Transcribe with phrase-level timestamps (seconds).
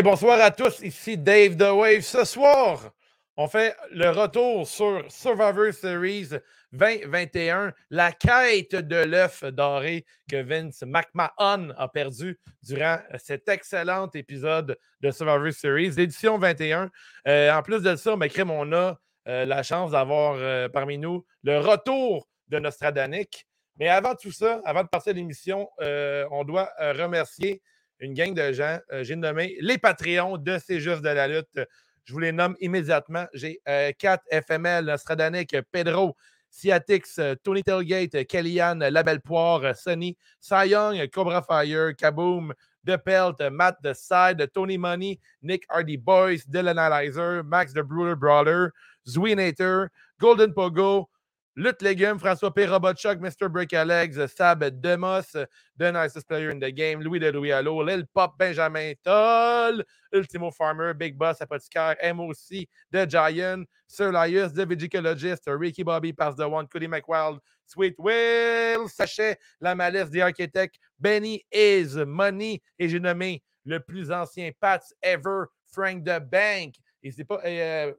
[0.00, 2.00] Bonsoir à tous, ici Dave The Wave.
[2.00, 2.92] Ce soir,
[3.36, 6.30] on fait le retour sur Survivor Series
[6.72, 14.78] 2021, la quête de l'œuf doré que Vince McMahon a perdu durant cet excellent épisode
[15.02, 16.90] de Survivor Series, édition 21.
[17.28, 18.98] Euh, en plus de ça, Crème, on a
[19.28, 23.46] euh, la chance d'avoir euh, parmi nous le retour de Nostradanic.
[23.78, 27.62] Mais avant tout ça, avant de passer à l'émission, on doit remercier
[28.02, 28.78] une gang de gens.
[28.92, 31.60] Euh, j'ai nommé les Patreons de C'est juste de la lutte.
[32.04, 33.26] Je vous les nomme immédiatement.
[33.32, 36.16] J'ai 4 euh, FML, Nostradanic, Pedro,
[36.50, 40.18] Ciatix, Tony Tailgate, Kellyanne, Labelle Poire, Sonny,
[40.66, 42.52] Young, Cobra Fire, Kaboom,
[42.84, 48.16] The Pelt, Matt The Side, Tony Money, Nick Hardy Boys, Dylan Analyzer, Max The Bruder
[48.16, 48.72] Brawler,
[49.08, 51.06] Zwinator, Golden Pogo,
[51.54, 52.64] Lutte Légumes, François P.
[52.64, 53.50] Robotchuk, Mr.
[53.50, 55.36] Break Alex, Sab Demos,
[55.76, 59.82] The Nicest Player in the Game, Louis de Louis Allo, Lil Pop, Benjamin Toll,
[60.14, 66.36] Ultimo Farmer, Big Boss, Apothicaire, MOC, The Giant, Sir Lius, The Vigicologist, Ricky Bobby, Pass
[66.36, 72.88] the One, Cody McWild, Sweet Will, Sachet, La Malice, The Architect, Benny Is Money, et
[72.88, 76.76] j'ai nommé le plus ancien Pats ever, Frank the Bank.
[77.02, 77.92] N'hésitez pas, euh,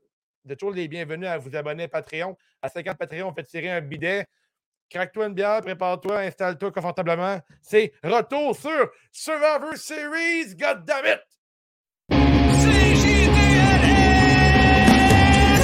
[0.46, 2.36] vous êtes toujours les bienvenus à vous abonner à Patreon.
[2.62, 4.26] À 50 Patreon, on fait tirer un bidet.
[4.90, 7.40] Craque-toi une bière, prépare-toi, installe-toi confortablement.
[7.62, 11.22] C'est retour sur Survivor Series, goddammit!
[12.09, 12.18] C'est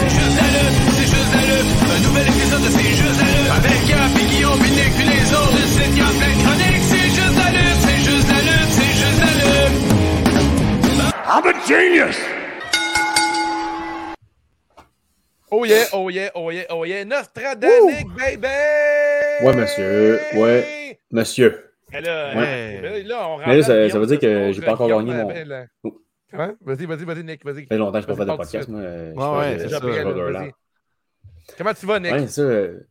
[0.09, 1.71] juste la lutte, c'est juste la lutte.
[1.83, 3.51] Un nouvel épisode de C'est juste la lutte.
[3.51, 5.59] Avec Gap et Guillaume, Nick puis les autres.
[5.75, 6.85] C'est Gap, plein de chroniques.
[6.87, 9.75] C'est juste la lutte, c'est juste la lutte, c'est juste la lutte.
[11.31, 12.38] I'm a genius!
[15.51, 17.03] Oh yeah, oh yeah, oh yeah, oh yeah.
[17.05, 18.47] Nostradanic, baby!
[19.43, 20.19] Ouais, monsieur.
[20.35, 21.71] Ouais, monsieur.
[21.91, 23.03] Mais là, ouais.
[23.03, 25.33] là, on Mais là, ça, ça veut dire que j'ai pas encore gagné mon.
[25.83, 26.01] Oh.
[26.29, 26.51] Comment?
[26.61, 27.61] Vas-y, vas-y, vas-y, Nick, vas-y.
[27.61, 28.81] Ça fait longtemps que je peux pas de podcast, moi.
[28.81, 29.79] Ouais, ouais, c'est ça.
[31.57, 32.11] Comment tu vas, Nick?
[32.11, 32.43] Ouais, ça,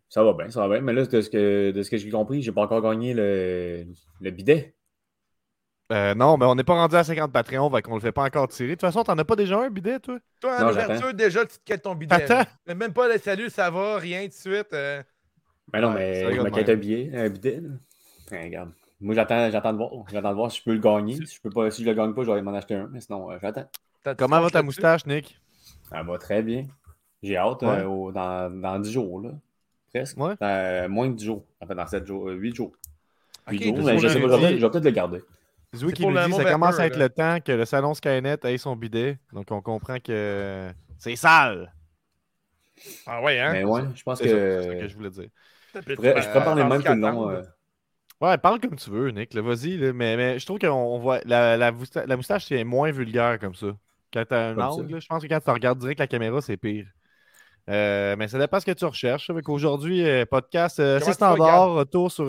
[0.08, 0.80] ça va bien, ça va bien.
[0.80, 3.84] Mais là, de ce que, de ce que j'ai compris, j'ai pas encore gagné le,
[4.20, 4.74] le bidet.
[5.90, 8.24] Euh, non, mais on n'est pas rendu à 50 Patreon, fait qu'on le fait pas
[8.24, 8.70] encore tirer.
[8.70, 10.18] De toute façon, t'en as pas déjà un bidet, toi?
[10.40, 12.14] Toi, à l'ouverture, déjà, tu te quittes ton bidet.
[12.14, 12.50] Attends.
[12.66, 14.72] Même pas le salut, ça va, rien de suite.
[14.74, 15.02] Euh...
[15.72, 17.62] Ben non, mais je me quitte un billet, un bidet.
[18.30, 18.70] regarde.
[19.00, 19.90] Moi, j'attends, j'attends de voir.
[20.10, 21.14] J'attends de voir si je peux le gagner.
[21.14, 22.88] Si je peux pas, si je le gagne pas, je vais m'en acheter un.
[22.92, 23.68] Mais sinon, euh, j'attends.
[24.16, 25.38] Comment va ta moustache, Nick?
[25.92, 26.64] Elle va très bien.
[27.22, 29.30] J'ai hâte euh, dans, dans 10 jours, là.
[29.92, 30.18] Presque.
[30.18, 30.34] Ouais.
[30.42, 31.44] Euh, moins de 10 jours.
[31.60, 32.72] En fait, dans 7 jours, 8 jours.
[33.50, 35.22] 8 jours, mais je, sais pas, je vais peut-être le garder.
[35.76, 38.58] Zoui qui nous dit ça commence à être le temps que le salon Skynet ait
[38.58, 39.18] son bidet.
[39.32, 41.72] Donc on comprend que c'est sale.
[43.06, 43.52] Ah ouais, hein?
[43.52, 44.26] Mais ouais, je pense que.
[44.28, 45.28] C'est ce que je voulais dire.
[45.74, 47.30] Je pourrais, je parler même que non.
[47.30, 47.42] Euh.
[48.20, 49.34] Ouais, parle comme tu veux, Nick.
[49.34, 49.78] Vas-y.
[49.92, 51.20] Mais, mais je trouve qu'on voit.
[51.24, 51.72] La, la,
[52.06, 53.68] la moustache, c'est moins vulgaire comme ça.
[54.12, 56.56] Quand tu as un angle, je pense que quand tu regardes direct la caméra, c'est
[56.56, 56.86] pire.
[57.68, 59.30] Euh, mais ça dépend ce que tu recherches.
[59.46, 62.26] Aujourd'hui, euh, podcast, c'est standard, retour sur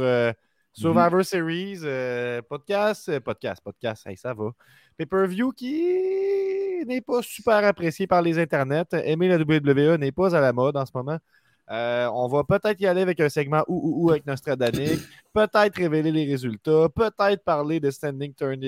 [0.74, 1.25] Survivor.
[1.25, 4.51] Series, euh, podcast, euh, podcast, podcast, ça va.
[4.98, 8.86] Pay-per-view qui n'est pas super apprécié par les internets.
[8.94, 11.18] Aimer la WWE n'est pas à la mode en ce moment.
[11.71, 15.00] Euh, on va peut-être y aller avec un segment ou ou ou avec Nostradanic,
[15.33, 18.60] peut-être révéler les résultats, peut-être parler de Standing 30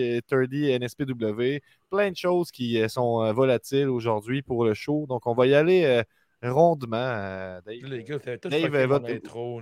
[0.79, 5.07] NSPW, plein de choses qui sont volatiles aujourd'hui pour le show.
[5.07, 6.03] Donc, on va y aller
[6.43, 7.59] rondement.
[7.65, 9.61] Dave, les gars, Dave, intro.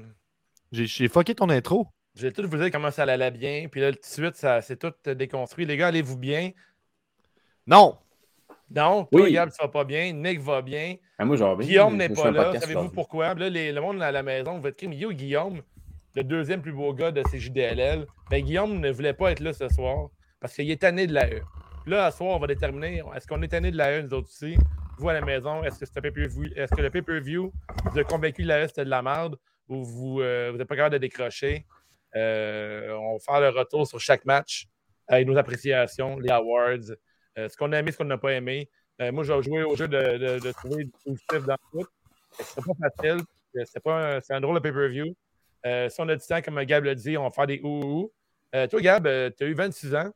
[0.72, 1.88] J'ai fucké ton intro.
[2.16, 3.68] Je vais tout vous dire comment ça allait bien.
[3.70, 5.66] Puis là, tout de suite, ça c'est tout déconstruit.
[5.66, 6.52] Les gars, allez-vous bien?
[7.66, 7.98] Non.
[8.72, 9.34] Non, toi, oui.
[9.34, 10.14] Gab, ça va pas bien?
[10.14, 10.96] Nick va bien?
[11.18, 11.56] Ah, moi, bien.
[11.66, 12.60] Guillaume n'est pas là.
[12.60, 13.34] Savez-vous pourquoi?
[13.34, 15.62] Là, le monde à la maison va être crier, yo, Guillaume,
[16.16, 18.06] le deuxième plus beau gars de CJDLL.
[18.30, 20.10] Ben, Guillaume ne voulait pas être là ce soir
[20.40, 21.42] parce qu'il est tanné de la E.
[21.88, 24.30] Là, ce soir, on va déterminer est-ce qu'on est tanné de la E, nous autres
[24.30, 24.56] aussi?
[24.98, 27.52] Vous à la maison, est-ce que, est que le pay-per-view
[27.86, 29.38] vous a convaincu que la E c'était de la merde?
[29.68, 31.66] Ou vous n'êtes euh, pas capable de décrocher?
[32.16, 34.68] Euh, on va faire le retour sur chaque match
[35.08, 36.96] avec nos appréciations, les awards,
[37.38, 38.70] euh, ce qu'on a aimé, ce qu'on n'a pas aimé.
[39.02, 41.88] Euh, moi, je vais jouer au jeu de, trouver du positif dans tout.
[42.32, 43.22] C'est pas facile.
[43.66, 45.16] C'est, pas un, drôle de pay-per-view.
[45.90, 48.12] si on a du temps, comme Gab l'a dit, on va faire des ouh
[48.52, 49.04] toi, Gab,
[49.36, 50.12] tu as eu 26 ans?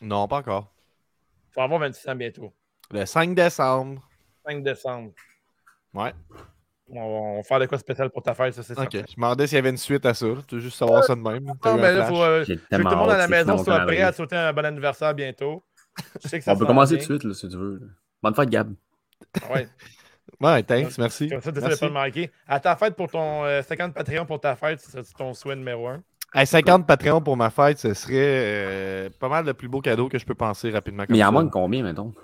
[0.00, 0.72] Non, pas encore.
[1.50, 2.52] Tu vas avoir 26 ans bientôt.
[2.90, 4.08] Le 5 décembre.
[4.46, 5.12] 5 décembre.
[5.94, 6.12] Ouais.
[6.88, 8.82] On va faire de quoi spécial pour ta fête, ça, c'est ça.
[8.82, 10.26] Ok, je me demandais s'il y avait une suite à ça.
[10.46, 11.44] Tu veux juste savoir ça de même.
[11.44, 13.80] Non, mais là, faut, euh, je veux que tout le monde à la maison soit
[13.80, 15.64] prêt à souhaiter un bon anniversaire bientôt.
[16.46, 17.80] on peut commencer tout de suite, là, si tu veux.
[18.22, 18.74] Bonne fête, Gab.
[19.52, 19.68] Ouais.
[20.40, 21.28] ouais, thanks, merci.
[21.28, 22.30] Comme ça, tu ne pas le manquer.
[22.46, 25.88] À ta fête pour ton 50 euh, Patreon pour ta fête, c'est ton souhait numéro
[25.88, 26.02] un?
[26.44, 30.18] 50 Patreon pour ma fête, ce serait euh, pas mal le plus beau cadeau que
[30.18, 31.04] je peux penser rapidement.
[31.08, 32.14] Mais il en manque combien, mettons?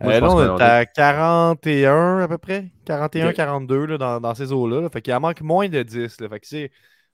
[0.00, 2.70] Là, on est à 41 à peu près.
[2.84, 4.88] 41, 42 là, dans, dans, ces eaux-là.
[4.90, 6.16] Fait qu'il en manque moins de 10.
[6.16, 6.70] Fait que c'est,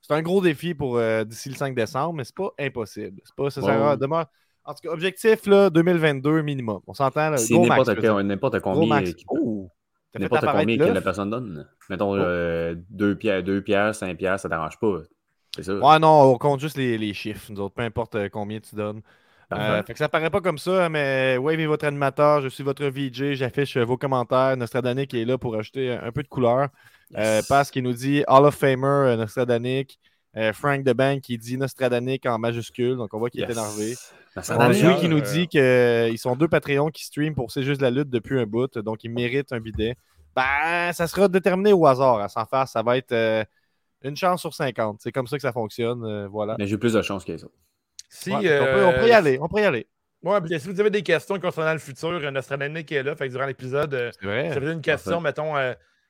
[0.09, 3.21] un gros défi pour d'ici le 5 décembre, mais c'est pas impossible.
[3.23, 4.25] C'est pas, ça demain,
[4.65, 6.81] en tout cas, objectif là, 2022 minimum.
[6.87, 7.31] On s'entend.
[7.31, 7.89] Là, c'est n'importe,
[8.23, 9.01] n'importe combien.
[10.15, 11.67] N'importe combien que la personne donne.
[11.89, 13.15] Mettons 2 oh.
[13.15, 14.99] pierres, 2 pierres, 5 pierres, ça t'arrange pas.
[15.55, 15.75] C'est ça.
[15.75, 18.75] Ouais, non, on compte juste les, les, chiffres, nous autres, peu importe euh, combien tu
[18.75, 19.01] donnes.
[19.57, 22.63] Euh, fait que ça paraît pas comme ça, mais Wave est votre animateur, je suis
[22.63, 24.55] votre VJ, j'affiche vos commentaires.
[24.57, 26.69] Nostradanic est là pour ajouter un peu de couleur.
[27.17, 29.99] Euh, Pass qui nous dit Hall of Famer euh, Nostradanic.
[30.53, 33.93] Frank DeBank qui dit Nostradanic en majuscule, donc on voit qu'il est énervé.
[34.35, 38.09] Lui qui nous dit qu'ils sont deux Patreons qui streament pour C'est juste la lutte
[38.09, 39.95] depuis un bout, donc ils méritent un bidet.
[40.35, 42.67] Ben, ça sera déterminé au hasard à s'en faire.
[42.67, 43.45] Ça va être
[44.03, 44.99] une chance sur 50.
[45.01, 46.03] C'est comme ça que ça fonctionne.
[46.03, 46.55] Euh, voilà.
[46.59, 47.47] Mais j'ai plus de chance que ça.
[48.13, 49.39] Si, on, peut, y euh, aller.
[49.41, 49.87] On peut y aller.
[50.21, 53.15] Ouais, si vous avez des questions concernant le futur, notre année qui est là.
[53.15, 55.53] Fait que durant l'épisode, euh, si vous avez une question, mettons,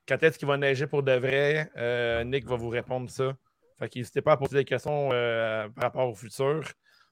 [0.06, 1.70] quand est-ce qu'il va neiger pour de vrai,
[2.24, 3.32] Nick va vous répondre ça.
[3.78, 6.62] Fait n'hésitez pas à poser des questions par rapport au futur.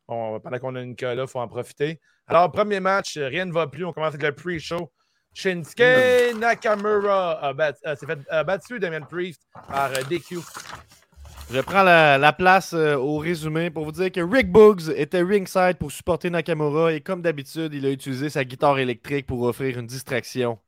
[0.07, 1.99] pendant qu'on a une là, il faut en profiter.
[2.27, 3.85] Alors, premier match, rien ne va plus.
[3.85, 4.93] On commence avec le pre-show.
[5.35, 10.39] Shinsuke Nakamura a, s'est fait battu Damien Priest par euh, DQ.
[11.53, 15.77] Je prends la, place euh, au résumé pour vous dire que Rick Boogs était ringside
[15.79, 19.87] pour supporter Nakamura et comme d'habitude, il a utilisé sa guitare électrique pour offrir une
[19.87, 20.59] distraction.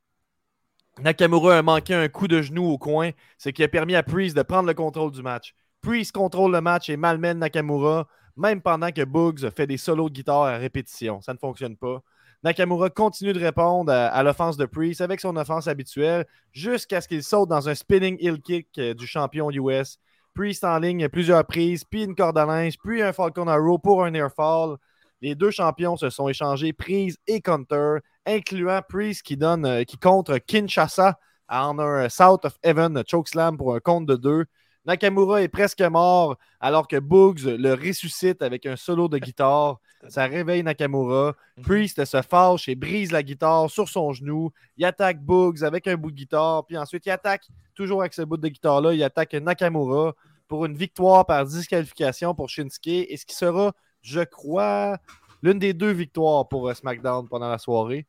[1.01, 3.09] Nakamura a manqué un coup de genou au coin,
[3.39, 5.55] ce qui a permis à Priest de prendre le contrôle du match.
[5.81, 10.13] Priest contrôle le match et malmène Nakamura, même pendant que Boogs fait des solos de
[10.13, 11.19] guitare à répétition.
[11.19, 12.03] Ça ne fonctionne pas.
[12.43, 17.23] Nakamura continue de répondre à, l'offense de Priest avec son offense habituelle jusqu'à ce qu'il
[17.23, 19.97] saute dans un spinning heel kick euh, du champion US.
[20.35, 24.03] Priest en ligne plusieurs prises, puis une corde à linge, puis un Falcon Arrow pour
[24.03, 24.75] un airfall.
[25.21, 29.97] Les deux champions se sont échangés prise et counter, incluant Priest qui donne euh, qui
[29.97, 31.17] contre Kinshasa
[31.47, 34.45] en un South of Heaven chokeslam pour un compte de deux.
[34.85, 39.79] Nakamura est presque mort alors que Boogs le ressuscite avec un solo de guitare.
[40.09, 41.33] Ça réveille Nakamura.
[41.57, 41.63] Mhm.
[41.63, 44.51] Priest se fâche et brise la guitare sur son genou.
[44.77, 46.65] Il attaque Boogs avec un bout de guitare.
[46.67, 50.13] Puis ensuite, il attaque, toujours avec ce bout de guitare-là, il attaque Nakamura
[50.47, 52.87] pour une victoire par disqualification pour Shinsuke.
[52.87, 54.97] Et ce qui sera, je crois,
[55.41, 58.05] l'une des deux victoires pour euh, SmackDown pendant la soirée.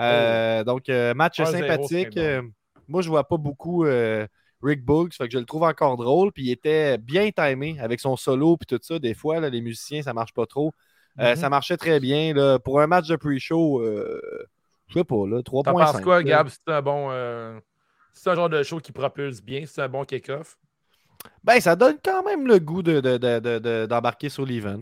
[0.00, 2.18] Euh, donc, euh, match sympathique.
[2.86, 3.84] moi, je vois pas beaucoup
[4.62, 5.12] Rick Boogs.
[5.12, 6.32] Fait que je le trouve encore drôle.
[6.32, 8.98] Puis il était bien timé avec son solo puis tout ça.
[8.98, 10.72] Des fois, les musiciens, ça marche pas trop.
[11.18, 11.36] Euh, mm-hmm.
[11.36, 12.34] Ça marchait très bien.
[12.34, 12.58] Là.
[12.58, 14.20] Pour un match de pre-show, euh,
[14.88, 15.42] je sais pas, 3.5.
[15.64, 16.48] T'en penses quoi, Gab?
[16.48, 17.08] C'est un bon.
[17.10, 17.58] Euh,
[18.12, 20.58] c'est un genre de show qui propulse bien, c'est un bon kick-off.
[21.42, 24.80] Ben, ça donne quand même le goût d'embarquer de, de, sur l'event.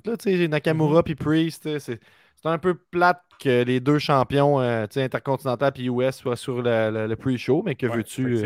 [0.48, 1.04] Nakamura mm-hmm.
[1.04, 1.98] puis Priest, c'est
[2.44, 7.16] un peu plate que les deux champions euh, intercontinental puis US soient sur le, le,
[7.16, 8.44] pre-show, mais que veux-tu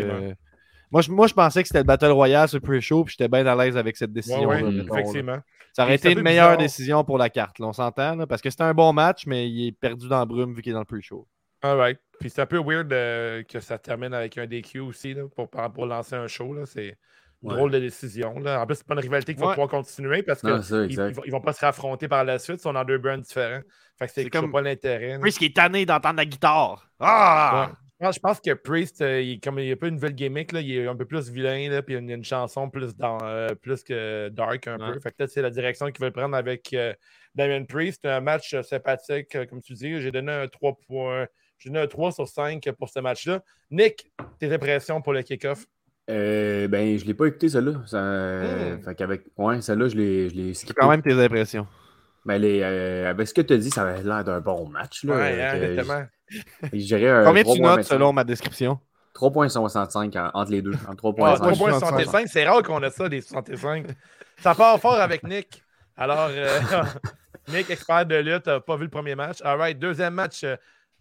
[0.91, 3.47] moi je, moi, je pensais que c'était le Battle Royale sur pre-show, puis j'étais bien
[3.47, 4.49] à l'aise avec cette décision.
[4.49, 5.39] Ouais, effectivement.
[5.73, 8.75] Ça aurait été une meilleure décision pour la carte, on s'entend, parce que c'était un
[8.75, 11.29] bon match, mais il est perdu dans le brume vu qu'il est dans le pre-show.
[11.63, 11.99] Alright.
[12.19, 15.49] Puis c'est un peu weird euh, que ça termine avec un DQ aussi là, pour,
[15.49, 16.55] pour lancer un show.
[16.67, 16.97] C'est
[17.43, 18.39] une drôle de décision.
[18.39, 18.61] Là.
[18.61, 21.53] En plus, c'est pas une rivalité qui va pouvoir continuer parce qu'ils ne vont pas
[21.53, 22.57] se raffronter par la suite.
[22.59, 23.63] Ils sont dans deux brands différents.
[23.99, 25.19] Fait que c'est comme pas l'intérêt.
[25.31, 26.91] qui est tanné d'entendre la guitare.
[26.99, 27.73] Ah!
[28.01, 30.75] je pense que Priest, euh, il, comme il a pas une nouvelle gimmick, là, il
[30.75, 33.49] est un peu plus vilain, là, puis il y a une, chanson plus, dans, euh,
[33.55, 34.99] plus que dark un peu.
[35.01, 36.95] Fait que peut-être c'est la direction qu'il veut prendre avec euh,
[37.35, 38.07] Damien Priest.
[38.07, 40.01] Un match sympathique, comme tu dis.
[40.01, 41.27] J'ai donné un 3 points.
[41.61, 43.43] J'ai donné un 3 sur 5 pour ce match-là.
[43.71, 45.67] Nick, tes impressions pour le kick-off?
[46.09, 47.83] ben, je l'ai pas écouté, celle-là.
[47.87, 48.83] Ça, hmm.
[48.83, 49.23] Fait qu'avec.
[49.37, 50.55] Ouais, celle-là, je l'ai.
[50.55, 51.67] C'est quand même tes impressions.
[52.25, 55.05] Mais les, avec ce que tu as dit, ça avait l'air d'un bon match.
[55.05, 56.09] Là, ouais, hein,
[57.25, 58.79] Combien tu notes selon ma description?
[59.15, 60.73] 3.65 entre les deux.
[60.73, 63.87] 3.65, c'est rare qu'on ait ça, des 65.
[64.39, 65.63] Ça part fort avec Nick.
[65.97, 66.61] Alors, euh,
[67.49, 69.39] Nick, expert de lutte, n'a pas vu le premier match.
[69.43, 70.45] All right, deuxième match.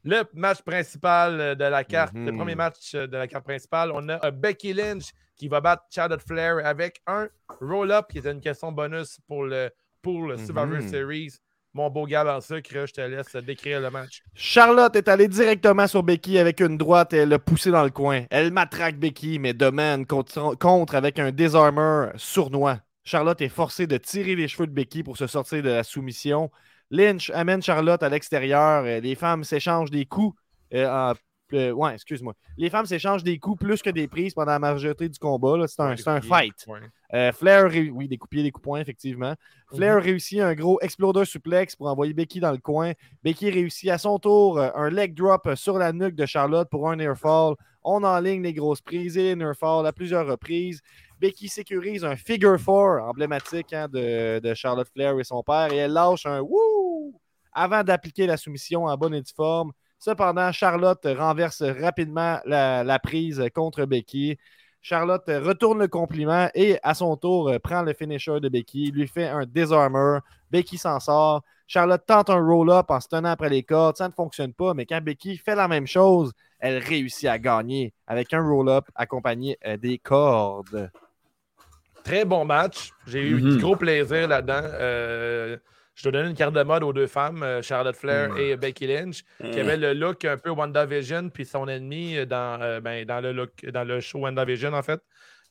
[0.07, 2.57] Euh, le match principal de la carte, le premier mhm.
[2.57, 7.01] match de la carte principale, on a Becky Lynch qui va battre Charlotte Flair avec
[7.07, 7.27] un
[7.61, 9.69] roll-up qui était une question bonus pour le,
[10.01, 10.89] pour le Survivor mhm.
[10.89, 11.33] Series.
[11.73, 14.23] Mon beau gars en sucre, je te laisse décrire le match.
[14.33, 17.91] Charlotte est allée directement sur Becky avec une droite et elle l'a poussé dans le
[17.91, 18.25] coin.
[18.31, 22.79] Elle matraque Becky, mais Domaine contre avec un désarmer sournois.
[23.03, 26.49] Charlotte est forcée de tirer les cheveux de Becky pour se sortir de la soumission.
[26.91, 28.83] Lynch amène Charlotte à l'extérieur.
[28.83, 30.37] Les femmes s'échangent des coups.
[30.73, 31.13] Euh,
[31.51, 32.33] ouais, excuse-moi.
[32.57, 35.67] Les femmes s'échangent des coups plus que des prises pendant la majorité du combat.
[35.67, 36.65] C'est un, un fight.
[37.13, 39.33] Euh, Flair, oui, des des coups points, effectivement.
[39.73, 40.03] Flair mhm.
[40.03, 42.93] réussit un gros exploder suplex pour envoyer Becky dans le coin.
[43.23, 46.89] Becky réussit à son tour euh, un leg drop sur la nuque de Charlotte pour
[46.89, 47.55] un airfall.
[47.83, 50.81] On enligne les grosses prises et un airfall à plusieurs reprises.
[51.19, 55.77] Becky sécurise un figure four emblématique hein, de, de, Charlotte Flair et son père et
[55.77, 57.19] elle lâche un wouh
[57.51, 59.71] avant d'appliquer la soumission en bonne et due forme.
[59.99, 64.37] Cependant, Charlotte renverse rapidement la, prise contre Becky.
[64.81, 69.27] Charlotte retourne le compliment et à son tour prend le finisher de Becky, lui fait
[69.27, 70.19] un disarmer.
[70.51, 71.43] Becky s'en sort.
[71.67, 73.95] Charlotte tente un roll-up en se tenant après les cordes.
[73.95, 77.93] Ça ne fonctionne pas, mais quand Becky fait la même chose, elle réussit à gagner
[78.07, 80.89] avec un roll-up accompagné euh, des cordes.
[82.03, 82.91] Très bon match.
[83.05, 83.59] J'ai eu du mhm.
[83.59, 84.61] gros plaisir là-dedans.
[84.63, 85.57] Euh,
[85.99, 88.87] je te donne une carte de mode aux deux femmes, euh, Charlotte Flair et Becky
[88.87, 93.19] Lynch, qui avaient le look un peu WandaVision, puis son ennemi dans, euh, ben, dans,
[93.19, 95.01] le, look, dans le show WandaVision, en fait.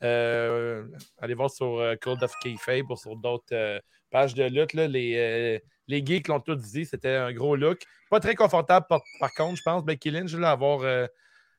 [0.03, 0.85] Euh,
[1.21, 4.73] allez voir sur Code of Kayfabe ou sur d'autres pages de lutte.
[4.73, 7.83] Là, les, les geeks l'ont tous dit, c'était un gros look.
[8.09, 9.03] Pas très confortable, par,
[9.37, 9.85] contre, je pense.
[9.85, 10.81] Becky Lynch, là, avoir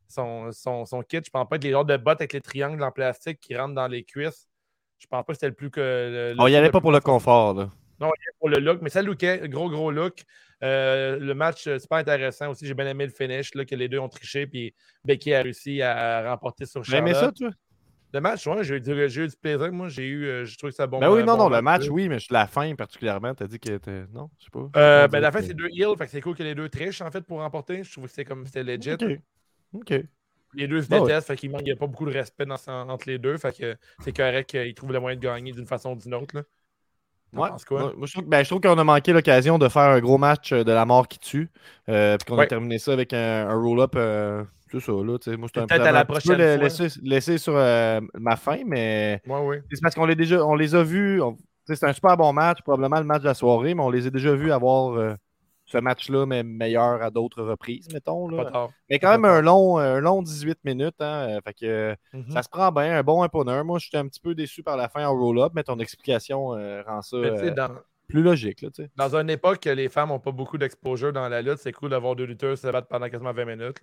[0.07, 2.81] son, son, son, kit, je pense pas que les genres de bottes avec les triangles
[2.81, 4.47] en plastique qui rentrent dans les cuisses.
[4.97, 6.33] Je pense pas que c'était le plus que.
[6.39, 7.69] On n'y allait pas pour le confort, là.
[7.99, 10.23] Non, pour le look, mais ça lookait, gros, gros look.
[10.63, 12.65] Euh, le match, euh, c'est pas intéressant aussi.
[12.65, 14.73] J'ai bien aimé le finish, là, que les deux ont triché, puis
[15.05, 17.07] Becky a réussi à remporter sur Charlotte.
[17.07, 17.49] J'ai aimé ça, toi?
[18.11, 19.71] Le match, oui, j'ai eu, du plaisir.
[19.71, 20.99] Moi, j'ai eu, euh, je trouve ça bon.
[20.99, 24.05] Ben oui, non, non, le match, oui, mais la fin particulièrement, t'as dit que était.
[24.11, 25.07] Non, je sais pas.
[25.07, 27.11] ben, la fin, c'est deux heals, fait que c'est cool que les deux trichent, en
[27.11, 27.83] fait, pour remporter.
[27.83, 28.93] Je trouve que c'était comme c'était legit.
[28.93, 29.19] OK.
[29.73, 29.93] OK.
[30.55, 33.37] Les deux se détestent, fait qu'il n'y a pas beaucoup de respect entre les deux,
[33.37, 36.35] fait que c'est correct qu'ils trouvent le moyen de gagner d'une façon ou d'une autre.
[36.35, 36.43] Là.
[37.33, 37.49] Ouais.
[37.69, 37.93] Moi,
[38.25, 40.85] ben, je trouve, qu'on a manqué l'occasion de faire un gros match euh, de la
[40.85, 41.49] mort qui tue.
[41.87, 43.93] Euh, puis qu'on a terminé ça avec un, roll-up.
[43.95, 45.17] Euh, c'est ça, là.
[45.37, 46.57] Moi, Peut-être à la prochaine fois.
[46.57, 49.21] Laisser, laisser sur ma fin, mais.
[49.27, 49.61] Ouais.
[49.71, 51.21] C'est parce qu'on les, déjà, on les a vus.
[51.65, 54.09] C'est un super bon match, probablement le match de la soirée, mais on les a
[54.09, 55.15] déjà vus avoir
[55.69, 58.27] ce match-là, mais meilleur à d'autres reprises, mettons.
[58.27, 58.67] Là.
[58.89, 60.95] Mais quand même un long, un long 18 minutes.
[60.99, 62.31] Hein, euh, fait que, mm-hmm.
[62.31, 63.63] Ça se prend bien, un bon imponeur.
[63.63, 66.81] Moi, j'étais un petit peu déçu par la fin en roll-up, mais ton explication euh,
[66.85, 67.67] rend ça euh,
[68.07, 68.61] plus logique.
[68.61, 71.71] Là, dans une époque que les femmes n'ont pas beaucoup d'exposure dans la lutte, c'est
[71.71, 73.77] cool d'avoir deux lutteurs se battre pendant quasiment 20 minutes.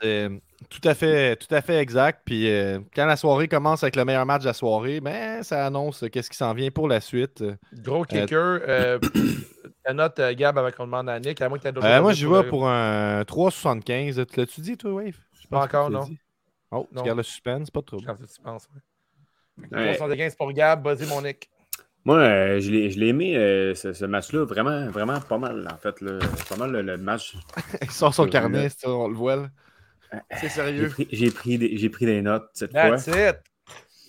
[0.00, 0.30] C'est
[0.70, 2.22] tout à fait, tout à fait exact.
[2.24, 2.48] Puis
[2.94, 6.30] quand la soirée commence avec le meilleur match de la soirée, ben, ça annonce qu'est-ce
[6.30, 7.44] qui s'en vient pour la suite.
[7.72, 8.98] Gros kicker.
[9.84, 12.12] La note, euh, Gab, avec qu'on demande à Nick, à moins que tu euh, Moi,
[12.12, 14.26] je vais pour un 3,75.
[14.26, 15.18] Tu l'as-tu dit, toi, Wave?
[15.50, 16.08] Pas encore, non.
[16.70, 17.98] Oh, tu gardes le suspense, pas trop.
[17.98, 18.80] Je garde le suspense, oui.
[19.70, 21.50] 3,75 pour Gab, vas-y, mon Nick.
[22.04, 26.00] Moi, euh, je l'ai aimé, euh, ce, ce match-là, vraiment, vraiment pas mal, en fait.
[26.00, 26.18] Là.
[26.48, 27.36] Pas mal le, match.
[27.82, 29.48] Il sort son carnet, on le voit.
[30.40, 30.92] C'est sérieux.
[31.10, 33.30] J'ai pris, pris, pris, des notes cette That's fois.
[33.30, 33.36] It.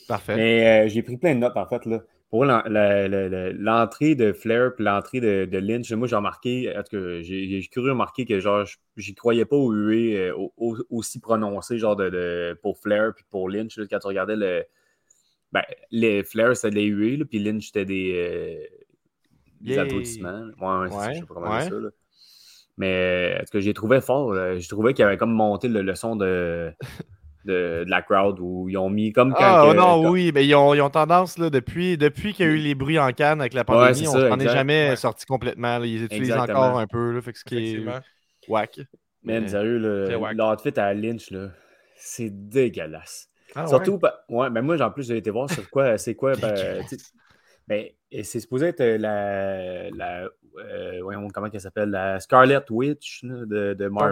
[0.08, 0.36] Parfait.
[0.36, 1.86] Mais j'ai pris plein de notes, en fait.
[1.86, 2.00] Là
[2.34, 6.74] pour l'entrée de Flair et l'entrée de, Lynch, moi j'ai remarqué,
[7.22, 8.66] j'ai cru remarquer que genre
[8.98, 13.80] j'y croyais pas au UE euh, aussi prononcé genre de, pour Flair puis pour Lynch
[13.88, 14.64] quand tu regardais le
[15.52, 15.62] ben,
[15.92, 18.66] les Flair c'était des UE puis Lynch c'était des, euh,
[19.62, 20.48] des applaudissements.
[20.60, 21.70] Ouais, ouais, je sais pas comment ça.
[22.78, 24.34] Mais en tout cas, j'ai trouvé fort.
[24.58, 26.74] J'ai trouvé qu'il avait comme monté le, le son de
[27.46, 29.70] de, la crowd où ils ont mis comme quand.
[29.70, 32.52] Ah non, oui, mais ils ont, ils ont tendance, là, depuis, depuis qu'il y a
[32.52, 35.82] eu les bruits en canne avec la pandémie, on n'en est jamais sorti complètement.
[35.84, 37.86] Ils utilisent encore un peu, là, fait que ce qui est
[38.48, 38.80] whack.
[39.24, 41.50] Mais sérieux, l'outfit à Lynch, là,
[41.96, 43.30] c'est dégueulasse.
[43.56, 44.50] Ah, Surtout, ouais?
[44.50, 46.34] Ben, moi, en plus, j'ai été voir sur quoi, c'est quoi.
[46.36, 46.84] Ben,
[47.68, 47.88] ben,
[48.24, 54.12] c'est supposé être la, la euh, comment elle s'appelle, la Scarlet Witch de, de, ah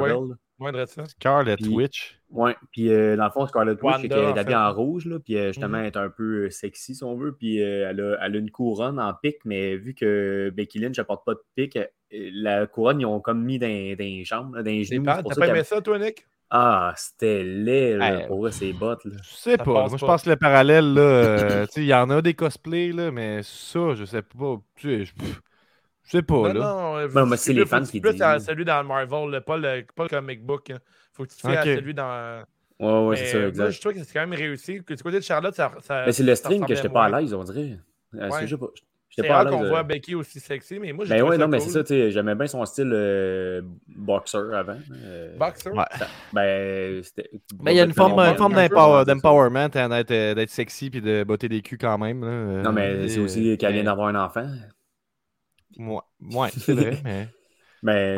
[0.61, 0.87] Marvel.
[1.07, 2.19] Scarlet Witch.
[2.29, 5.37] Ouais, puis euh, dans le fond, Scarlet Witch, elle est habillée en rouge, là, puis
[5.37, 5.83] euh, justement, mhm.
[5.83, 8.99] elle est un peu sexy, si on veut, puis elle, a, elle, a, une couronne
[8.99, 11.77] en pic, mais vu que Becky Lynch n'apporte pas de pic,
[12.11, 15.03] la couronne, ils ont comme mis dans, dans les jambes, dans les genoux.
[15.03, 16.25] T'as pas aimé ça, toi, Nick?
[16.53, 19.05] Ah, c'était laid, là, pour eux, ces bottes.
[19.05, 19.15] Là.
[19.23, 19.87] Je sais pas.
[19.87, 23.39] Moi, je pense que le parallèle, là, il y en a des cosplays, là, mais
[23.41, 24.57] ça, je sais pas.
[24.75, 25.13] Tu sais,
[26.03, 27.07] je sais pas, là.
[27.13, 28.01] Non, mais c'est les fans qui disent.
[28.01, 30.69] plus celui dans Marvel, pas, le, pas le comic book.
[30.69, 30.79] Hein.
[31.13, 32.43] Faut que tu te fasses à celui dans.
[32.79, 33.63] Ouais, ouais, c'est ça, exact.
[33.63, 34.79] Moi, je trouve que c'est quand même réussi.
[34.79, 35.71] Du côté de Charlotte, ça.
[35.81, 37.77] ça mais c'est le string que j'étais pas à l'aise, on dirait.
[38.15, 38.47] Euh, ouais.
[39.13, 41.69] C'est rare qu'on voit Becky aussi sexy, mais moi, j'ai Ben ouais, non, mais c'est
[41.69, 44.77] ça, tu sais, j'aimais bien son style euh, boxer avant.
[45.03, 45.69] Euh, boxer?
[45.69, 45.83] Ouais.
[46.31, 47.29] Ben, c'était...
[47.61, 48.55] Mais il y a une forme, une forme
[49.05, 52.23] d'empowerment hein, d'être sexy puis de botter des culs quand même.
[52.23, 52.63] Là.
[52.63, 54.47] Non, mais c'est aussi qu'elle vient d'avoir un enfant.
[55.77, 55.99] Ouais,
[56.35, 57.27] ouais c'est vrai, mais.
[57.83, 58.15] mais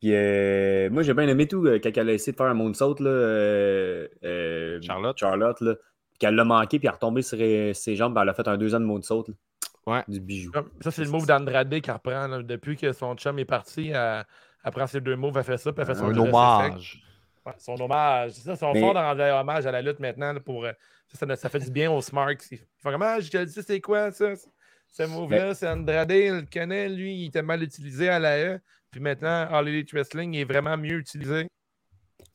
[0.00, 2.54] Puis euh, moi, j'ai bien aimé tout euh, quand elle a essayé de faire un
[2.54, 5.16] moonsault, là, euh, euh, Charlotte.
[5.18, 5.74] Charlotte, là.
[5.74, 8.48] Puis qu'elle l'a manqué, puis elle est retombée sur ses jambes, puis elle a fait
[8.48, 9.24] un deux ans de moonsault.
[9.28, 9.34] Là.
[9.86, 10.04] Ouais.
[10.06, 10.52] Du bijou.
[10.80, 12.28] Ça, c'est le move d'Andrade qui reprend.
[12.28, 12.42] là.
[12.42, 14.24] Depuis que son chum est parti, elle,
[14.64, 17.02] elle prend ses deux moves, elle fait ça, puis elle fait son Un hommage.
[17.44, 18.32] Ouais, son hommage.
[18.32, 20.32] C'est ça, son Mais- fort dans rendre hommage à la lutte maintenant.
[20.32, 20.64] là, pour,
[21.08, 22.44] ça, ça, ça fait du bien aux Smarks.
[22.52, 24.34] Ils font comme Ah, je te dis, c'est quoi ça?
[24.92, 28.60] Ce move-là, c'est Andrade, il le connaît, lui, il était mal utilisé à la E.
[28.90, 31.46] Puis maintenant, All Elite Wrestling est vraiment mieux utilisé.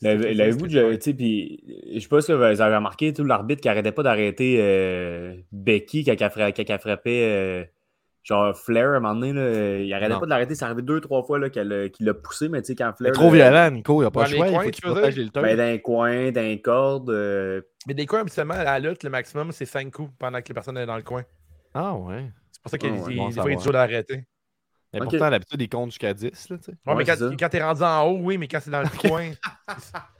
[0.01, 3.61] L'avez- L'avez-vous, déjà- tu sais, puis je sais pas si vous avez remarqué, tout l'arbitre
[3.61, 7.63] qui arrêtait pas d'arrêter euh, Becky quand elle, frappait euh,
[8.23, 10.19] genre Flair à un moment donné, là, il arrêtait Non.
[10.19, 12.61] pas de l'arrêter, ça arrivait deux, trois fois là, qu'elle a- qu'il l'a poussé, mais
[12.61, 13.13] tu sais, quand C'est Flair.
[13.13, 13.93] trop là, violent, Nico.
[14.01, 14.47] Il n'y a pas le choix.
[14.47, 15.43] Il coins, faut lutteurs.
[15.43, 17.09] Ben, d'un coin, d'un corde.
[17.11, 20.47] euh, Mais des coups, habituellement, à la lutte, le maximum, c'est 5 coups pendant que
[20.49, 21.23] les personnes sont dans le coin.
[21.73, 22.29] Ah ouais.
[22.67, 23.62] C'est pour ça qu'il Ah ouais, il- bon il est savoir.
[23.63, 24.23] dur d'arrêter.
[24.93, 25.10] Mais Ok.
[25.10, 26.49] pourtant, d'habitude, ils comptent jusqu'à 10.
[26.49, 26.56] Là.
[26.56, 28.88] Ouais, Ouais, mais quand, quand t'es rendu en haut, oui, mais quand c'est dans le
[28.97, 29.32] coin,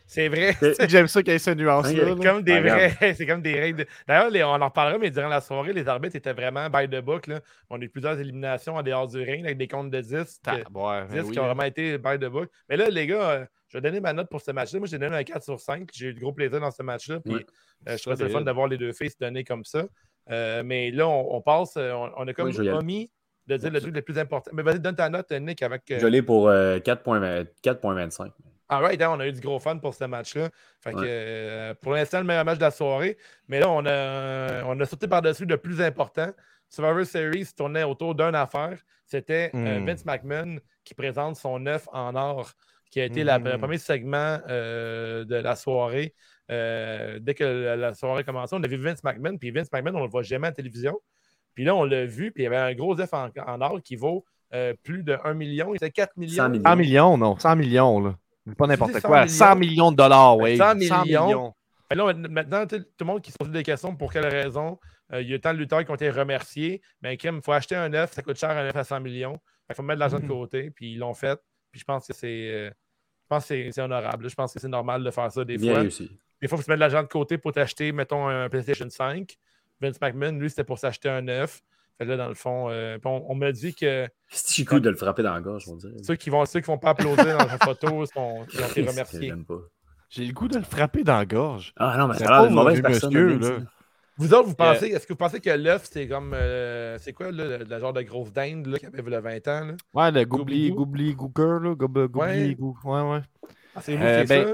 [0.06, 0.56] c'est vrai.
[0.60, 2.04] C'est- J'aime ça qu'il y ait cette nuance-là.
[2.18, 3.14] C'est comme des Ah, vrais.
[3.16, 3.86] C'est comme des règles.
[4.08, 7.28] D'ailleurs, on en reparlera, mais durant la soirée, les arbitres étaient vraiment by the book.
[7.28, 7.40] Là.
[7.70, 10.42] On a eu plusieurs éliminations en dehors du ring avec des comptes de 10.
[10.42, 11.48] Ta- que- ouais, 10 ben oui, qui ont hein.
[11.48, 12.50] vraiment été by the book.
[12.70, 14.80] Mais là, les gars, euh, je vais donner ma note pour ce match-là.
[14.80, 15.90] Moi, j'ai donné un 4 sur 5.
[15.94, 17.20] J'ai eu de gros plaisir dans ce match-là.
[17.22, 19.84] Puis euh, je trouvais ça le fun d'avoir les deux filles se donner comme ça.
[20.30, 21.76] Euh, mais là, on, on passe.
[21.78, 22.70] euh, On, on a comme aller.
[22.72, 23.12] omis
[23.48, 24.52] de dire le truc le plus important.
[24.54, 25.90] Mais vas-y, donne ta note, Nick, avec.
[25.92, 28.32] euh, Je l'ai pour euh, 4.20 4.25.
[28.70, 30.50] All right, hein, on a eu du gros fun pour ce match-là.
[30.82, 31.06] Fait que, Ouais.
[31.08, 33.18] euh, pour l'instant, le meilleur match de la soirée.
[33.48, 36.30] Mais là, on a, on a sauté par-dessus le plus important.
[36.68, 38.78] Survivor Series tournait autour d'une affaire.
[39.06, 39.86] C'était euh, Hmm.
[39.86, 42.52] Vince McMahon qui présente son œuf en or,
[42.92, 46.14] qui a été la- le premier segment euh, de la soirée.
[46.50, 49.38] Euh, dès que la, la soirée commençait, on a vu Vince McMahon.
[49.38, 50.98] Puis Vince McMahon, on le voit jamais à la télévision.
[51.54, 52.32] Puis là, on l'a vu.
[52.32, 54.24] Puis il y avait un gros œuf en, en or qui vaut
[54.54, 55.74] euh, plus de 1 million.
[55.74, 56.36] Il était 4 millions.
[56.44, 56.64] 100 millions.
[56.64, 57.38] 100 millions, non.
[57.38, 58.16] 100 millions, là.
[58.58, 59.22] Pas n'importe dis 100 quoi.
[59.24, 59.34] millions?
[59.34, 60.58] 100 millions de dollars, Ben, oui.
[60.58, 61.54] 100 millions.
[61.90, 64.80] Mais là, maintenant, tout le monde qui se pose des questions pour quelle raison.
[65.14, 66.82] euh, il y a tant de lutteurs qui ont été remerciés?
[67.02, 69.38] Mais crème, il faut acheter un œuf, ça coûte cher un œuf à 100 millions.
[69.70, 70.30] Il faut mettre de l'argent de Mhm.
[70.30, 71.38] côté, puis ils l'ont fait.
[71.78, 72.50] Puis je pense que c'est.
[72.52, 74.28] euh, je pense que c'est- honorable.
[74.30, 75.82] Je pense que c'est normal de faire ça des Bien fois.
[75.82, 76.10] réussi.
[76.42, 78.90] Des fois, il faut se mettre de l'argent de côté pour t'acheter, mettons, un PlayStation
[78.90, 79.38] 5.
[79.80, 81.62] Vince McMahon, lui, c'était pour s'acheter un œuf.
[82.00, 84.90] Fait que là, dans le fond, euh, on, on me dit que C'est cool de
[84.90, 86.06] le frapper dans la gorge, je vais dire.
[86.06, 89.34] ceux qui vont, ceux qui vont pas applaudir dans la photo sont, ont été remerciés.
[90.10, 91.74] J'ai le goût de le frapper dans la gorge.
[91.76, 93.14] Ah non, mais C'est ça a l'air d'une pauvre mauvaise personne.
[93.14, 93.58] monsieur, là.
[94.18, 96.34] Vous autres, vous pensez, est-ce que vous pensez que l'œuf, c'est comme.
[96.34, 99.48] euh, c'est quoi, là, le, le genre de grosse dinde là, qui avait le 20
[99.48, 99.66] ans?
[99.66, 99.74] Là?
[99.94, 101.76] Ouais, le goubli, goubli, gooker, là.
[101.76, 102.56] Goub- Goubli, Ouais.
[102.56, 103.20] gou- ouais, ouais.
[103.76, 104.54] Ah, c'est vous Euh, qui ben, ça?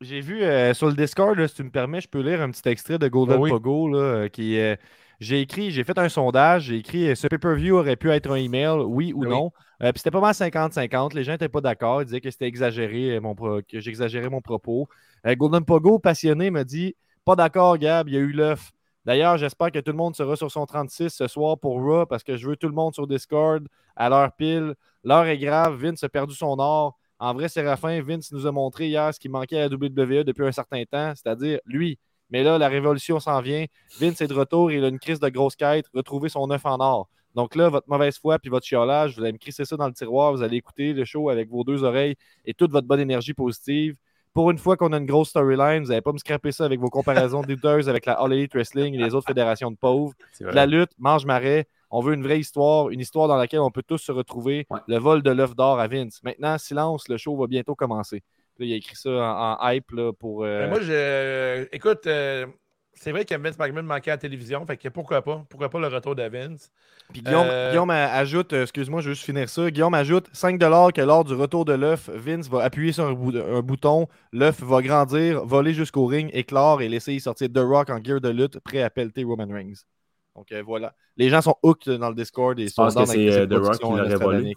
[0.00, 2.50] J'ai vu euh, sur le Discord, là, si tu me permets, je peux lire un
[2.50, 3.50] petit extrait de Golden oui.
[3.50, 3.88] Pogo.
[3.88, 4.74] Là, euh, qui, euh,
[5.20, 8.34] j'ai écrit, j'ai fait un sondage, j'ai écrit euh, ce pay-per-view aurait pu être un
[8.34, 9.28] email, oui ou Oui.
[9.28, 9.52] non.
[9.82, 11.14] Euh, puis c'était pas mal 50-50.
[11.14, 12.02] Les gens n'étaient pas d'accord.
[12.02, 14.88] Ils disaient que c'était exagéré, euh, mon pro- que j'exagérais mon propos.
[15.26, 18.72] Euh, Golden Pogo, passionné, me dit Pas d'accord, Gab, il y a eu l'œuf.
[19.04, 22.24] D'ailleurs, j'espère que tout le monde sera sur son 36 ce soir pour Raw parce
[22.24, 24.74] que je veux tout le monde sur Discord à l'heure pile.
[25.04, 25.74] L'heure est grave.
[25.76, 26.98] Vince a perdu son or.
[27.20, 30.44] En vrai, Séraphin, Vince nous a montré hier ce qui manquait à la WWE depuis
[30.44, 31.98] un certain temps, c'est-à-dire lui.
[32.30, 33.66] Mais là, la révolution s'en vient.
[34.00, 34.72] Vince est de retour.
[34.72, 35.86] Il a une crise de grosse quête.
[35.94, 37.08] Retrouver son œuf en or.
[37.36, 39.94] Donc là, votre mauvaise foi puis votre chiolage, vous allez me crisser ça dans le
[39.94, 40.32] tiroir.
[40.32, 43.96] Vous allez écouter le show avec vos deux oreilles et toute votre bonne énergie positive.
[44.34, 46.80] Pour une fois qu'on a une grosse storyline, vous n'allez pas me scraper ça avec
[46.80, 50.12] vos comparaisons douteuses avec la All Elite Wrestling et les autres fédérations de pauvres.
[50.40, 51.66] La lutte, mange marais.
[51.90, 54.66] On veut une vraie histoire, une histoire dans laquelle on peut tous se retrouver.
[54.70, 54.80] Ouais.
[54.88, 56.20] Le vol de l'œuf d'or à Vince.
[56.22, 58.22] Maintenant, silence, le show va bientôt commencer.
[58.58, 60.44] Là, il a écrit ça en, en hype là, pour.
[60.44, 61.68] euh, Ben, moi, je.
[61.72, 62.46] Écoute, euh,
[62.94, 64.64] c'est vrai que Vince McMahon manquait à la télévision.
[64.66, 65.44] Fait que pourquoi pas?
[65.48, 66.70] Pourquoi pas le retour de Vince?
[67.12, 69.70] Puis Guillaume, Euh, Guillaume a- ajoute, euh, excuse-moi, je veux juste finir ça.
[69.70, 73.36] Guillaume ajoute 5$ que lors du retour de l'œuf, Vince va appuyer sur un, bou-
[73.36, 77.90] un bouton, l'œuf va grandir, voler jusqu'au ring, éclore et laisser y sortir The Rock
[77.90, 79.84] en gear de lutte, prêt à pelleter Roman Reigns.
[80.36, 80.94] Donc euh, voilà.
[81.16, 83.78] Les gens sont hooked dans le Discord et sont avec c'est, ces euh, The Rock
[83.78, 84.54] qui euh, l'aurait volé?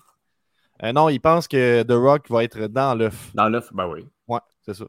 [0.83, 3.31] Euh, non, ils pensent que The Rock va être dans l'œuf.
[3.33, 4.05] Dans l'œuf, ben oui.
[4.27, 4.85] Ouais, c'est ça.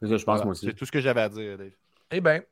[0.00, 0.44] C'est ça, je pense Voilà.
[0.44, 0.66] moi aussi.
[0.66, 1.70] C'est tout ce que j'avais à dire, Dave.
[2.16, 2.42] Eh bien,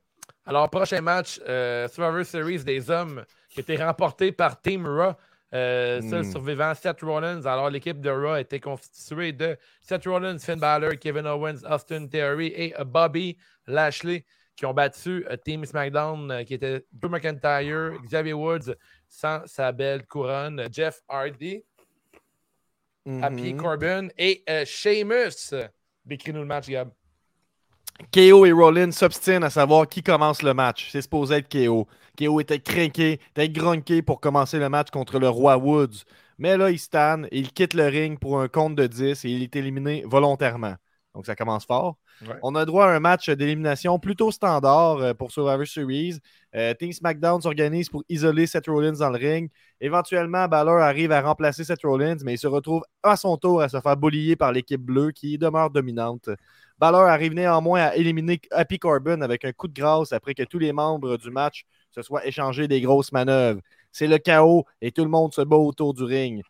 [0.44, 5.12] alors, prochain match, euh, Survivor Series des hommes qui était remporté par Team Raw.
[5.54, 6.32] Euh, Seul Hmm.
[6.32, 7.44] survivant, Seth Rollins.
[7.46, 12.48] Alors, l'équipe de Raw était constituée de Seth Rollins, Finn Balor, Kevin Owens, Austin Theory
[12.56, 13.36] et Bobby
[13.68, 14.24] Lashley
[14.56, 18.74] qui ont battu euh, Team SmackDown qui était Drew McIntyre, Xavier Woods
[19.06, 21.62] sans sa belle couronne, Jeff Hardy,
[23.20, 23.56] Happy Mhm.
[23.60, 25.54] Corbin et Sheamus.
[26.04, 26.90] Décris-nous le match, Gab.
[28.12, 30.88] KO et Rollins s'obstinent à savoir qui commence le match.
[30.90, 31.86] C'est supposé être KO.
[32.18, 36.04] KO était craqué, était grunqué pour commencer le match contre le roi Woods.
[36.38, 39.42] Mais là, il stanne, il quitte le ring pour un compte de 10 et il
[39.42, 40.76] est éliminé volontairement.
[41.14, 41.96] Donc ça commence fort.
[42.42, 46.18] On a droit à un match d'élimination plutôt standard euh, pour Survivor Series.
[46.54, 49.50] Euh, Team SmackDown s'organise pour isoler Seth Rollins dans le ring.
[49.80, 53.68] Éventuellement, Balor arrive à remplacer Seth Rollins, mais il se retrouve à son tour à
[53.68, 56.30] se faire boulier par l'équipe bleue qui demeure dominante.
[56.78, 60.58] Balor arrive néanmoins à éliminer Happy Corbin avec un coup de grâce après que tous
[60.58, 63.60] les membres du match se soient échangés des grosses manœuvres.
[63.92, 66.42] C'est le chaos et tout le monde se bat autour du ring.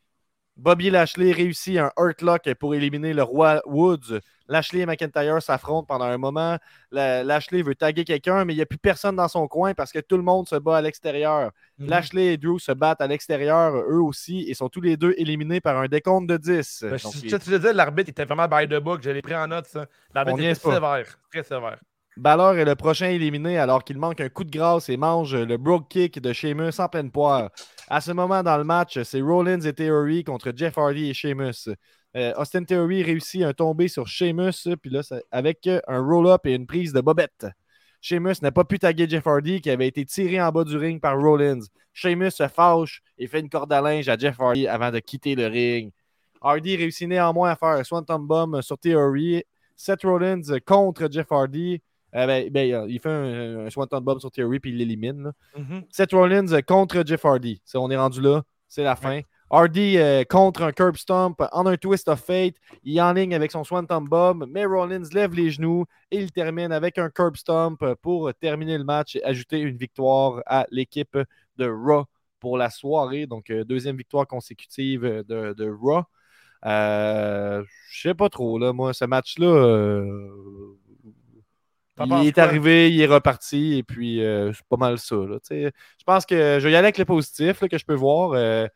[0.57, 4.21] Bobby Lashley réussit un Hurtlock pour éliminer le roi Woods.
[4.49, 6.59] Lashley et McIntyre s'affrontent pendant un moment.
[6.91, 9.99] Lashley veut taguer quelqu'un, mais il n'y a plus personne dans son coin parce que
[9.99, 11.53] tout le monde se bat à l'extérieur.
[11.79, 11.89] Mhm.
[11.89, 15.61] Lashley et Drew se battent à l'extérieur, eux aussi, et sont tous les deux éliminés
[15.61, 16.85] par un décompte de 10.
[16.89, 19.01] Ben, te disais, l'arbitre était vraiment by the book.
[19.03, 19.87] Je l'ai pris en note, ça.
[20.15, 21.79] L'arbitre était sévère, très sévère.
[22.17, 25.57] Balor est le prochain éliminé alors qu'il manque un coup de grâce et mange le
[25.57, 27.51] broke kick de Sheamus en pleine poire.
[27.89, 31.71] À ce moment dans le match, c'est Rollins et Theory contre Jeff Hardy et Sheamus.
[32.15, 36.67] Euh, Austin Theory réussit un tombé sur Sheamus, puis là, avec un roll-up et une
[36.67, 37.47] prise de bobette.
[38.03, 41.01] Sheamus n'a pas pu taguer Jeff Hardy qui avait été tiré en bas du ring
[41.01, 41.61] par Rollins.
[41.95, 45.35] Sheamus se fâche et fait une corde à linge à Jeff Hardy avant de quitter
[45.35, 45.93] le ring.
[46.43, 49.45] Hardy réussit néanmoins à faire un Swanton Bomb sur Theory.
[49.77, 51.81] Seth Rollins contre Jeff Hardy.
[52.15, 55.33] Euh, ben, ben, euh, il fait un, un Swanton Bomb sur Theory puis il l'élimine.
[55.57, 55.85] Mm-hmm.
[55.91, 57.61] Seth Rollins contre Jeff Hardy.
[57.75, 58.43] on est rendu là.
[58.69, 59.21] C'est la fin.
[59.51, 62.55] Hardy euh, contre un curb stomp en un twist of fate.
[62.85, 66.33] Il est en ligne avec son Swanton Bomb, mais Rollins lève les genoux et il
[66.33, 71.19] termine avec un curb stomp pour terminer le match et ajouter une victoire à l'équipe
[71.59, 72.05] de Raw
[72.41, 73.27] pour la soirée.
[73.27, 76.05] Donc, deuxième victoire consécutive de, de Raw.
[76.65, 78.73] Je sais pas trop, là.
[78.73, 80.03] Moi, ce match-là,
[82.07, 85.17] il est arrivé, il est reparti, et puis euh, c'est pas mal ça.
[85.51, 85.71] je
[86.05, 88.33] pense que je vais y aller avec le positif que je peux voir.
[88.33, 88.67] Euh,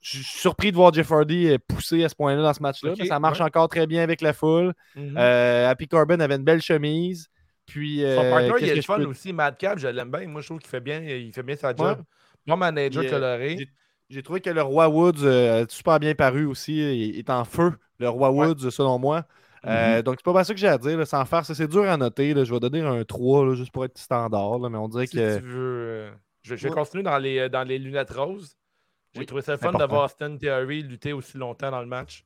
[0.00, 2.94] je suis surpris de voir Jeff Hardy euh, pousser à ce point-là dans ce match-là.
[3.06, 4.72] ça marche encore très bien avec la foule.
[4.96, 5.66] Mm-hmm.
[5.66, 7.28] Happy Corbin avait une belle chemise.
[7.66, 9.32] Puis, Son partner, il est fun aussi.
[9.32, 10.26] Madcap, je l'aime bien.
[10.26, 12.02] Moi, je trouve qu'il fait bien, il fait bien sa job.
[12.46, 13.68] Mon manager coloré.
[14.08, 16.76] J'ai trouvé que le Roi Woods a super bien paru aussi.
[16.78, 19.26] Il est en feu, le Roi Woods, selon moi.
[19.66, 20.02] Euh, mhm.
[20.02, 21.06] donc, c'est pas ça que j'ai à dire.
[21.06, 22.32] sans faire, c'est dur à noter.
[22.44, 24.58] Je vais donner un 3 juste pour être standard.
[24.70, 25.38] mais on dirait que.
[25.38, 26.10] Tu veux, euh,
[26.42, 28.56] je, vais continuer dans les, euh, dans les lunettes roses.
[29.14, 32.24] J'ai trouvé ça fun d'avoir Austin Theory lutter aussi longtemps dans le match.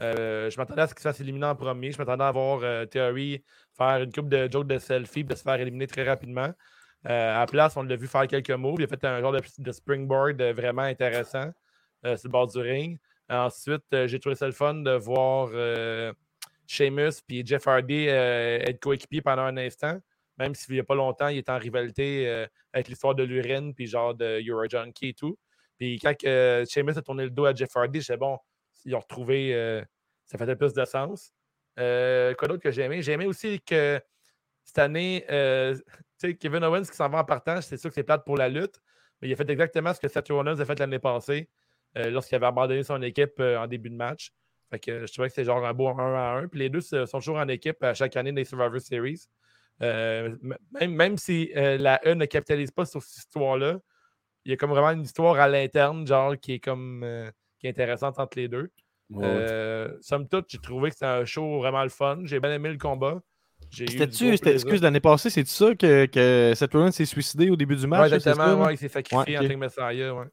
[0.00, 1.92] je m'attendais à ce qu'il se fasse éliminer en premier.
[1.92, 3.42] Je m'attendais à voir Theory
[3.76, 6.52] faire une coupe de jokes de selfie et de se faire éliminer très rapidement.
[7.04, 8.76] à la place, on l'a vu faire quelques moves.
[8.78, 11.50] Il a fait un genre de, springboard vraiment intéressant
[12.04, 12.98] sur le bord du ring.
[13.28, 15.50] Ensuite, j'ai trouvé ça le fun de voir
[16.70, 19.98] Sheamus et Jeff Hardy euh, être coéquipiers pendant un instant.
[20.38, 23.74] Même s'il n'y a pas longtemps, il est en rivalité euh, avec l'histoire de l'urine,
[23.74, 25.36] puis genre de Euro Junkie et tout.
[25.78, 28.38] Puis quand euh, Sheamus a tourné le dos à Jeff Hardy, j'ai bon,
[28.84, 29.82] ils ont retrouvé,
[30.26, 31.32] ça faisait plus de sens.
[31.76, 33.02] quoi d'autre que j'ai aimé?
[33.02, 34.00] J'ai aimé aussi que
[34.62, 35.24] cette année,
[36.38, 38.80] Kevin Owens qui s'en va en partage, c'est sûr que c'est plate pour la lutte,
[39.20, 41.50] mais il a fait exactement ce que Seth Rollins a fait l'année passée
[41.96, 44.32] lorsqu'il avait abandonné son équipe en début de match.
[44.70, 46.48] Fait que je trouvais que c'était genre un beau 1 à 1.
[46.48, 49.26] Puis les deux sont toujours en équipe à chaque année des Survivor Series.
[49.82, 50.36] Euh,
[50.72, 53.78] même, même, si euh, la E ne capitalise pas sur cette histoire-là,
[54.44, 57.66] il y a comme vraiment une histoire à l'interne, genre, qui est comme euh, qui
[57.66, 58.70] est intéressante entre les deux.
[60.02, 62.20] somme toute, j'ai trouvé que c'était un show vraiment le fun.
[62.24, 63.20] J'ai bien aimé le combat.
[63.70, 67.86] C'était-tu, excuse, l'année passée, c'est ça que, que Seth Rollins s'est suicidé au début du
[67.86, 68.10] match?
[68.10, 70.26] Oui, exactement, ouais, il s'est sacrifié en tant que Messiah, ouais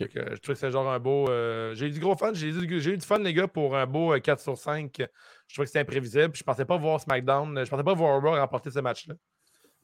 [0.00, 1.28] je trouve que c'est genre un beau.
[1.28, 2.32] Euh, j'ai eu du gros fun.
[2.34, 4.92] J'ai eu, du fun, les gars, pour un beau 4 euh, sur 5.
[4.96, 6.34] Je trouvais que c'était imprévisible.
[6.34, 7.64] Je pensais pas voir SmackDown.
[7.64, 9.14] Je pensais pas voir Raw remporter ce match-là.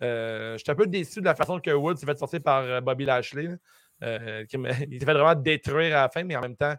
[0.02, 2.80] Euh, J'étais un peu déçu de la façon que Wood s'est fait sortir par euh,
[2.80, 3.48] Bobby Lashley.
[4.02, 6.74] il s'est fait vraiment détruire à la fin, mais en même temps,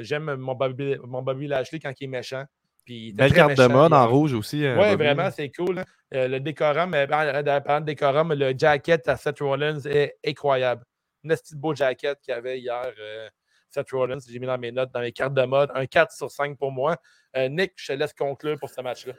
[0.00, 2.44] j'aime mon Bobby, mon Bobby Lashley quand il est méchant.
[2.84, 4.58] Puis Belle carte de mode en rouge aussi.
[4.58, 5.82] oui, vraiment, c'est cool.
[6.12, 10.84] le décorum, parlant de décorum, le jacket à Seth Rollins est incroyable
[11.24, 12.92] une petite beau jacket qu'il y avait hier.
[13.00, 13.28] Euh,
[13.70, 15.70] Seth Rollins, j'ai mis dans mes notes, dans mes cartes de mode.
[15.74, 16.96] Un 4 sur 5 pour moi.
[17.36, 19.14] Euh, Nick, je te laisse conclure pour ce match-là.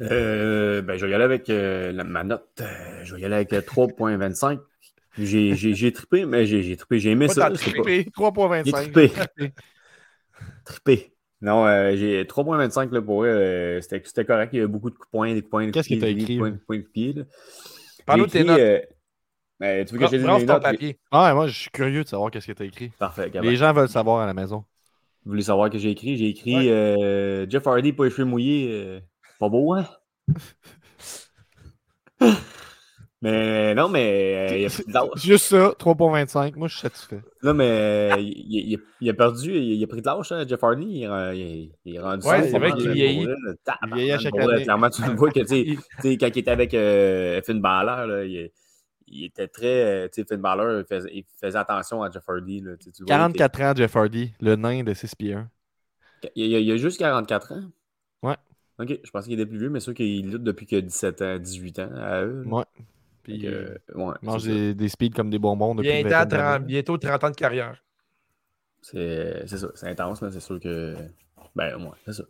[0.00, 2.60] Euh, ben, je vais y aller avec ma note.
[3.04, 4.58] je vais y aller avec 3.25.
[5.18, 6.98] J'ai trippé, mais j'ai trippé.
[6.98, 7.50] J'ai aimé ça.
[7.50, 8.64] Trippé, 3.25.
[8.64, 9.12] J'ai trippé.
[10.64, 11.10] trippé.
[11.40, 13.78] Non, j'ai 3.25 pour eux.
[13.80, 14.50] C'était correct.
[14.52, 16.04] Il y a beaucoup de coups de poing, des coups de poing, Qu'est-ce que tu
[16.04, 16.38] as écrit?
[16.38, 17.14] Des coups de pied.
[18.06, 18.88] Parle-nous tes notes.
[19.60, 20.62] Mais tu veux que j'ai des notes?
[20.62, 20.98] Papier.
[21.10, 22.90] Ah, moi, je suis curieux de savoir qu'est-ce que tu as écrit.
[22.98, 23.30] Parfait.
[23.42, 24.64] Les gens veulent savoir à la maison.
[25.24, 26.16] Vous voulez savoir que j'ai écrit?
[26.16, 28.68] J'ai écrit euh, Jeff Hardy, pas les cheveux mouillés.
[28.72, 29.00] Euh,
[29.38, 29.86] pas beau, hein?
[33.22, 35.08] Mais non, mais euh, il a pris de l'âge.
[35.24, 36.56] Juste ça, 3.25.
[36.56, 37.20] Moi, je suis satisfait.
[37.42, 40.44] Non, mais euh, il, il- il a perdu, il, il a pris de l'âge, hein,
[40.46, 40.84] Jeff Hardy.
[40.86, 43.26] Il, est- il, il est rendu Ouais, ça, c'est vrai pour qu'il vieillit.
[43.82, 44.62] Il vieillit à chaque année.
[44.62, 45.46] Clairement, tu le vois que, tu
[46.02, 48.50] sais, quand il était avec euh, Finn Balor, là, il,
[49.06, 50.04] il était très.
[50.04, 52.60] euh, Tu sais, Finn Balor, il faisait, il faisait attention à Jeff Hardy.
[52.60, 55.14] Là, tu sais, tu vois, il était- 44 ans, Jeff Hardy, le nain de 6
[55.14, 55.50] pieds 1.
[56.34, 57.64] Il, il a- il a juste 44 ans?
[58.22, 58.36] Ouais.
[58.78, 61.38] Ok, je pensais qu'il était plus vieux, mais sûr qu'il lutte depuis a 17 ans,
[61.38, 62.42] 18 ans à eux.
[62.44, 62.50] là.
[62.58, 62.64] Ouais.
[63.22, 66.08] Puis que, euh, ouais, il mange c'est des, des speeds comme des bonbons depuis Bientôt,
[66.08, 66.64] à vingtaine 30 d'années.
[66.66, 67.82] bientôt 30 ans de carrière.
[68.82, 70.94] C'est c'est ça, c'est intense, mais c'est sûr que.
[71.56, 72.24] Ben, ouais, c'est ça.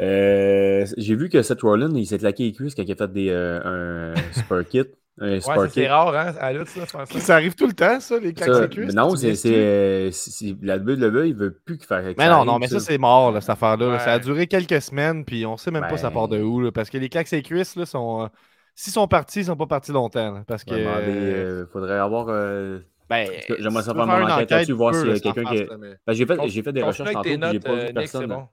[0.00, 3.12] Euh, J'ai vu que Seth Rollins, il s'est claqué les cuisses quand il a fait
[3.12, 4.82] des, euh, un super kit.
[5.20, 7.18] Ouais, c'est rare, hein, à la lutte, ça, faire ça.
[7.20, 8.86] Ça arrive tout le temps, ça, les claques cuisses.
[8.86, 9.60] mais non, c'est viens c'est, dessus?
[9.60, 12.80] euh, c'est- c'est- la WWE, il veut plus qu'il fasse Mais non, non, mais ça,
[12.80, 13.86] c'est mort, là, cette affaire-là.
[13.86, 13.92] là.
[13.92, 13.98] Ouais.
[13.98, 16.60] Ça a duré quelques semaines, puis on sait même pas ça part de Ben- où.
[16.60, 18.22] là, parce que les claques et cuisses, là, sont.
[18.22, 18.26] euh,
[18.74, 20.32] S'ils sont partis, ils sont pas partis longtemps.
[20.32, 20.74] là, parce que.
[20.74, 22.26] Il faudrait avoir.
[22.30, 22.78] euh,
[23.10, 23.28] ben,
[23.58, 26.12] j'aimerais ça faire mon enquête là-dessus, voir s'il y a là, quelqu'un qui- là, ben,
[26.14, 28.28] j'ai fait, Con- j'ai fait des recherches tantôt, j'ai pas euh, vu personne.
[28.28, 28.48] là.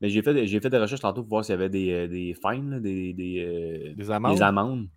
[0.00, 2.08] Mais j'ai fait, j'ai fait des recherches tantôt pour voir s'il y avait des, euh,
[2.08, 3.44] des fines, là, des, des,
[3.90, 4.88] euh, Des amendes.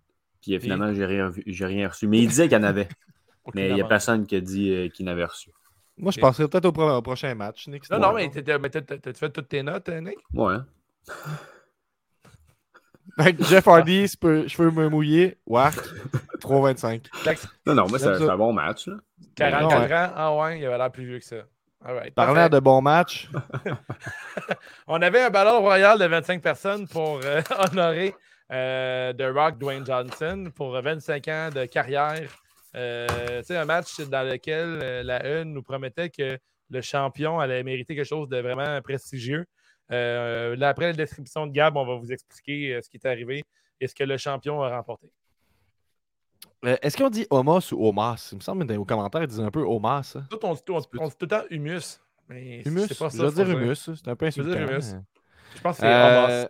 [0.42, 1.30] Puis euh, finalement, j'ai rien,
[1.66, 2.06] rien reçu.
[2.06, 2.88] Mais il disait qu'il y en avait.
[3.54, 5.50] Mais il n'y a personne qui a dit euh, qu'il n'avait reçu.
[5.96, 6.22] Moi, je Ok.
[6.22, 7.66] passerai peut-être au, pro- au prochain match.
[7.66, 7.88] Nick.
[7.90, 10.18] Non, non, mais t'as- fait toutes tes notes, euh, Nick?
[10.34, 10.56] Ouais.
[13.40, 15.74] Jeff Hardy, cheveux cheveux me mouillés, Wark,
[16.40, 17.06] 3.25.
[17.66, 18.86] Non, non, moi, c'est un bon match.
[18.86, 18.96] Là.
[19.34, 19.96] 44 ouais.
[19.96, 20.12] ans?
[20.14, 21.36] Ah ouais, il avait l'air plus vieux que ça.
[21.84, 23.28] All right, Parlant de bons matchs,
[24.86, 27.40] On avait un ballon royal de 25 personnes pour euh,
[27.72, 28.14] honorer
[28.52, 32.30] euh, The Rock Dwayne Johnson pour 25 ans de carrière.
[32.76, 36.38] Euh, un match dans lequel euh, la une nous promettait que
[36.70, 39.46] le champion allait mériter quelque chose de vraiment prestigieux.
[39.90, 43.42] Euh, là, après la description de Gab, on va vous expliquer ce qui est arrivé
[43.80, 45.10] et ce que le champion a remporté.
[46.66, 48.28] euh, est-ce qu'on dit Homos ou Omas?
[48.32, 50.14] Il me semble que dans les commentaires, ils disent un peu Omas.
[50.16, 50.26] hein.
[50.30, 50.82] Tout, on, dit- tout
[51.22, 52.00] le temps humus.
[52.28, 52.86] Mais Humus?
[52.88, 53.16] c'est pas ça.
[53.16, 54.72] Je veux dire humus, c'est un peu Je veux dire insultant.
[54.74, 54.92] humus.
[54.94, 55.04] hein.
[55.56, 56.48] Je pense que c'est Euh, Hamas.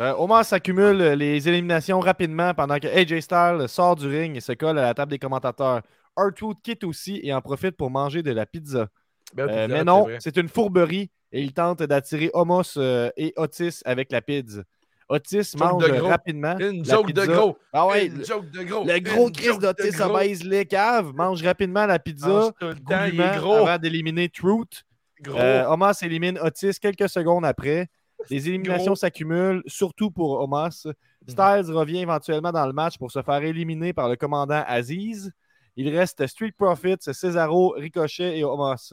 [0.00, 4.52] Euh, Omar s'accumule les éliminations rapidement pendant que AJ Styles sort du ring et se
[4.52, 5.82] colle à la table des commentateurs.
[6.16, 8.88] R-Truth quitte aussi et en profite pour manger de la pizza.
[9.34, 13.80] Ben, Euh, mais non, c'est une fourberie et il tente d'attirer Homos euh, et Otis
[13.84, 14.62] avec la pizza.
[15.08, 16.56] Otis mange rapidement.
[16.58, 17.26] Une la joke pizza.
[17.26, 17.58] de gros.
[17.72, 18.84] Ah ouais, Une le, joke de gros.
[18.84, 22.28] le gros Chris d'Otis obèse les caves mange rapidement la pizza.
[22.28, 23.54] Mange tout le temps, il est gros.
[23.54, 24.84] avant d'éliminer Truth.
[25.20, 25.36] gros.
[25.38, 27.88] Euh, Omas élimine Otis quelques secondes après.
[28.28, 30.86] Les éliminations s'accumulent, surtout pour Omas.
[31.26, 35.32] Styles revient éventuellement dans le match pour se faire éliminer par le commandant Aziz.
[35.76, 38.92] Il reste Street Profits, Cesaro, Ricochet et Omas.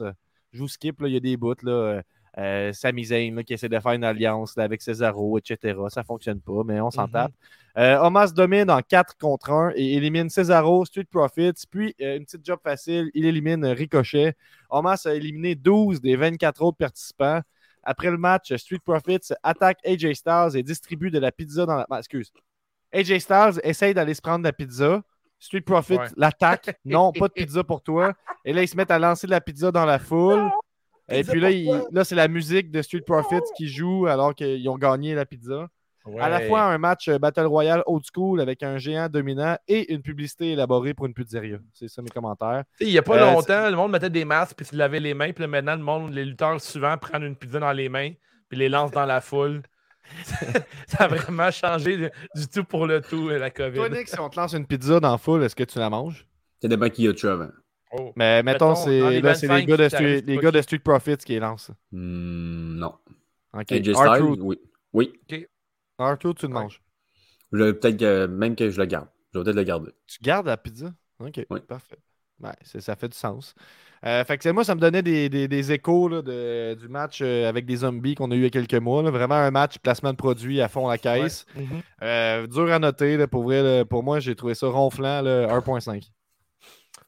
[0.52, 1.54] Je vous skip, là, il y a des bouts.
[1.62, 2.02] Là,
[2.38, 5.76] euh, Sami Zayn là, qui essaie de faire une alliance là, avec Cesaro, etc.
[5.88, 7.12] Ça fonctionne pas, mais on s'en Mhm.
[7.12, 7.32] tape.
[7.76, 11.64] Euh, Omas domine en 4 contre 1 et élimine Cesaro, Street Profits.
[11.70, 14.34] Puis, euh, une petite job facile, il élimine Ricochet.
[14.70, 17.40] Omas a éliminé 12 des 24 autres participants.
[17.90, 21.86] Après le match, Street Profits attaque AJ Styles et distribue de la pizza dans la.
[21.88, 22.30] Ah, excuse.
[22.92, 25.02] AJ Styles essaye d'aller se prendre de la pizza.
[25.38, 26.08] Street Profits Ouais.
[26.16, 26.78] l'attaque.
[26.84, 28.12] Non, pas de pizza pour toi.
[28.44, 30.50] Et là, ils se mettent à lancer de la pizza dans la foule.
[31.10, 34.68] Et puis là, il- là c'est la musique de Street Profits qui joue alors qu'ils
[34.68, 35.68] ont gagné la pizza.
[36.20, 39.92] À la fois un match euh, Battle Royale old school avec un géant dominant et
[39.92, 41.58] une publicité élaborée pour une pizzeria.
[41.72, 42.64] C'est ça mes commentaires.
[42.80, 45.14] Il n'y a pas Euh, longtemps, le monde mettait des masques puis se lavait les
[45.14, 45.32] mains.
[45.32, 48.12] Puis là, maintenant, le monde, les lutteurs, souvent, prennent une pizza dans les mains
[48.48, 49.62] puis les lancent dans la foule.
[50.86, 53.76] ça a vraiment changé de- du tout pour le tout, euh, la COVID.
[53.76, 55.90] Toi, Nick, si on te lance une pizza dans la foule, est-ce que tu la
[55.90, 56.26] manges?
[56.62, 57.48] Ça dépend qui a tué avant.
[57.92, 58.12] Oh.
[58.16, 60.56] Mais mettons, Mettons, c'est les là, c'est les 25 gars de Street, les gars qui-
[60.56, 61.70] de Street Profits qui les lancent.
[61.92, 62.94] Hmm, non.
[63.54, 63.70] OK.
[63.70, 64.58] R-Truth, oui.
[64.92, 65.12] Oui.
[65.98, 66.60] R-Truth, tu le Ouais.
[66.62, 66.80] manges.
[67.50, 69.08] Peut-être que même que je le garde.
[69.32, 69.90] Je vais peut-être le garder.
[70.06, 70.92] Tu gardes la pizza?
[71.20, 71.60] OK, Oui.
[71.60, 71.98] parfait.
[72.40, 73.52] Ouais, ça fait du sens.
[74.06, 76.86] Euh, fait que c'est- moi, ça me donnait des, des- des échos là, de- du
[76.86, 79.02] match euh, avec des zombies qu'on a eu il y a quelques mois.
[79.02, 79.10] là.
[79.10, 81.46] Vraiment un match placement de produits à fond la caisse.
[81.56, 81.82] Mhm.
[82.02, 83.16] Euh, dur à noter.
[83.16, 86.04] là, pour vrai, là, pour moi, j'ai trouvé ça ronflant, là, 1.5.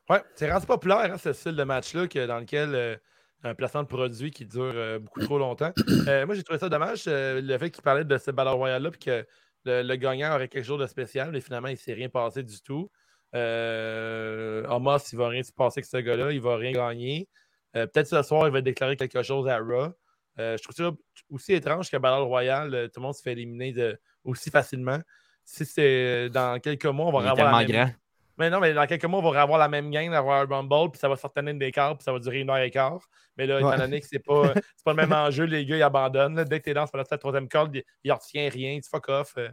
[0.09, 2.96] Ouais, c'est rendu populaire, hein, ce style de match-là, que- dans lequel euh,
[3.42, 5.72] un placement de produit qui dure euh, beaucoup trop longtemps.
[6.09, 8.90] Euh, moi, j'ai trouvé ça dommage, euh, le fait qu'il parlait de ce Battle Royale-là,
[8.90, 9.26] puis que
[9.64, 12.42] le, le gagnant aurait quelque chose de spécial, mais finalement, il ne s'est rien passé
[12.42, 12.90] du tout.
[13.35, 16.72] Euh, Amos, il ne va rien se passer avec ce gars-là, il ne va rien
[16.72, 17.29] gagner.
[17.72, 19.92] Peut-être ce soir, il va déclarer quelque chose à Raw.
[20.38, 20.90] Je trouve ça
[21.31, 24.98] aussi étrange que Battle Royale, tout le monde se fait éliminer de- aussi facilement.
[25.44, 27.94] Si c'est dans quelques mois, on va Il avoir la tellement même- grand.
[28.40, 30.98] Mais non, mais dans quelques mois, on va avoir la même gang Royal Rumble, puis
[30.98, 33.07] ça va faire tenir des quarts, puis ça va durer une heure et quart.
[33.37, 35.83] Mais là, étant donné que c'est pas, c'est pas le même enjeu, les gars, ils
[35.83, 36.37] abandonnent.
[36.37, 36.44] là.
[36.44, 39.35] Dès que t'es dans ce la troisième corde, ils ne retiennent rien, ils fuck off.
[39.37, 39.50] euh.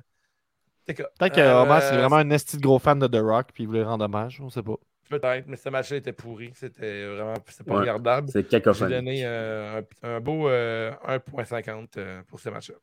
[0.86, 3.68] Peut-être que euh, c'est vraiment un esti de gros fan de The Rock, puis il
[3.68, 4.78] voulait rendre hommage, on sait pas.
[5.10, 6.52] Peut-être, mais ce match-là était pourri.
[6.54, 8.30] C'était vraiment pas regardable.
[8.30, 8.90] C'est cacophonique.
[8.90, 12.76] J'ai donné euh, un, beau 1.50 euh, pour ce match-là.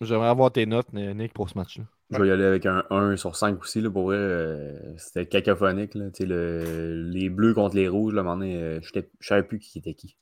[0.00, 1.84] J'aimerais avoir tes notes, Nick, pour ce match-là.
[2.10, 3.80] Je vais y aller avec un 1 sur 5 aussi.
[3.80, 5.94] Là, pour vrai, c'était cacophonique.
[5.94, 6.06] Là.
[6.20, 9.58] Le, les bleus contre les rouges, là, à un moment donné, je ne savais plus
[9.58, 10.16] qui était qui.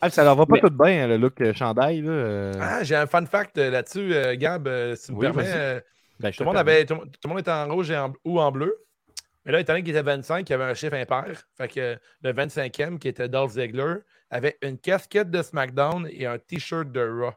[0.00, 2.02] Ah, ça leur va pas tout bien, le look chandail.
[2.02, 2.52] Là.
[2.60, 5.82] Ah, j'ai un fun fact là-dessus, Gab, si tu me permets.
[6.20, 8.84] Ben, tout, le monde avait, tout, le monde était en rouge et ou en bleu.
[9.44, 11.42] Mais là, étant donné qu'il était 25, il y avait un chiffre impair.
[11.56, 13.96] Fait que le 25e, qui était Dolph Ziggler,
[14.30, 17.32] avait une casquette de SmackDown et un t-shirt de Raw.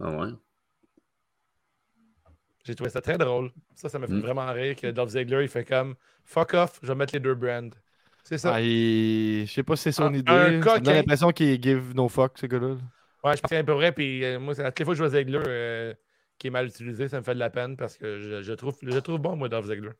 [0.00, 0.30] Ah ouais?
[2.64, 3.50] J'ai trouvé ça très drôle.
[3.74, 4.20] Ça, ça m'a fait mm.
[4.20, 5.94] vraiment rire que Dolph Ziggler, il fait comme
[6.24, 7.70] fuck off, je vais mettre les deux brands.
[8.24, 8.54] C'est ça.
[8.54, 10.60] Ah, Je sais pas si c'est son idée.
[10.84, 12.76] J'ai l'impression qu'il give no fuck, ce gars-là.
[13.24, 13.92] Ouais, je pense que c'est un peu vrai.
[13.92, 15.94] Puis euh, moi, à toutes les fois que je vois Ziggler, euh,
[16.38, 18.98] qui est mal utilisé, ça me fait de la peine parce que je, trouve, je
[18.98, 19.90] trouve bon, moi, Dolph Ziggler.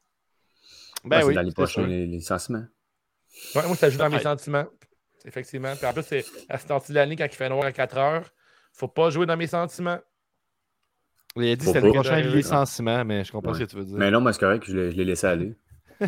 [1.04, 1.34] Ben oui.
[1.34, 2.64] Dans les poches, les, sentiments.
[3.54, 4.66] Ouais, moi, ça joue dans mes sentiments.
[5.24, 5.74] Effectivement.
[5.76, 7.96] Puis en plus, c'est à cette sortie de l'année, quand il fait noir à 4
[7.96, 8.30] heures,
[8.72, 9.98] faut pas jouer dans mes sentiments.
[11.36, 13.76] Il a dit que c'était le prochain les sentiments, mais je comprends ce que tu
[13.76, 13.96] veux dire.
[13.96, 15.54] Mais non, moi, c'est correct, je l'ai laissé aller.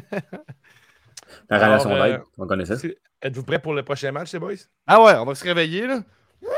[1.51, 2.75] La relation d'aide, euh, on connaît ça.
[3.23, 4.55] Êtes-vous prêts pour le prochain match, les boys?
[4.87, 6.01] Ah ouais, on va se réveiller, là.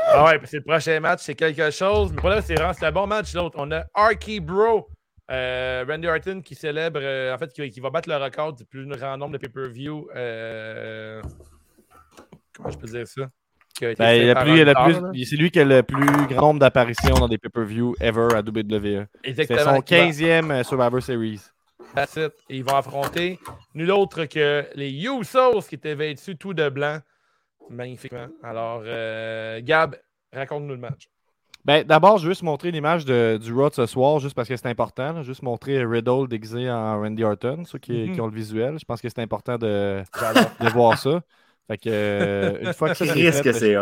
[0.09, 2.11] Ah ouais, c'est le prochain match, c'est quelque chose.
[2.11, 3.33] Mais pour là, c'est vraiment un bon match.
[3.33, 4.89] L'autre, on a Arky Bro,
[5.31, 8.85] euh, Randy Orton qui célèbre, euh, en fait, qui, va battre le record du plus
[8.85, 10.09] grand nombre de pay-per-view.
[10.15, 11.21] Euh,
[12.53, 13.29] comment je peux dire ça?
[13.81, 18.39] Ben, c'est lui qui a le plus grand nombre d'apparitions dans des pay-per-view ever à
[18.39, 19.05] WWE.
[19.23, 21.41] C'est son 15e Survivor Series.
[21.95, 22.33] That's it.
[22.49, 23.39] Et ils vont affronter
[23.73, 26.99] nul autre que les Usos qui étaient vêtus tout de blanc
[27.69, 28.27] magnifiquement.
[28.43, 29.95] Alors, euh, Gab,
[30.33, 31.09] raconte-nous le match.
[31.65, 34.67] Ben, D'abord, je veux juste montrer l'image du Raw ce soir, juste parce que c'est
[34.67, 35.21] important.
[35.23, 38.21] Juste montrer Riddle déguisé en Randy Orton, ceux qui, mhm.
[38.21, 38.79] ont le visuel.
[38.79, 40.01] Je pense que c'est important de,
[40.61, 41.21] de, voir ça.
[41.67, 43.75] Fait que, euh, une fois que ça c'est fait,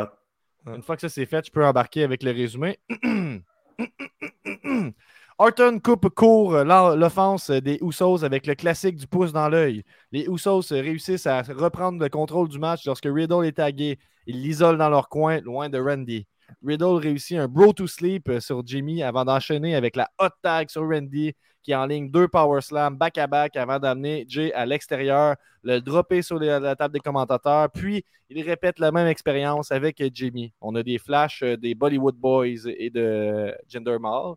[0.65, 2.79] une fois que ça c'est fait, je peux embarquer avec le résumé.
[5.37, 9.83] Orton coupe court l'offense des Usos avec le classique du pouce dans l'œil.
[10.11, 13.99] Les Usos réussissent à reprendre le contrôle du match lorsque Riddle est tagué.
[14.27, 16.25] Ils l'isolent dans leur coin, loin de Randy.
[16.65, 20.87] Riddle réussit un bro to sleep sur Jimmy avant d'enchaîner avec la hot tag sur
[20.87, 21.33] Randy
[21.65, 25.79] qui en ligne deux power slams back à back avant d'amener Jay à l'extérieur, le
[25.79, 30.53] dropper sur la table des commentateurs, puis il répète la même expérience avec Jimmy.
[30.61, 34.35] On a des flashs des Bollywood Boys et de Gender Mall.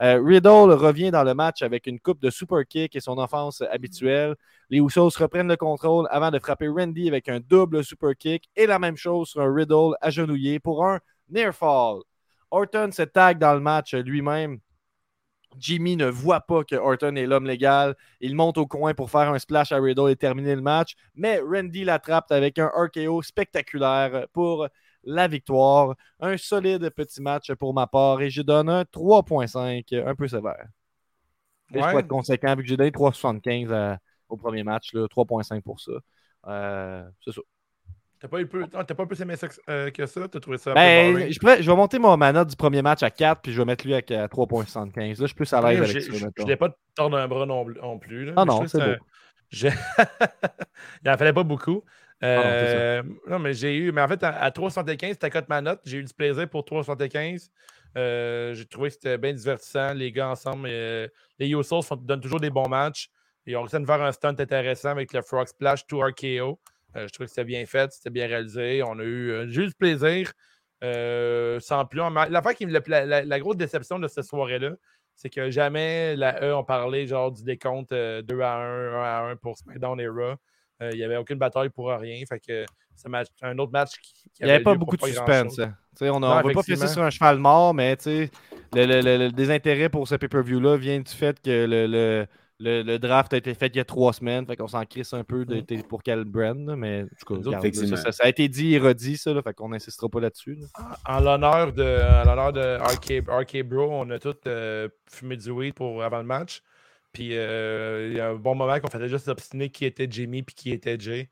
[0.00, 3.60] Euh, Riddle revient dans le match avec une coupe de super kick et son offense
[3.62, 4.36] habituelle.
[4.70, 8.66] Les Usos reprennent le contrôle avant de frapper Randy avec un double super kick et
[8.66, 12.02] la même chose sur un Riddle agenouillé pour un near fall.
[12.52, 14.60] Orton se tag dans le match lui-même.
[15.56, 17.96] Jimmy ne voit pas que Orton est l'homme légal.
[18.20, 20.94] Il monte au coin pour faire un splash à Riddle et terminer le match.
[21.14, 24.68] Mais Randy l'attrape avec un RKO spectaculaire pour
[25.04, 25.96] la victoire.
[26.20, 30.66] Un solide petit match pour ma part et je donne un 3.5, un peu sévère.
[31.74, 33.98] Et je peux être conséquent vu que j'ai donné 3.75
[34.28, 35.92] au premier match, 3.5 pour ça.
[36.46, 37.40] Euh, c'est ça.
[38.20, 40.26] T'as pas, eu ah, pas plus aimé ça euh, que ça?
[40.26, 43.10] T'as trouvé ça ben, je, je, vais monter mon, ma note du premier match à
[43.10, 44.96] 4 puis je vais mettre lui à 3.75.
[44.96, 46.28] Là, je suis plus à l'aise avec ça.
[46.36, 47.64] Je n'ai pas tordre un bras non,
[47.98, 48.24] plus.
[48.26, 49.04] Là, ah non, c'est beau.
[49.52, 49.72] Il
[51.04, 51.84] n'en fallait pas beaucoup.
[52.20, 53.92] Ah euh, non, mais j'ai eu.
[53.92, 55.80] Mais en fait, à, 3,75, c'était cote ma note.
[55.84, 57.48] J'ai eu du plaisir pour 3,75.
[57.96, 60.68] Euh, j'ai trouvé que c'était bien divertissant, les gars ensemble.
[60.70, 61.08] Euh,
[61.38, 63.10] les Usos donnent toujours des bons matchs.
[63.46, 66.58] Ils ont réussi à faire un stunt intéressant avec le Frog Splash to RKO.
[66.94, 68.82] Je trouvais que c'était bien fait, c'était bien réalisé.
[68.82, 70.32] On a eu juste plaisir.
[70.82, 72.00] sans plus.
[72.00, 74.72] La, qui, la, la, grosse déception de cette soirée-là,
[75.14, 79.30] c'est que jamais la E ont parlé genre du décompte 2 à 1, 1 à
[79.32, 80.36] 1 pour SmackDown et Raw.
[80.80, 82.22] Euh, il n'y avait aucune bataille pour rien.
[82.28, 82.64] Fait que
[82.94, 83.08] c'est
[83.42, 84.30] un autre match qui.
[84.40, 85.58] il n'y avait pas beaucoup de suspense.
[85.58, 85.74] Hein.
[86.00, 88.28] On ne va pas faire sur un cheval mort, mais le,
[88.72, 92.26] le, le, désintérêt pour ce pay-per-view-là vient du fait que le,
[92.60, 94.46] le, draft a été fait il y a trois semaines.
[94.46, 95.82] Fait qu'on s'en crisse un peu de, mm.
[95.84, 96.74] pour quel brand.
[96.76, 99.32] Mais ça, ça, a été dit et redit, ça.
[99.42, 100.58] fait qu'on n'insistera pas là-dessus.
[101.06, 106.02] En, l'honneur de, l'honneur de RK, Bro, on a tous euh, fumé du weed pour,
[106.02, 106.62] avant le match.
[107.12, 110.42] Puis euh, il y a un bon moment qu'on faisait juste s'obstiner qui était Jimmy
[110.42, 111.30] puis qui était Jay.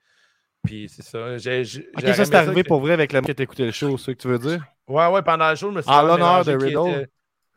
[0.64, 1.37] Puis c'est ça.
[1.39, 4.11] J'ai, ça, c'est arrivé pour vrai avec la qui a écouté le show, c'est ce
[4.12, 4.64] que tu veux dire?
[4.89, 7.09] Ouais, ouais, pendant le show, je me suis En l'honneur de Riddle.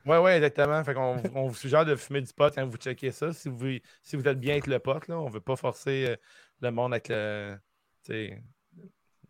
[0.06, 0.84] Ouais, ouais, exactement.
[0.84, 3.34] Fait qu'on on vous suggère de fumer du pot quand vous checkez ça.
[3.34, 6.16] Si vous, si vous êtes bien avec le pot, là, on veut pas forcer euh,
[6.62, 7.58] le monde avec le.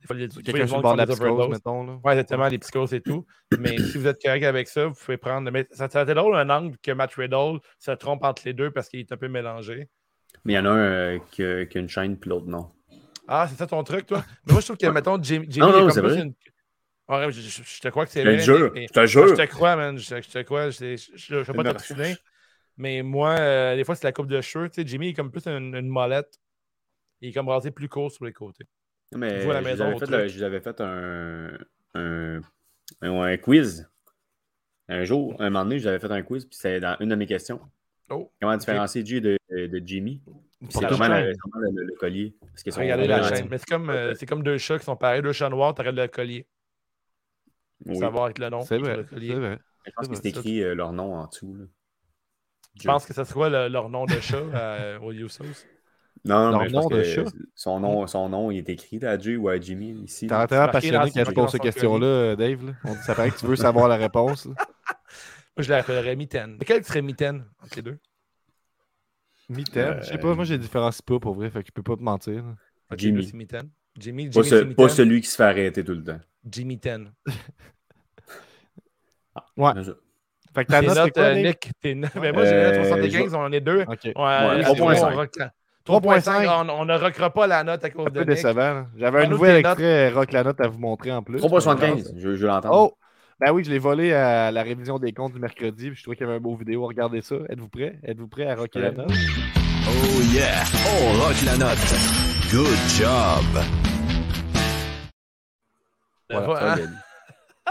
[0.07, 1.86] Quelqu'un sur le bord de la psychose, mettons.
[1.86, 1.99] Là.
[2.03, 3.26] Ouais, exactement, les psychoses et tout.
[3.59, 5.51] Mais si vous êtes correct avec ça, vous pouvez prendre.
[5.51, 8.72] Mais ça, ça été drôle un angle que Matt Riddle se trompe entre les deux
[8.72, 9.89] parce qu'il est un peu mélangé.
[10.45, 12.47] Mais il y en a un euh, qui, a, qui, a, une chaîne, puis l'autre
[12.47, 12.72] non.
[13.28, 14.24] Ah, c'est ça ton truc, toi?
[14.45, 15.47] Mais moi, je trouve que, mettons, Jimmy.
[15.57, 16.22] non, non, c'est vrai.
[16.22, 16.34] Une...
[17.10, 18.34] Ouais, je, je, je, te crois que c'est vrai.
[18.34, 19.28] Mais, je te jure.
[19.28, 19.97] Je te crois, man.
[19.97, 20.70] Je, te crois.
[20.70, 20.86] Je
[21.34, 22.16] ne vais pas t'obstiner.
[22.78, 24.70] Mais moi, euh, des fois, c'est la coupe de cheveux.
[24.70, 26.39] Tu sais, Jimmy est comme plus une, une molette.
[27.20, 28.66] Il est comme rasé plus court sur les côtés.
[29.16, 29.51] Mais je, vous
[30.43, 31.57] avais fait, un,
[31.95, 32.41] un,
[33.01, 33.89] un, quiz.
[34.88, 37.26] Un jour, un moment donné, j'avais fait un quiz, puis c'est dans une de mes
[37.26, 37.60] questions.
[38.10, 40.22] Oh, Comment différencier G de, de Jimmy?
[40.70, 41.32] C'est vraiment, le,
[41.72, 42.36] le, le, collier.
[42.41, 43.47] Parce que Regardez la chaîne.
[43.49, 46.07] Mais c'est comme, euh, comme deux chats qui sont pareils, deux chats noirs, t'arrêtes le
[46.07, 46.45] collier.
[47.86, 47.98] Oui.
[47.98, 48.62] Savoir avec le nom.
[48.62, 49.02] C'est vrai.
[49.02, 49.60] vrai.
[49.86, 51.56] Je pense que c'est écrit euh, leur nom en dessous.
[51.56, 51.66] Là.
[52.80, 55.44] Je pense que ce soit le, leur nom de chat euh, au Usos.
[56.26, 57.24] Non, leur nom de chat.
[57.56, 60.28] Son nom, son nom, il est écrit à Jay ou à Jimmy ici.
[60.28, 62.66] T'es vraiment passionné quand tu poses cette question-là, Dave.
[62.66, 62.74] Là.
[62.84, 64.46] On dit, ça paraît que tu veux savoir la réponse.
[64.46, 64.54] Là.
[65.58, 66.58] Moi, je l'appellerais Mitten.
[66.60, 67.98] Lequel serait Mitten entre les deux?
[69.50, 69.86] Mitten?
[69.86, 70.02] Euh...
[70.02, 71.98] Je sais pas, moi, je les différencie pas pour vrai, fait que je peux pas
[71.98, 72.44] te mentir.
[72.96, 73.30] Jimmy.
[73.34, 73.70] Mitten.
[73.98, 76.20] Jimmy, Jimmy pas, ce, pas, celui qui se fait arrêter tout le temps.
[76.46, 77.12] Jimmy Ten.
[79.36, 79.72] ah, ouais.
[80.54, 83.40] Fait que ta note, note euh, Nick, t'es Mais ben, moi, j'ai euh, 75, on
[83.40, 83.84] en est deux.
[83.88, 84.14] Okay.
[84.16, 85.50] Ouais, 3.5.
[85.86, 88.86] 3.5, on ne rockera pas la note à cause un de peu décevant.
[88.98, 91.40] J'avais un nouvel extrait rock la note à vous montrer en plus.
[91.40, 92.70] 3.75, je, je l'entends.
[92.72, 92.94] Oh!
[93.40, 95.92] Ben oui, je l'ai volé à la révision des comptes du mercredi.
[95.94, 96.86] Je trouvais qu'il y avait un beau vidéo.
[96.86, 97.36] Regardez ça.
[97.48, 97.98] Êtes-vous prêts?
[98.04, 99.12] Êtes-vous prêts à rocker la note?
[99.88, 100.64] Oh yeah!
[100.86, 101.78] On rock la note.
[102.52, 103.89] Good job!
[106.30, 106.94] Voilà, solide.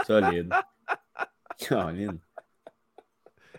[0.05, 0.53] solide.
[1.57, 2.19] Solide.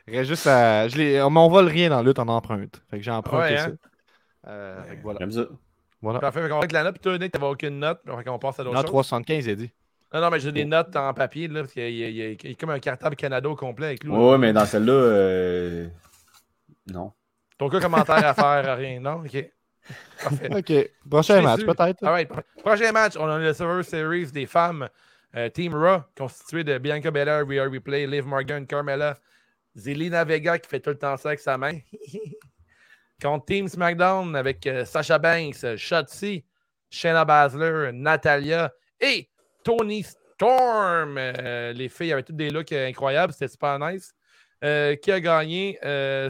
[0.09, 0.89] Reste juste à.
[0.89, 2.83] Je on m'envole rien dans lutte en empreinte.
[2.91, 3.67] Fait que j'ai emprunté ouais, ça.
[3.67, 3.77] Hein?
[4.49, 5.19] Euh, fait que voilà.
[5.21, 5.45] J'aime ça.
[6.01, 6.19] Voilà.
[6.19, 6.43] Parfait.
[6.43, 6.95] Fait qu'on avec la note.
[6.95, 8.01] Puis toi, Nick, t'avais aucune note.
[8.05, 8.85] Fait qu'on passe à d'autres choses.
[8.87, 9.71] Non, 375, il a dit.
[10.13, 12.53] Non, non, mais j'ai des notes en papier, là, parce qu'il y, y, y, y,
[12.53, 14.11] a comme un cartable Canada au complet avec lui.
[14.11, 15.89] Oui, mais dans celle-là, euh...
[16.91, 17.13] non.
[17.57, 19.23] T'as aucun commentaire à faire, rien, non?
[19.25, 19.51] OK.
[20.23, 20.49] Parfait.
[20.55, 20.91] OK.
[21.09, 22.03] Prochain match, peut-être.
[22.03, 22.31] All right.
[22.63, 24.89] Prochain match, on a le Server Series des femmes.
[25.37, 29.17] Euh, Team Raw, constitué de Bianca Belair, Rhea Replay, Liv Morgan, Carmella,
[29.77, 31.79] Zelina Vega qui fait tout le temps ça avec sa main.
[33.23, 36.45] Contre Team SmackDown avec euh, Sasha Banks, Shotzi,
[36.91, 39.29] Shayna Baszler, Natalia et
[39.63, 41.17] Tony Storm.
[41.19, 44.13] Euh, les filles avaient toutes des looks incroyables, c'était super nice.
[44.63, 45.79] Euh, qui a gagné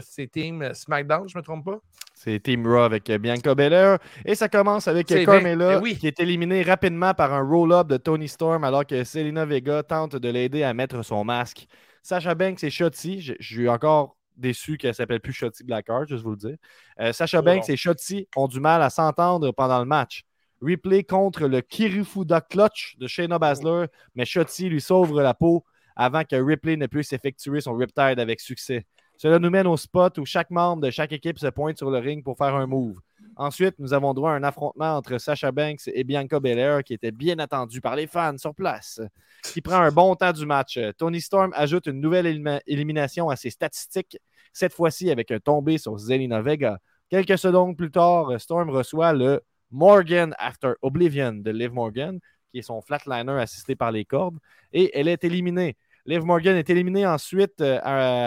[0.01, 1.79] C'est Team SmackDown, je ne me trompe pas?
[2.13, 3.97] C'est Team Raw avec Bianca Belair.
[4.25, 5.97] Et ça commence avec Carmella, oui.
[5.97, 10.15] qui est éliminée rapidement par un roll-up de Tony Storm, alors que Selena Vega tente
[10.15, 11.65] de l'aider à mettre son masque.
[12.03, 16.15] Sacha Banks et Shotzi, je, je suis encore déçu qu'elle s'appelle plus Shotzi Blackheart, je
[16.15, 16.57] vais vous le dire.
[16.99, 17.73] Euh, Sacha oh Banks non.
[17.73, 20.23] et Shotzi ont du mal à s'entendre pendant le match.
[20.61, 25.63] Replay contre le Kirifuda Clutch de Shayna Baszler, mais Shotzi lui sauve la peau
[26.01, 28.87] avant que Ripley ne puisse effectuer son Riptide avec succès.
[29.17, 31.99] Cela nous mène au spot où chaque membre de chaque équipe se pointe sur le
[31.99, 32.99] ring pour faire un move.
[33.35, 37.11] Ensuite, nous avons droit à un affrontement entre Sasha Banks et Bianca Belair qui était
[37.11, 38.99] bien attendu par les fans sur place,
[39.43, 40.79] qui prend un bon temps du match.
[40.97, 44.17] Tony Storm ajoute une nouvelle élim élimination à ses statistiques,
[44.53, 46.79] cette fois-ci avec un tombé sur Zelina Vega.
[47.11, 52.19] Quelques secondes plus tard, Storm reçoit le Morgan After Oblivion de Liv Morgan,
[52.51, 54.39] qui est son flatliner assisté par les cordes,
[54.73, 55.77] et elle est éliminée.
[56.05, 57.79] Liv Morgan est éliminée ensuite euh,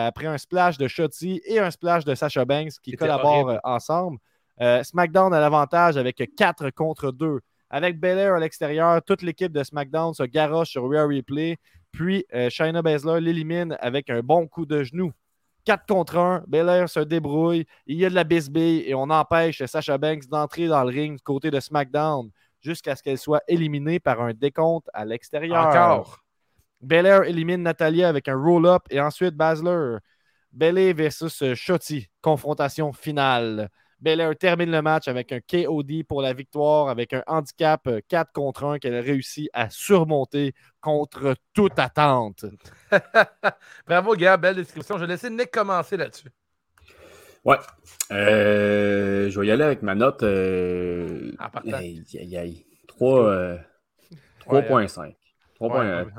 [0.06, 3.60] après un splash de Shotzi et un splash de Sasha Banks qui collaborent horrible.
[3.64, 4.18] ensemble.
[4.60, 7.40] Euh, SmackDown a l'avantage avec 4 contre 2.
[7.70, 11.56] Avec Belair à l'extérieur, toute l'équipe de SmackDown se garoche sur Rhea Replay.
[11.90, 15.12] Puis euh, Shayna Baszler l'élimine avec un bon coup de genou.
[15.64, 19.64] 4 contre 1, Belair se débrouille, il y a de la bisbille et on empêche
[19.64, 23.98] Sasha Banks d'entrer dans le ring du côté de SmackDown jusqu'à ce qu'elle soit éliminée
[23.98, 25.66] par un décompte à l'extérieur.
[25.66, 26.23] Encore.
[26.84, 29.98] Belair élimine Natalia avec un roll-up et ensuite Baszler.
[30.52, 32.08] Belair versus Shotzi.
[32.20, 33.68] Confrontation finale.
[34.00, 38.64] Belair termine le match avec un KOD pour la victoire, avec un handicap 4 contre
[38.64, 42.44] 1 qu'elle a réussi à surmonter contre toute attente.
[43.86, 44.98] Bravo, Gab, belle description.
[44.98, 46.28] Je vais laisser Nick commencer là-dessus.
[47.44, 47.56] Ouais.
[48.12, 50.22] Euh, je vais y aller avec ma note.
[50.22, 51.32] Euh...
[51.38, 51.72] Partant.
[51.72, 52.66] Aïe, aïe, aïe.
[52.88, 53.56] 3,
[54.46, 55.14] 3.5.
[55.58, 56.04] 3.1.
[56.04, 56.10] Bon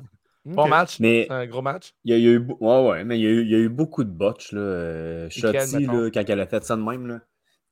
[0.46, 0.70] okay.
[0.70, 1.00] match.
[1.00, 1.93] Mais un gros match.
[2.04, 3.50] Il y, a, il y a eu, ouais, ouais, mais il y a eu, il
[3.50, 4.52] y a eu beaucoup de botches.
[4.52, 4.62] Là.
[4.62, 7.20] Euh, Shotzi, là, quand elle a fait ça de même, là,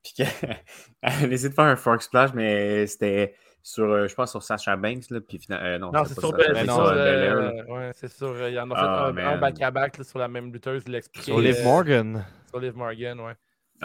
[0.03, 0.27] puis qu'elle
[1.01, 4.75] a essayé de faire un fork splash, mais c'était sur, euh, je pense, sur Sasha
[4.75, 5.09] Banks.
[5.09, 8.47] Là, puis euh, non, non c'est sur, Bel sur euh, ouais, c'est sur.
[8.47, 10.83] Il y en a fait ah, un back-à-back -back, sur la même lutteuse.
[10.87, 12.25] Il sur Liv Morgan.
[12.49, 13.33] Sur Liv Morgan, ouais.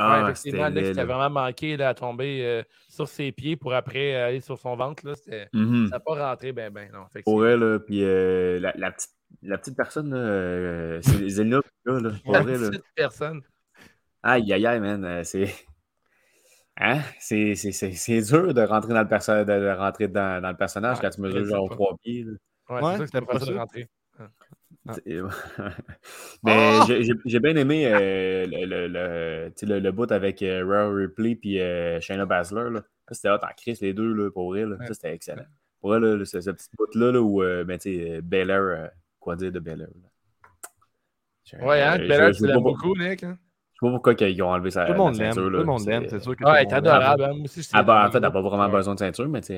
[0.01, 3.32] Ah, ouais, effectivement, c'était Alex qui a vraiment manqué là, à tomber euh, sur ses
[3.32, 5.07] pieds pour après euh, aller sur son ventre.
[5.07, 5.88] Là, c'était- Mhm.
[5.88, 6.90] Ça n'a pas rentré ben ben.
[6.92, 9.11] Non, Pour elle, puis euh, la, la petite,
[9.42, 12.70] la petite personne, là, euh, c'est Zelina, là, là, pour La vrai, là.
[12.70, 13.42] petite personne.
[14.22, 15.55] Aïe, aïe, aïe, man, euh, c'est...
[16.80, 17.01] Hein?
[17.18, 20.57] C'est, c'est, c'est, c'est dur de rentrer dans le, perso- de, rentrer dans, dans le
[20.57, 22.22] personnage Ouais, quand tu mesures genre trois pieds.
[22.24, 22.32] là.
[22.70, 23.59] Ouais, Ouais, c'est ça que c'était c'était pas de ça.
[23.59, 23.88] rentrer.
[24.89, 24.95] Ah.
[26.43, 26.86] Mais Ah!
[27.24, 32.24] j'ai, bien aimé euh, le, le, le, le, bout avec euh, Ripley puis euh, Shayna
[32.24, 32.70] Baszler.
[32.70, 32.82] Là.
[33.11, 34.64] C'était hot en crise, les deux, là, pour vrai.
[34.64, 34.76] Là.
[34.76, 34.86] Ouais.
[34.86, 35.45] Ça, c'était excellent.
[35.80, 38.86] Pour elle, là, ce, ce petit bout-là, là, où, euh, ben, tu sais, Belair, euh,
[39.20, 39.89] quoi dire de Belair?
[41.62, 43.22] Ouais, hein, je tu l'aimes beaucoup, Nick.
[43.22, 43.39] hein?
[43.81, 45.33] Je sais pas pourquoi ils ont enlevé sa Tout le monde la l'aime.
[45.35, 46.85] ceinture, Tout le monde C'est- l'aime, c'est sûr que Ouais, elle tout est le monde
[46.85, 46.95] l'aime.
[47.12, 47.35] adorable.
[47.37, 48.72] Moi aussi, je Ah, bah, en fait, elle n'a pas vraiment Ouais.
[48.72, 49.55] besoin de ceinture, mais tu sais,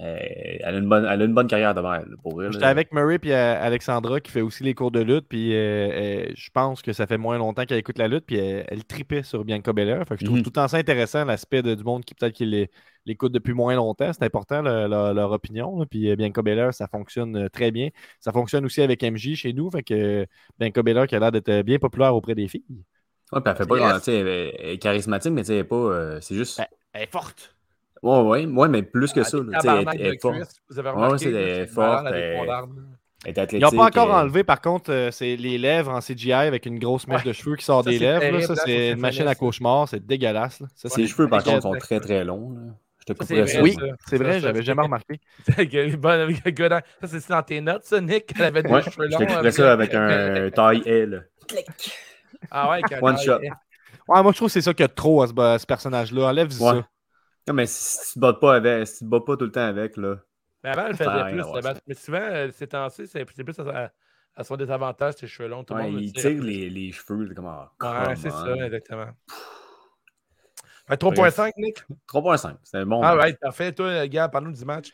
[0.00, 2.46] elle, elle a une bonne, elle a une bonne carrière devant elle, pour vrai.
[2.46, 2.50] là.
[2.50, 5.26] J'étais avec Murray et Alexandra qui fait aussi les cours de lutte.
[5.28, 8.24] Puis euh, euh, je pense que ça fait moins longtemps qu'elle écoute la lutte.
[8.26, 10.04] Puis elle, elle tripait sur Bianca Belair.
[10.06, 10.42] Fait que je trouve Mhm.
[10.42, 12.68] tout le temps ça intéressant, l'aspect de- du monde qui peut-être qui
[13.06, 14.12] l'écoute depuis moins longtemps.
[14.12, 15.78] C'est important le- leur, leur opinion.
[15.78, 15.86] là.
[15.88, 17.90] Puis euh, Bianca Belair, ça fonctionne euh, très bien.
[18.18, 19.70] Ça fonctionne aussi avec MJ chez nous.
[19.70, 20.26] Fait que euh,
[20.58, 22.64] Bianca Belair qui a l'air d'être bien populaire auprès des filles.
[23.32, 23.84] Ouais, puis elle fait pas Yes.
[23.88, 25.76] grand- tu sais, elle est- elle est charismatique, mais tu sais, elle est pas.
[25.76, 26.58] euh, c'est juste.
[26.58, 27.54] Ben, Elle est forte.
[28.02, 29.38] Ouais, ouais, ouais, mais plus que ça.
[29.54, 30.36] Ah, sais, elle, est forte.
[30.68, 32.86] Vous avez Ouais, remarqué, arme.
[33.26, 36.00] Elle est Ils n'ont pas encore euh, enlevé, par contre, euh, c'est les lèvres en
[36.00, 37.28] CGI avec une grosse mèche Ouais.
[37.28, 38.38] de cheveux qui sort Ça, des lèvres.
[38.38, 38.40] là.
[38.46, 39.86] Ça, c'est ça une machine à cauchemar.
[39.88, 40.60] C'est dégueulasse.
[40.60, 40.66] là.
[40.74, 42.52] Ça, Ses cheveux, par contre, sont très très longs.
[42.54, 42.60] là.
[43.00, 43.62] Je te Ça, couperais ça.
[43.62, 43.80] Oui, ça.
[44.06, 45.20] c'est Ça, vrai, ça, j'avais jamais remarqué.
[45.46, 48.32] Ça, c'est dans tes notes, ça, Nick?
[48.36, 49.26] Elle avait des Ouais, cheveux je te longs.
[49.26, 51.28] couperais ça avec un taille L.
[52.50, 53.40] Ah ouais, One shot.
[54.08, 56.28] Ouais, moi, je trouve que c'est ça qu'il y a de trop à ce, personnage-là.
[56.28, 56.56] Enlève Ouais.
[56.56, 56.88] ça.
[57.48, 59.52] Non, mais si tu te bats pas avec, si tu te bats pas tout le
[59.52, 60.16] temps avec, là.
[60.62, 61.80] Mais avant, elle faisait rien plus.
[61.86, 63.92] Mais souvent, euh, ces temps-ci, c'est c'est plus à,
[64.34, 65.64] à son désavantage, ses cheveux longs.
[65.64, 69.08] Tout le Ouais, monde il tire les, les cheveux, comme ah, Ouais, c'est ça, exactement.
[70.86, 71.78] Fait 3.5, Nick?
[72.08, 73.00] 3.5, c'est bon.
[73.02, 73.72] Ah ouais, parfait.
[73.72, 74.90] Toi, gars, parle-nous du match.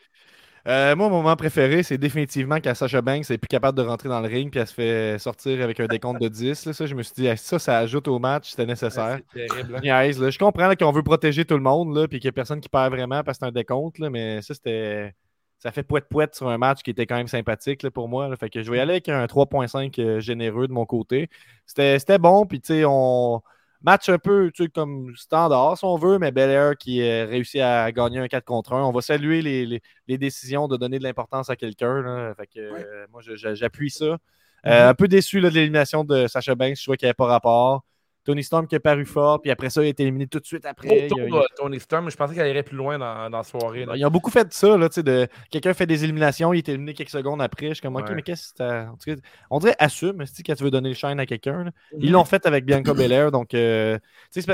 [0.67, 4.09] Euh, moi, mon moment préféré, c'est définitivement quand Sasha Banks n'est plus capable de rentrer
[4.09, 6.67] dans le ring puis elle se fait sortir avec un décompte de 10.
[6.67, 6.73] là.
[6.73, 9.21] Ça, je me suis dit, ah, ça, ça ajoute au match, c'était nécessaire.
[9.33, 9.77] C'est terrible.
[9.77, 9.81] hein.
[10.21, 10.31] Là.
[10.31, 12.61] Je comprends là, qu'on veut protéger tout le monde là, puis qu'il n'y a personne
[12.61, 15.15] qui perd vraiment parce que c'est un décompte, là, mais ça, c'était.
[15.59, 18.29] Ça fait poète-poète sur un match qui était quand même sympathique là, pour moi.
[18.37, 21.31] Fait que je vais y aller avec un 3.5 euh, généreux de mon côté.
[21.65, 23.41] C'était c'était bon, puis tu sais, on.
[23.87, 27.61] Match un peu tu sais, comme standard, si on veut, mais Belair qui a réussi
[27.61, 28.83] à gagner un 4 contre 1.
[28.85, 32.35] On va saluer les, les- les décisions de donner de l'importance à quelqu'un.
[32.57, 33.23] euh, moi,
[33.55, 34.05] j'appuie ça.
[34.07, 34.19] Euh,
[34.65, 34.89] Mm-hmm.
[34.91, 36.77] Un peu déçu là, de l'élimination de Sacha Banks.
[36.77, 37.85] Je trouvais qu'il n'y avait pas rapport.
[38.27, 40.45] Tony Storm qui est paru fort, puis après ça, il a été éliminé tout de
[40.45, 41.07] suite après.
[41.07, 43.87] A- Tony Storm, je pensais qu'elle irait plus loin dans, dans la soirée.
[43.87, 43.97] là.
[43.97, 46.59] ils ont beaucoup fait de ça, là, tu sais, de quelqu'un fait des éliminations, il
[46.59, 47.69] est éliminé quelques secondes après.
[47.69, 48.15] Je suis comme, OK, Ouais.
[48.17, 49.21] mais qu'est-ce que t'as- en tout cas,
[49.51, 51.65] On dirait assume, quand tu veux donner le shine à quelqu'un.
[51.65, 51.73] Mhm.
[52.01, 53.99] Ils l'ont fait avec Bianca Belair, donc, euh,
[54.31, 54.45] c'est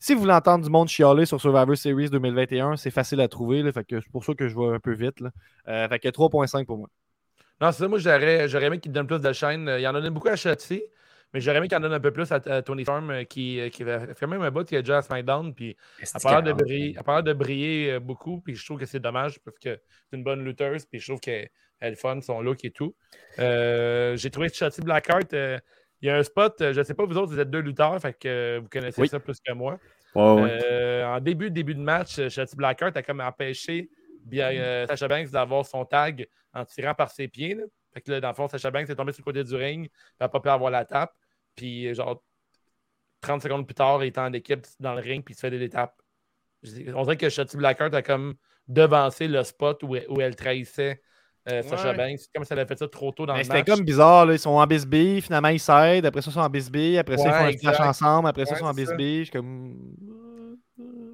[0.00, 3.62] si vous voulez entendre du monde chialer sur Survivor Series 2021, c'est facile à trouver,
[3.62, 5.18] là, fait que c'est pour ça que je vais un peu vite.
[5.20, 5.30] Là.
[5.66, 6.88] Euh, fait que 3.5 pour moi.
[7.60, 7.88] Non, c'est ça.
[7.88, 9.68] Moi, j'aurais j'aurais aimé qu'il donne plus de chaîne.
[9.76, 10.80] Il y en a donné beaucoup à Shotzi,
[11.32, 13.60] mais j'aurais aimé qu'il en donne un peu plus à, à Tony Storm, euh, qui,
[13.60, 15.54] euh, qui fait quand même un bout qui est déjà à SmackDown.
[15.54, 18.40] Puis elle a pas l'air de briller, de euh, beaucoup.
[18.40, 19.78] Puis je trouve que c'est dommage parce que
[20.10, 20.86] c'est une bonne lutteuse.
[20.86, 21.48] Puis je trouve qu'elle
[21.80, 22.94] elle est fun, son look et tout.
[23.38, 25.58] Euh, J'ai trouvé Shotzi Blackheart, euh,
[26.00, 28.00] il y a un spot, je ne sais pas, vous autres, vous êtes deux lutteurs,
[28.00, 29.08] fait que vous connaissez Oui.
[29.08, 29.78] ça plus que moi.
[30.14, 33.90] En début, début de match, Shotzi Blackheart a comme empêché
[34.24, 37.54] bien, Sasha Banks d'avoir son tag en tirant par ses pieds.
[37.54, 37.64] là.
[37.94, 39.84] Fait que là, dans le fond, Sasha Banks est tombé sur le côté du ring,
[40.18, 41.12] elle n'a pas pu avoir la tape.
[41.56, 42.22] Puis, genre,
[43.20, 45.50] 30 secondes plus tard, il est en équipe dans le ring, puis il se fait
[45.50, 46.00] des étapes.
[46.94, 48.34] On dirait que Shotzi Blackheart a comme
[48.66, 51.00] devancé le spot où, où elle trahissait
[51.48, 51.96] euh, Sasha Ouais.
[51.96, 52.18] Banks.
[52.18, 53.66] C'est comme si elle avait fait ça trop tôt dans Mais le C'était match.
[53.68, 54.34] comme bizarre, là.
[54.34, 57.24] ils sont en bisbille, finalement ils s'aident, après ça ils sont en bisbille, après ça
[57.28, 57.80] ils font un exact.
[57.80, 59.20] ensemble, après ça ils sont en bisbille.
[59.20, 59.76] Je suis comme.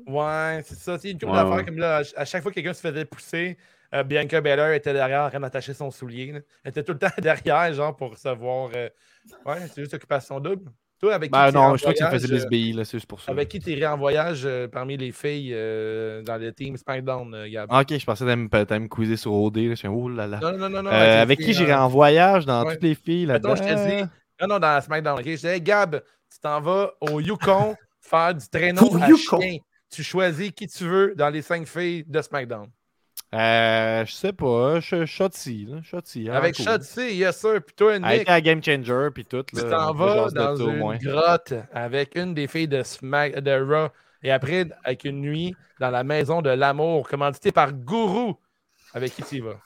[0.06, 0.98] Ouais, c'est ça.
[0.98, 3.56] C'est une couple d'affaires comme là, à chaque fois que quelqu'un se faisait pousser,
[3.92, 6.32] euh, Bianca Belair était derrière en train d'attacher son soulier.
[6.32, 6.40] là.
[6.64, 8.70] Elle était tout le temps derrière, genre, pour recevoir.
[8.76, 8.88] euh,
[9.46, 10.70] Ouais, c'est juste occupation double.
[11.00, 12.84] Toi, avec qui Ben en non, je crois que ça voyage, faisait euh, bisbille, là,
[12.84, 13.32] c'est juste pour ça.
[13.32, 17.48] Avec qui t'irais en voyage euh, parmi les filles euh, dans le team SmackDown, euh,
[17.50, 17.68] Gab?
[17.70, 19.70] Ah, ok, je pensais que t'allais me quizer sur OD, là.
[19.70, 20.38] je suis oh là là.
[20.40, 20.90] Non, non, non, non.
[20.90, 22.74] Euh, avec qui j'irais dans- en voyage dans Ouais.
[22.74, 23.56] toutes les filles là-dedans?
[23.56, 24.04] je te dis,
[24.40, 25.24] non, non, dans SmackDown, ok?
[25.26, 26.00] Je disais, Gab,
[26.32, 29.40] tu t'en vas au Yukon faire du traîneau Au à Yukon?
[29.40, 29.56] chien.
[29.90, 32.66] Tu choisis qui tu veux dans les cinq filles de SmackDown.
[33.34, 35.68] Euh, je sais pas, Sh- Shotzi.
[35.82, 36.28] Shotzi.
[36.30, 36.54] ah, Avec.
[36.56, 37.60] Shotzi, yes sir.
[37.66, 39.42] Puis toi, Elle était Nick, à Game Changer, puis tout.
[39.42, 40.96] tu là, t'en on vas dans une moins.
[40.98, 43.88] grotte avec une des filles de, Smack, de Raw
[44.22, 48.36] et après avec une nuit dans la maison de l'amour, commandité par Gourou.
[48.94, 49.56] Avec qui tu y vas?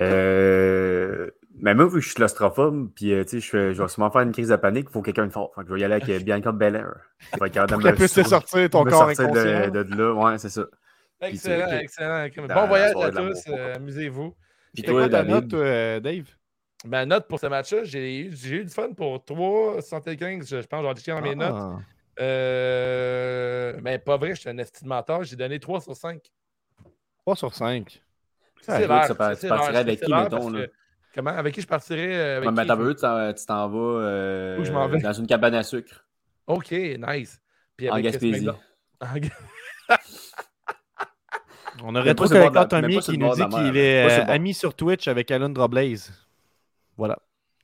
[0.00, 1.30] Euh,
[1.60, 3.88] Mais moi, vu que je suis claustrophobe, puis euh, tu sais, je, fais- je vais
[3.88, 5.52] sûrement faire une crise de panique, il faut quelqu'un de fort.
[5.54, 6.92] Fait que je vais y aller avec euh, Bianca Belair.
[7.32, 9.70] Capable de Pour qu'elle puisse sortir ton corps sortir inconscient.
[9.70, 10.12] de, de là.
[10.12, 10.64] Ouais, c'est ça.
[11.20, 12.28] Excellent, excellent.
[12.48, 13.42] Dans Bon voyage à tous.
[13.48, 13.74] euh.
[13.76, 14.30] Amusez-vous.
[14.74, 16.26] Puis C'était quoi ta note, toi, euh, Dave?
[16.86, 20.46] Ma note pour ce match-là, j'ai eu, du fun pour 3,75.
[20.48, 21.54] Je, je pense que j'ai dans mes notes.
[21.56, 21.78] Ah.
[22.20, 25.22] Euh, mais pas vrai, je suis un estime menteur.
[25.24, 26.20] J'ai donné 3 sur 5.
[27.20, 28.02] 3 sur 5.
[28.60, 30.66] C'est Ah, sévère, écoute, ça part- c'est tu partirais avec qui, mettons, parce là?
[30.66, 30.72] que-
[31.14, 31.30] Comment?
[31.30, 32.14] Avec qui je partirais?
[32.36, 32.68] Avec Ouais, mais qui?
[32.68, 34.98] t'as vu, tu t'en vas euh, Où je m'en vais?
[35.00, 36.04] dans une cabane à sucre
[36.46, 37.40] OK, nice.
[37.76, 38.44] Puis en avec Gaspésie.
[38.46, 38.58] SmackDown-
[39.00, 39.06] En
[41.82, 45.30] On aurait trop pas sur qui nous dit qu'il est euh, ami sur Twitch avec
[45.30, 46.12] Alundra Blaze.
[46.96, 47.18] Voilà.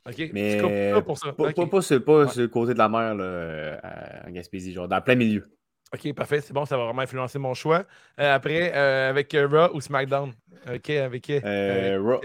[0.09, 0.59] OK, Mais
[1.05, 1.33] pour ça.
[1.33, 3.77] pas, pas, sur, le côté de la mer, là, euh,
[4.27, 5.49] en Gaspésie, genre dans plein milieu.
[5.93, 6.41] OK, parfait.
[6.41, 7.85] C'est bon, ça va vraiment influencer mon choix.
[8.19, 10.33] Euh, après, avec Raw ou SmackDown?
[10.73, 11.35] OK, avec qui?
[11.35, 12.21] Avec, Raw.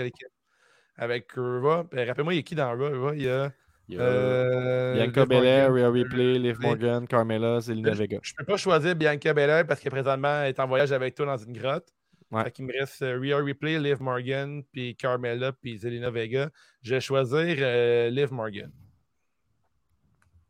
[0.98, 1.88] avec, Raw.
[1.94, 3.02] Euh, Rappelle-moi, il y a qui dans Raw?
[3.02, 3.52] Raw, il y a...
[3.88, 5.86] Il y a- euh, Bianca Liv Belair, Morgan.
[5.86, 6.58] Rhea Ripley, Liv.
[6.60, 8.20] Morgan, Carmella, Zelina Vega.
[8.22, 11.26] Je peux pas choisir Bianca Belair parce que présentement, elle est en voyage avec toi
[11.26, 11.88] dans une grotte.
[12.32, 12.44] Ouais.
[12.46, 16.50] Fait qu'il me reste euh, Rhea Ripley, Liv Morgan, puis Carmella, puis Zelina Vega.
[16.82, 18.72] Je vais choisir euh, Liv Morgan.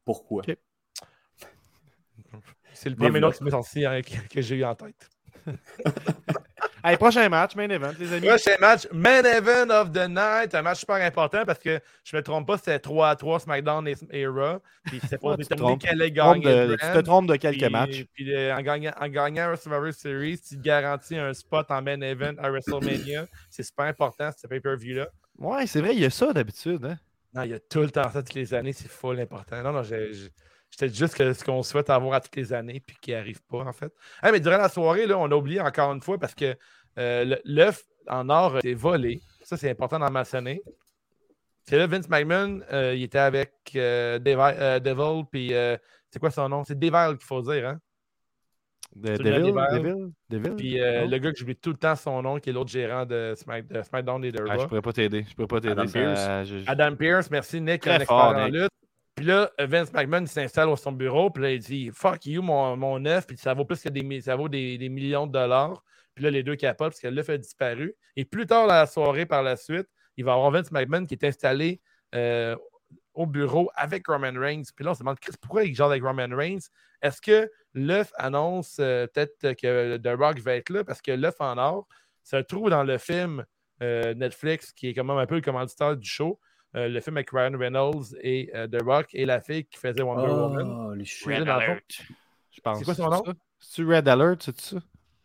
[0.06, 0.44] Pourquoi?
[2.74, 5.10] C'est le premier nom qui sorti hein, que, que j'ai eu en tête.
[6.88, 8.28] Allez, prochain match, main event, les amis.
[8.28, 10.54] Prochain match, main event of the night.
[10.54, 13.88] Un match super important parce que je me trompe pas, c'était 3 à 3 SmackDown
[14.12, 14.60] et, Raw.
[14.86, 15.82] Puis c'était pour déterminer trompes.
[15.82, 18.06] qui allait Tu te trompes de- trompes quelques Puis- matchs.
[18.14, 21.82] Puis euh, en, gagnant, en gagnant un Survivor Series, tu te garantis un spot en
[21.82, 23.26] main event à WrestleMania.
[23.50, 25.08] C'est super important, ce pay-per-view-là.
[25.40, 26.86] Ouais, c'est vrai, il y a ça d'habitude.
[26.86, 26.98] Hein?
[27.34, 29.62] Non, il y a tout le temps ça toutes les années, c'est full important.
[29.64, 30.12] Non, non, j'ai-
[30.78, 33.60] j'étais juste que ce qu'on souhaite avoir à toutes les années puis qui n'arrive pas,
[33.60, 33.92] en fait.
[34.24, 36.56] Mais durant la soirée, là, on a oublié encore une fois parce que
[36.98, 39.22] euh, l'œuf en or été volé.
[39.44, 40.62] Ça, c'est important d'en mentionner.
[41.68, 45.50] C'est là, Vince McMahon, euh, il était avec euh, Devi- euh, Devil, puis
[46.12, 46.64] c'est quoi son nom?
[46.64, 47.80] C'est Devil qu'il faut dire, hein?
[48.96, 50.56] De- Devil, Devil, Devil?
[50.56, 53.34] Puis le gars que j'oublie tout le temps son nom, qui est l'autre gérant de,
[53.36, 54.68] Smack- de SmackDown et de Ah, je Raw.
[54.68, 55.26] pourrais pas t'aider.
[55.28, 55.72] Je pourrais pas t'aider.
[55.74, 58.54] Adam je- je- Adam Pierce, merci Nick, Très un expert fort, en Nick.
[58.54, 58.70] lutte.
[59.16, 63.06] Puis là, Vince McMahon s'installe au son bureau, puis là, il dit Fuck you, mon,
[63.06, 65.84] œuf, puis ça vaut plus que des, ça vaut des, des millions de dollars.
[66.16, 67.94] Puis là, les deux capotent parce que l'œuf a disparu.
[68.16, 69.88] Et plus tard la soirée, par la suite,
[70.18, 71.82] il va avoir Vince McMahon qui est installé
[72.16, 72.56] euh,
[73.14, 74.64] au bureau avec Roman Reigns.
[74.76, 76.70] Puis là, on se demande pourquoi il genre avec Roman Reigns?
[77.02, 81.36] Est-ce que l'œuf annonce euh, peut-être que The Rock va être là Parce que l'œuf
[81.40, 81.88] en or
[82.24, 83.46] se trouve dans le film
[83.84, 86.40] euh, Netflix qui est quand même un peu le commanditaire du show.
[86.76, 90.02] Euh, le film avec Ryan Reynolds et euh, The Rock et la fille qui faisait
[90.02, 90.88] Wonder Woman.
[90.90, 91.32] Oh, les chiots.
[91.32, 92.02] Red Alert.
[92.52, 92.80] Je pense.
[92.80, 93.24] C'est quoi son nom?
[93.60, 94.78] C'est-tu Red Alert, c'est ça?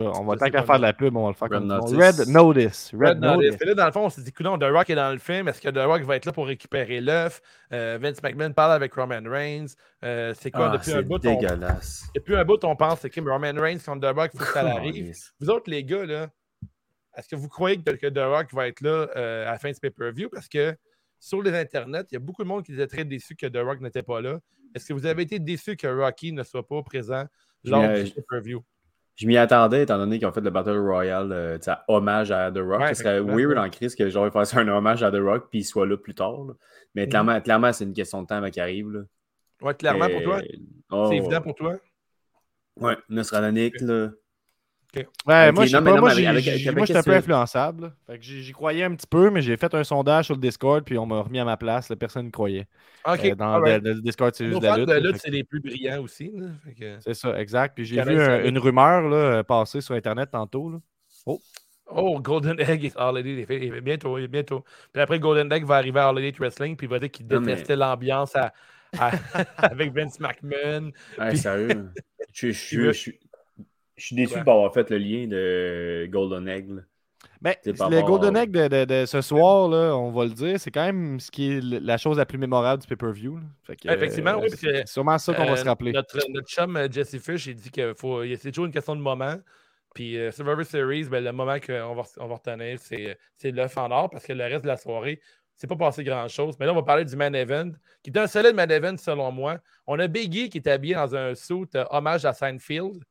[0.03, 1.67] On va tant qu'à faire de la pub, on va le faire Red comme.
[1.67, 1.93] Notice.
[1.95, 2.91] Red Notice.
[2.95, 3.51] Red, Red Notice.
[3.51, 3.67] Notice.
[3.67, 5.47] Là, dans le fond, on s'est dit, coudonc, The Rock est dans le film.
[5.49, 7.43] Est-ce que The Rock va être là pour récupérer l'œuf?
[7.75, 9.67] Euh, Vince McMahon parle avec Roman Reigns.
[10.03, 11.19] Euh, c'est quoi, Ah, depuis un c'est bout, on...
[11.19, 12.05] dégueulasse.
[12.15, 14.53] depuis un bout, on pense, c'est que Roman Reigns contre The Rock, il faut que
[14.53, 15.15] ça Oh, arrive.
[15.39, 16.29] Vous autres, les gars, là,
[17.17, 19.69] est-ce que vous croyez que, que The Rock va être là euh, à la fin
[19.69, 20.31] de ce pay-per-view?
[20.33, 20.75] Parce que
[21.21, 23.59] sur les internets, il y a beaucoup de monde qui était très déçu que The
[23.59, 24.41] Rock n'était pas là.
[24.75, 27.25] Est-ce que vous avez été déçu que Rocky ne soit pas présent
[27.65, 28.65] lors du pay-per-view?
[29.17, 31.59] Je m'y attendais, étant donné qu'ils ont fait le Battle Royale, euh,
[31.89, 32.81] hommage à The Rock.
[32.81, 35.49] Ouais, Ce serait weird en crise que genre, ils fassent un hommage à The Rock
[35.51, 36.45] puis il soit là plus tard.
[36.45, 36.55] là.
[36.95, 37.09] Mais Mhm.
[37.11, 38.91] clairement, clairement c'est une question de temps avant qu'il arrive.
[38.91, 39.01] Là.
[39.61, 40.41] Ouais, clairement pour toi?
[40.91, 41.77] Oh, C'est évident pour toi?
[42.77, 44.11] Ouais, Nostradamus, là.
[45.27, 47.83] Ouais, moi, je pas, non, moi, avec- avec- moi, j'étais un peu influençable.
[47.85, 47.93] là.
[48.07, 50.85] Fait que j'y croyais un petit peu, mais j'ai fait un sondage sur le Discord,
[50.85, 51.89] puis on m'a remis à ma place.
[51.89, 52.67] là, personne ne croyait.
[53.07, 53.25] OK.
[53.25, 53.83] Euh, dans alright.
[53.83, 54.89] le, le Discord, c'est juste de la lutte.
[55.13, 56.33] lutte, c'est les plus brillants aussi.
[56.79, 57.75] que- C'est ça, exact.
[57.77, 60.71] Puis j'ai vu un- une rumeur là, euh, passer sur Internet tantôt.
[60.71, 60.79] là.
[61.93, 62.85] Oh, Golden Egg
[63.25, 64.65] il fait- Bientôt, bientôt.
[64.93, 67.39] Puis après, Golden Egg va arriver à Elite Wrestling, puis il va dire qu'il mais-
[67.41, 68.53] détestait l'ambiance à-
[68.99, 69.11] à-
[69.59, 70.91] avec Vince McMahon.
[71.19, 71.91] Ouais, Puis- sérieux.
[72.33, 73.11] je, je,
[74.01, 74.41] je, suis déçu Ouais.
[74.41, 76.69] de pas avoir fait le lien de Golden Egg.
[76.71, 76.83] là.
[77.43, 80.71] Ben, le Golden Egg de, de- de ce soir, là, on va le dire, c'est
[80.71, 83.39] quand même ce qui est la chose la plus mémorable du pay-per-view.
[83.85, 85.93] Effectivement, oui, euh, C'est sûrement ça qu'on va se Euh, rappeler.
[85.93, 88.95] Notre, notre chum euh, Jesse Fish, il dit que faut- il- c'est toujours une question
[88.95, 89.37] de moment.
[89.95, 93.77] Puis euh, Survivor Series, ben, le moment qu'on va, on va retenir, c'est, c'est l'œuf
[93.79, 95.21] en or parce que le reste de la soirée,
[95.57, 96.57] c'est pas passé grand-chose.
[96.61, 97.71] Mais là, on va parler du main event,
[98.03, 99.59] qui est un solide main event selon moi.
[99.87, 103.03] On a Biggie qui est habillé dans un suit euh, hommage à Seinfeld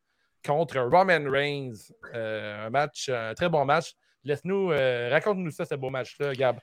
[0.45, 1.91] contre Roman Reigns.
[2.13, 3.93] Euh, un match, un très bon match.
[4.23, 6.59] Laisse-nous, euh, raconte-nous ça, ce beau match-là, Gab.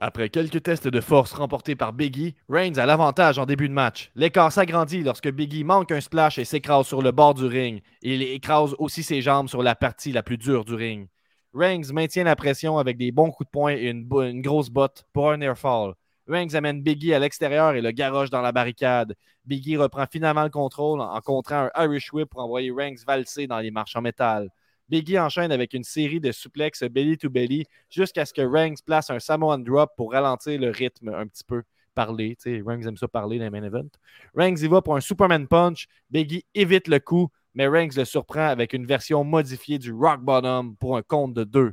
[0.00, 4.12] Après quelques tests de force remportés par Biggie, Reigns a l'avantage en début de match.
[4.14, 7.82] L'écart s'agrandit lorsque Biggie manque un splash et s'écrase sur le bord du ring.
[8.02, 11.08] Il écrase aussi ses jambes sur la partie la plus dure du ring.
[11.52, 15.04] Rangs maintient la pression avec des bons coups de poing et une, une grosse botte
[15.12, 15.94] pour un airfall.
[16.28, 19.14] Reigns amène Biggie à l'extérieur et le garoche dans la barricade.
[19.46, 23.58] Biggie reprend finalement le contrôle en, contrant un Irish Whip pour envoyer Reigns valser dans
[23.58, 24.50] les marches en métal.
[24.90, 29.58] Biggie enchaîne avec une série de suplexes belly-to-belly jusqu'à ce que Reigns place un Samoan
[29.58, 31.62] drop pour ralentir le rythme un petit peu.
[31.94, 33.88] Parler, tu sais, Reigns aime ça parler dans les main event.
[34.34, 35.88] Reigns y va pour un Superman Punch.
[36.10, 40.76] Biggie évite le coup, mais Reigns le surprend avec une version modifiée du Rock Bottom
[40.76, 41.72] pour un compte de deux.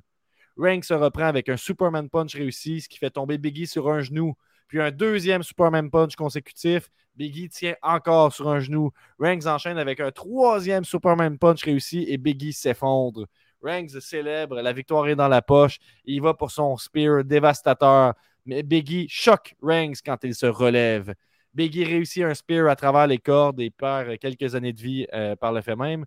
[0.57, 4.01] Rank se reprend avec un Superman Punch réussi, ce qui fait tomber Biggie sur un
[4.01, 4.35] genou.
[4.67, 6.89] Puis un deuxième Superman Punch consécutif.
[7.15, 8.91] Biggie tient encore sur un genou.
[9.19, 13.25] Ranks enchaîne avec un troisième Superman Punch réussi et Biggie s'effondre.
[13.61, 15.79] Ranks célèbre, la victoire est dans la poche.
[16.05, 18.13] Il va pour son spear dévastateur.
[18.45, 21.13] Mais Biggie choque Ranks quand il se relève.
[21.53, 25.35] Biggie réussit un spear à travers les cordes et perd quelques années de vie euh,
[25.35, 26.05] par le fait même.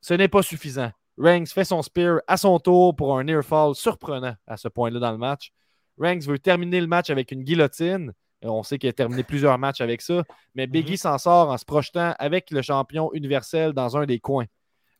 [0.00, 0.92] Ce n'est pas suffisant.
[1.18, 4.98] Ranks fait son spear à son tour pour un near fall surprenant à ce point-là
[4.98, 5.52] dans le match.
[5.98, 8.12] Ranks veut terminer le match avec une guillotine.
[8.44, 10.96] On sait qu'il a terminé plusieurs matchs avec ça, mais Biggie mhm.
[10.96, 14.46] s'en sort en se projetant avec le champion universel dans un des coins.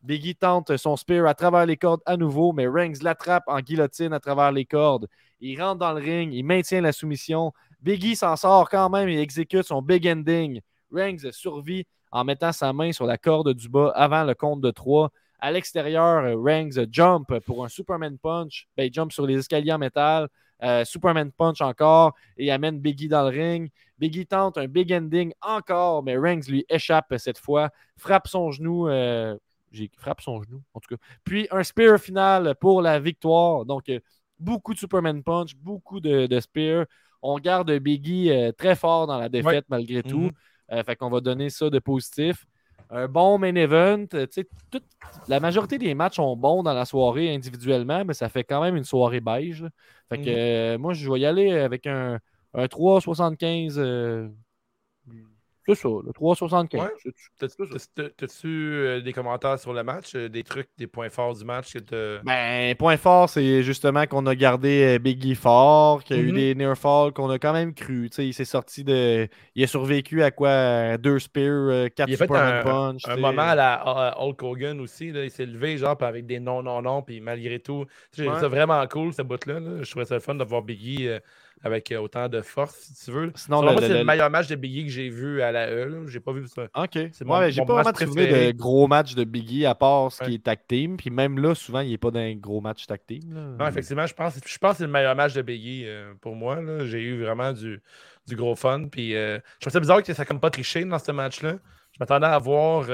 [0.03, 4.13] Biggie tente son spear à travers les cordes à nouveau, mais Ranks l'attrape en guillotine
[4.13, 5.09] à travers les cordes.
[5.41, 7.53] Il rentre dans le ring, il maintient la soumission.
[7.81, 10.61] Biggie s'en sort quand même et exécute son big ending.
[10.93, 14.71] Ranks survit en mettant sa main sur la corde du bas avant le compte de
[14.71, 15.11] 3.
[15.45, 18.69] À l'extérieur, Ranks jump pour un Superman Punch.
[18.77, 20.29] Ben, il jump sur les escaliers en métal.
[20.63, 23.69] Euh, Superman Punch encore et amène Biggie dans le ring.
[23.99, 28.87] Biggie tente un big ending encore, mais Ranks lui échappe cette fois, frappe son genou.
[28.87, 29.37] Euh,
[29.73, 31.03] j'ai frappe son genou, en tout cas.
[31.25, 33.65] Puis un spear final pour la victoire.
[33.65, 33.99] Donc, euh,
[34.39, 36.87] beaucoup de Superman Punch, beaucoup de, spear.
[37.21, 40.31] On garde Biggie très fort dans la défaite malgré tout.
[40.71, 40.85] Mm-hmm.
[40.85, 42.47] fait qu'on va donner ça de positif
[42.93, 44.07] un bon main event.
[45.29, 48.77] la majorité des matchs sont bons dans la soirée individuellement, mais ça fait quand même
[48.77, 49.65] une soirée beige.
[50.09, 50.37] Fait que, mhm.
[50.37, 52.21] euh, moi, je vais y aller avec un,
[52.55, 54.31] un 3,75
[55.67, 56.89] c'est ça, le 3,75.
[58.17, 61.75] T'as-tu euh, des commentaires sur le match, euh, des trucs, des points forts du match
[61.75, 66.23] que Ben, point fort, c'est justement qu'on a gardé euh, Biggie fort, qu'il y a
[66.23, 66.35] eu mm-hmm.
[66.35, 68.11] des near falls qu'on a quand même cru.
[68.19, 69.29] il s'est sorti de.
[69.55, 73.03] Il a survécu à quoi Deux spears, quatre il Superman Punch.
[73.07, 76.83] Un, moment à la Hulk Hogan aussi, il s'est levé genre avec des non, non,
[76.83, 77.85] non, puis malgré tout.
[78.17, 79.61] J'ai trouvé ça vraiment cool, ce bout-là.
[79.83, 81.09] Je trouvais ça le fun de voir Biggie
[81.63, 83.33] avec euh, autant de force, si tu veux.
[83.37, 86.07] Sinon, c'est le, meilleur match de Biggie que j'ai vu à la E.
[86.09, 86.65] J'ai pas vu ça.
[86.75, 86.99] OK.
[87.25, 90.43] Moi, j'ai pas vraiment trouvé de gros match de Biggie à part ce qui est
[90.43, 90.97] tag team.
[90.97, 93.57] Puis même là, souvent, il n'est pas dans un gros match tag team.
[93.59, 96.35] Non, effectivement, je pense, je pense que c'est le meilleur match de Biggie euh, pour
[96.35, 96.59] moi.
[96.85, 97.81] J'ai eu vraiment du,
[98.27, 98.89] du gros fun.
[98.91, 101.55] Puis euh, je trouve ça bizarre que ça comme pas triché dans ce match-là.
[101.93, 102.87] Je m'attendais à voir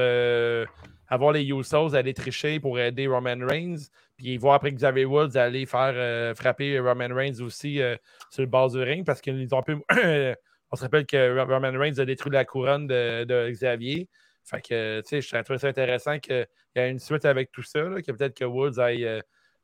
[1.09, 5.67] avoir les Usos aller tricher pour aider Roman Reigns, puis voir après Xavier Woods aller
[5.67, 7.97] faire euh, frapper Roman Reigns aussi euh,
[8.31, 9.81] sur le bas du ring parce qu'ils ont peu.
[10.71, 14.07] On se rappelle que Roman Reigns a détruit la couronne de, Xavier.
[14.45, 16.47] Fait que, tu sais, je trouve ça intéressant qu'il
[16.77, 19.23] y ait une suite avec tout ça, que peut-être que Woods aille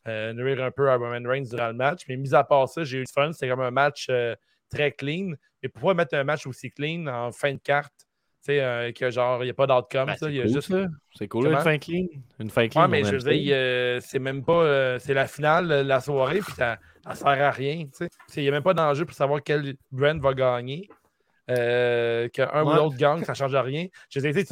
[0.08, 2.04] euh, nourrir un peu à Roman Reigns durant le match.
[2.08, 3.32] Mais mis à part ça, j'ai eu du fun.
[3.34, 4.10] C'était comme un match
[4.70, 5.32] très clean.
[5.62, 8.03] Mais pourquoi mettre un match aussi clean en fin de carte?
[8.44, 10.06] Sais, euh, que genre, il n'y a pas d'outcome.
[10.06, 10.74] Ben, il juste...
[11.14, 12.06] C'est cool, une fin clean.
[12.38, 12.82] Une fin clean.
[12.82, 14.62] Ouais, mais je veux dire, euh, c'est même pas.
[14.62, 16.78] Euh, c'est la finale de la soirée, puis ça
[17.08, 17.84] ne sert à rien.
[18.36, 20.88] Il n'y a même pas d'enjeu pour savoir quel brand va gagner.
[21.46, 23.86] Qu'un ou l'autre gagne, ça ne change rien.
[24.08, 24.46] C'est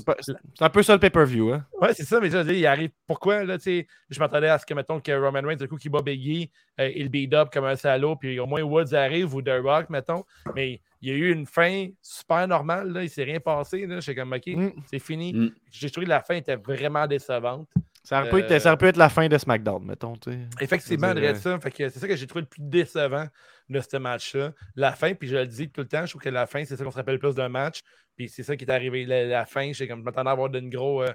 [0.60, 1.52] un peu ça le pay-per-view.
[1.52, 1.64] Hein?
[1.80, 2.90] Ouais, c'est ça, mais je veux dire, il arrive.
[3.06, 5.76] Pourquoi, là, tu sais, je m'attendais à ce que, mettons, que Roman Reigns, du coup,
[5.76, 9.42] qui bat Biggie, il beat up comme un salaud, puis au moins Woods arrive ou
[9.42, 10.24] The Rock, mettons.
[10.54, 12.92] Mais il y a eu une fin super normale.
[12.92, 13.00] Là.
[13.00, 13.86] Il ne s'est rien passé.
[13.88, 14.70] J'étais comme, OK, mm.
[14.90, 15.32] c'est fini.
[15.32, 15.50] Mm.
[15.70, 17.68] J'ai trouvé que la fin était vraiment décevante.
[18.04, 20.14] Ça aurait, pu être, ça être la fin de SmackDown, mettons.
[20.60, 21.58] Effectivement, c'est ça.
[21.62, 23.28] c'est ça que j'ai trouvé le plus décevant
[23.68, 24.52] de ce match-là.
[24.74, 26.76] La fin, puis je le dis tout le temps, je trouve que la fin, c'est
[26.76, 27.82] ça qu'on se rappelle plus d'un match.
[28.16, 29.06] Puis c'est ça qui est arrivé.
[29.06, 31.02] La, fin, je m'attendais à avoir d'une gros.
[31.02, 31.12] Euh,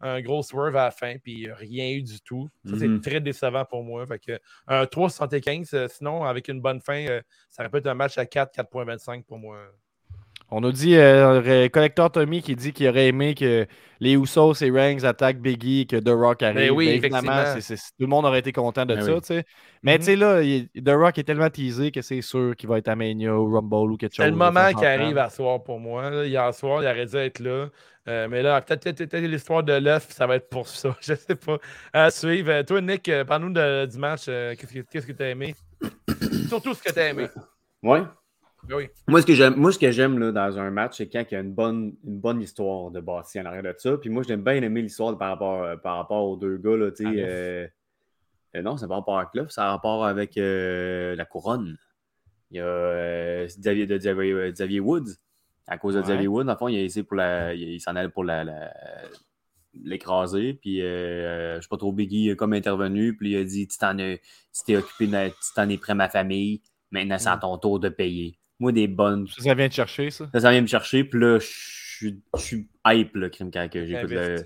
[0.00, 2.48] un gros swerve à la fin, puis rien eu du tout.
[2.64, 3.00] Ça, c'est mhm.
[3.00, 4.06] très décevant pour moi.
[4.06, 7.88] Fait que, un 3,75, euh, sinon, avec une bonne fin, euh, ça aurait pu être
[7.88, 9.58] un match à 4, 4,25 pour moi.
[10.50, 13.66] On nous dit, euh, Collector Tommy qui dit qu'il aurait aimé que
[14.00, 16.70] les Usos et Rangs attaquent Biggie, que The Rock arrive.
[16.70, 19.20] Ben oui, ben, tout le monde aurait été content de ben ça.
[19.22, 19.44] sais.
[19.82, 22.88] Mais tu sais, là, The Rock est tellement teasé que c'est sûr qu'il va être
[22.88, 24.24] à Mania ou Rumble ou quelque chose.
[24.24, 26.24] C'est le moment qui arrive à soir pour moi.
[26.24, 27.68] Hier soir, il aurait dû être là.
[28.08, 30.96] Euh, mais là, peut-être l'histoire de l'œuf, ça va être pour ça.
[31.00, 31.58] Je sais pas.
[31.92, 32.50] À suivre.
[32.50, 34.24] Euh, toi, Nick, euh, parle-nous du match.
[34.24, 35.54] Qu'est-ce que tu as aimé?
[36.48, 37.28] Surtout ce que tu as aimé.
[37.82, 38.00] Ouais.
[38.68, 38.88] Ben oui.
[39.06, 41.36] Moi, ce que j'aime, moi, ce que j'aime dans un match, c'est quand il y
[41.36, 43.96] a une bonne, une bonne histoire de bâti en arrière de ça.
[43.96, 46.76] Puis moi, j'aime bien aimer l'histoire par rapport, par rapport aux deux gars.
[46.76, 46.90] Là,
[48.54, 51.76] Euh, non, ça n'a pas rapport avec l'offre, ça a rapport avec euh, la couronne.
[52.50, 55.12] Il y a euh, Xavier, de Xavier, euh, Xavier Woods.
[55.66, 56.04] À cause de Ouais.
[56.06, 57.52] Xavier Woods, en fond, il a essayé pour la.
[57.54, 58.44] Il, il s'en allait pour la.
[58.44, 58.72] la-
[59.74, 63.78] l'écraser, puis euh, je sais pas trop, Biggie comme intervenu, puis il a dit Tu
[63.78, 67.36] t'en as- tu t'es occupé, de, tu t'en es près ma famille, maintenant c'est à
[67.36, 67.40] Mm.
[67.40, 68.37] ton tour de payer.
[68.60, 69.26] Moi, des bonnes.
[69.28, 70.28] Ça, ça vient de chercher, ça?
[70.32, 71.46] Ça, ça vient me chercher, puis là, je
[72.38, 74.36] suis- hype, le crime, quand j'écoute le,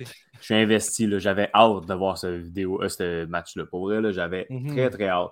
[0.40, 1.06] je suis investi.
[1.06, 1.18] là.
[1.18, 3.64] J'avais hâte de voir ce, vidéo, euh, ce match-là.
[3.66, 4.68] Pour vrai, là, j'avais Mhm.
[4.68, 5.30] très, très hâte.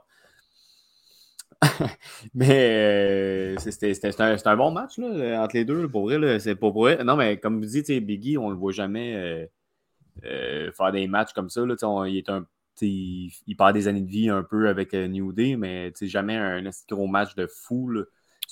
[2.34, 5.82] mais euh, c'était un, un bon match là, entre les deux.
[5.82, 7.02] là, pour vrai, c'est pas pour vrai.
[7.04, 9.46] Non, mais comme vous dites, Biggie, on le voit jamais euh,
[10.24, 11.64] euh, faire des matchs comme ça.
[11.66, 12.42] Là, on- il est un.
[12.42, 15.56] tu sais, Il, il perd des années de vie un peu avec euh, New Day,
[15.56, 17.92] mais jamais un, de gros match de fou.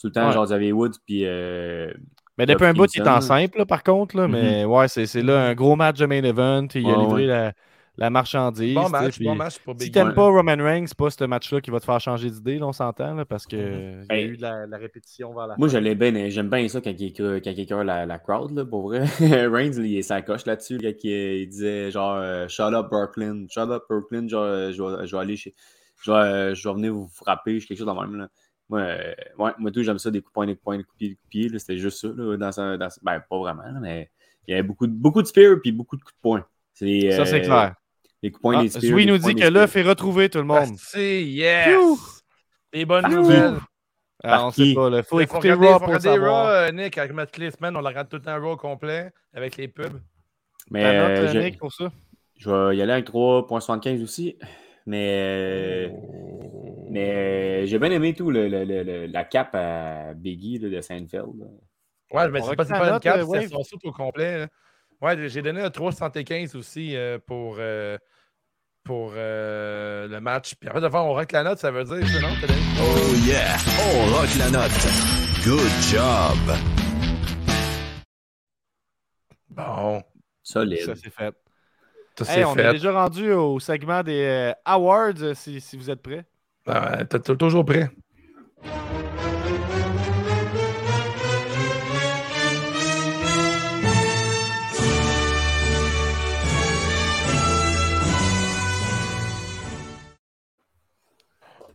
[0.01, 0.33] Tout le temps, Ouais.
[0.33, 1.93] genre Xavier Woods, puis euh,
[2.39, 4.17] Mais depuis un bout, il est en simple, là, par contre.
[4.17, 6.67] Là, Mais ouais, c'est c'est là un gros match de main event.
[6.75, 7.27] Il a livré ouais.
[7.27, 7.53] la,
[7.97, 8.75] la marchandise.
[8.77, 10.15] Bon match, bon match pour Si Big t'aimes Ouais.
[10.15, 13.25] pas Roman Reigns, c'est pas ce match-là qui va te faire changer d'idée, on s'entend,
[13.29, 14.05] parce qu'il Mhm.
[14.09, 14.27] y a Hey.
[14.27, 17.03] eu de la, la répétition vers la Moi, l'ai bien, j'aime bien ça quand il
[17.03, 19.01] il écœure la, la crowd, là, pour vrai.
[19.51, 21.09] Reigns, il est sa coche là-dessus, là, qui,
[21.43, 25.37] il disait genre euh, Shut up Brooklyn, shut up Brooklyn, genre, euh, je, vais, aller
[25.37, 25.55] chez.
[26.05, 28.17] Je vais, euh, je vais venir vous frapper, quelque chose dans le même.
[28.21, 28.29] Là.
[28.69, 30.77] Moi, euh, ouais, moi tout, j'aime ça, des coups de poing, des coups de poing,
[30.77, 31.49] des coups de pied, des coups de pied.
[31.49, 34.11] là, C'était juste ça, là, dans sa, dans sa- Ben, pas vraiment, là, mais
[34.47, 36.45] il y avait beaucoup de, beaucoup de spears puis beaucoup de coups de poing.
[36.75, 37.75] C'est, Ça, c'est euh, clair.
[38.23, 38.83] Les coups de poing, Ah, des spears.
[38.83, 40.69] Zoui nous dit que l'œuf est retrouvé, tout le monde.
[40.71, 42.23] Merci, yes!
[42.73, 43.59] Des bonnes nouvelles.
[44.23, 44.91] Ah, on sait pas.
[44.91, 46.45] Il faut écouter regarder, Raw faut pour regarder savoir.
[46.47, 49.57] Raw, euh, Nick, avec Matt Cliffman, on le regarde tout le temps Raw complet avec
[49.57, 50.01] les pubs.
[50.71, 51.91] Mais Nick, pour ça?
[52.37, 54.37] je vais y aller avec 3.75 aussi.
[54.89, 55.09] Mais.
[55.20, 55.89] euh,
[56.91, 60.70] Mais euh, j'ai bien aimé tout le, le- le- le- la cape à Biggie là,
[60.70, 61.39] de Seinfeld.
[61.39, 61.47] là.
[62.11, 64.39] Ouais, mais c'est pas, pas la une note, cap, euh, c'est son saut au complet.
[64.39, 64.47] là.
[65.03, 67.99] Ouais, j'ai donné un 3,75 aussi euh, pour, euh,
[68.84, 70.55] pour euh, le match.
[70.59, 72.28] Puis en fait, de faire on rock la note, ça veut dire non,
[72.80, 73.57] Oh yeah,
[73.93, 74.89] on rock la note.
[75.45, 76.57] Good job.
[79.51, 80.03] Bon,
[80.43, 80.78] Solide.
[80.86, 81.34] Ça, c'est fait.
[82.27, 86.03] Hey, on est déjà rendu au segment des euh, awards, euh, si, si vous êtes
[86.03, 86.25] prêts.
[86.66, 87.89] T'es t'es toujours prêt.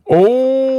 [0.06, 0.72] Oh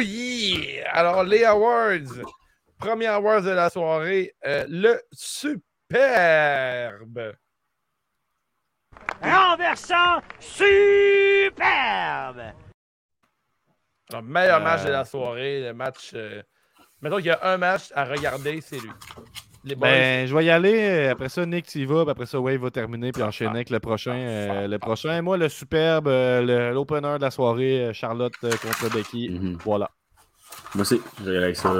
[0.00, 0.90] yeah!
[0.92, 2.41] Alors, les awards.
[2.82, 5.92] Premier awards de la soirée, euh, le superbe.
[9.22, 11.52] renversant superbe.
[14.12, 16.10] Le meilleur Euh, match de la soirée, le match.
[16.14, 16.42] euh,
[17.00, 18.90] Mettons qu'il y a un match à regarder, c'est lui.
[19.64, 19.88] Les boys.
[19.88, 21.06] Ben, je vais y aller.
[21.08, 22.02] Après ça, Nick, tu y vas.
[22.04, 23.12] puis Après ça, Wave va terminer.
[23.12, 24.14] Puis enchaîner avec le prochain.
[24.14, 25.22] euh, le prochain.
[25.22, 29.30] Moi, le superbe, euh, l'opener de la soirée, Charlotte euh, contre Becky.
[29.30, 29.58] Mhm.
[29.64, 29.88] Voilà.
[30.74, 31.72] Moi aussi, je vais y aller avec ça.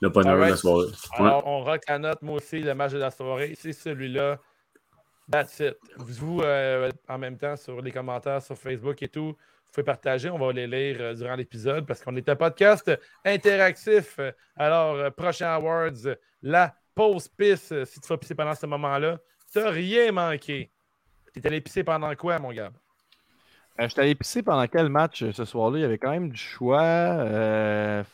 [0.00, 0.86] Le bonheur de la soirée.
[0.86, 1.26] Ouais.
[1.26, 4.38] Alors, on rock la note, moi aussi, le match de la soirée, c'est celui-là.
[5.30, 5.76] That's it.
[5.96, 10.30] Vous, euh, en même temps, sur les commentaires sur Facebook et tout, vous pouvez partager.
[10.30, 12.90] On va les lire euh, durant l'épisode parce qu'on est un podcast
[13.24, 14.20] interactif.
[14.54, 17.72] Alors, euh, prochain Awards, la pause pisse.
[17.84, 19.18] Si tu vas pisser pendant ce moment-là,
[19.52, 20.70] tu n'as rien manqué.
[21.32, 22.70] Tu es allé pisser pendant quoi, mon gars?
[23.80, 25.78] Euh, je suis allé pisser pendant quel match ce soir-là?
[25.78, 28.04] Il y avait quand même du choix.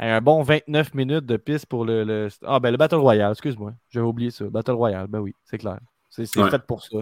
[0.00, 3.72] Un bon 29 minutes de piste pour le, le- Ah, ben le Battle Royale, excuse-moi.
[3.90, 4.44] J'avais oublié ça.
[4.44, 5.78] Battle Royale, ben oui, c'est clair.
[6.08, 6.50] C'est Ouais.
[6.50, 6.98] fait pour ça.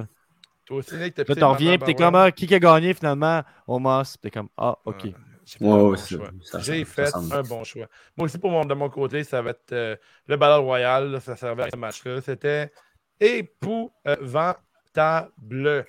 [0.64, 2.92] Toi aussi, Nick, t'as Là, t'en reviens, puis t'es comme, ah, qui qui a gagné
[2.94, 3.42] finalement?
[3.68, 4.02] Omos.
[4.02, 5.04] Puis t'es comme, ah, ok.
[5.04, 6.26] Ouais, j'ai fait Ouais, un bon choix.
[6.42, 6.52] ça.
[6.52, 7.34] Ça J'ai semble- fait ça semble.
[7.34, 7.86] un bon choix.
[8.16, 11.10] Moi aussi, pour mon, de mon côté, ça va être euh, le Battle Royale.
[11.12, 12.20] là, ça servait à ce match-là.
[12.20, 12.72] C'était
[13.20, 15.84] épouvantable.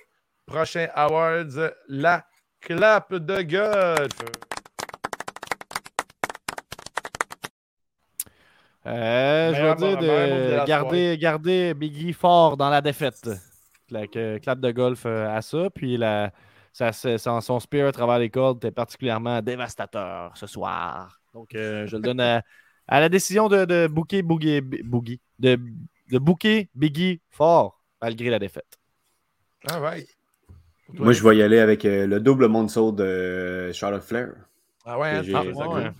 [0.46, 2.24] Prochain Awards, la
[2.60, 4.10] clap de golf.
[8.86, 13.28] Euh, je vais dire de garder, garder Biggie fort dans la défaite.
[13.90, 15.68] La clap de golf euh, à ça.
[15.74, 16.32] Puis la,
[16.72, 21.20] ça, c'est- son, son spear à travers les cordes était particulièrement dévastateur ce soir.
[21.34, 22.42] Donc, euh, je le donne à,
[22.86, 25.58] à la décision de, de booker Boogie, Boogie, de,
[26.10, 28.78] de booker Biggie fort malgré la défaite.
[29.70, 30.06] All right.
[30.86, 34.32] Pour toi, Moi, je vais y aller avec euh, le double moonsault de Charlotte Flair.
[34.84, 35.90] Ah ouais, que j'ai- ça, Ah, ouais.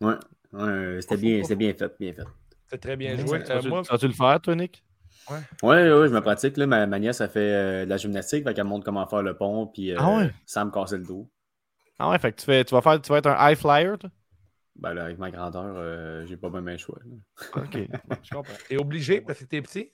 [0.00, 0.14] Ouais.
[0.52, 2.24] Ouais, c'était bien, c'était bien fait, bien fait.
[2.68, 3.40] c'est très bien joué.
[3.42, 4.82] Euh, vas-tu moi, vas-tu le faire, toi, Nick?
[5.62, 6.56] Ouais, ouais, je me pratique.
[6.56, 6.66] Là.
[6.66, 9.22] Ma, ma nièce, a fait euh, de la gymnastique, fait qu'elle me montre comment faire
[9.22, 10.30] le pont, puis euh, Ah ouais?
[10.46, 11.28] sans me casser le dos.
[11.98, 13.98] Ah ouais, fait que tu, fais, tu, vas faire, tu vas être un high flyer,
[13.98, 14.10] toi?
[14.76, 16.98] Ben là, avec ma grandeur, euh, j'ai pas bien le choix.
[17.04, 17.62] là.
[17.62, 17.76] Ok,
[18.22, 18.54] je comprends.
[18.68, 19.90] t'es obligé parce que t'es petit?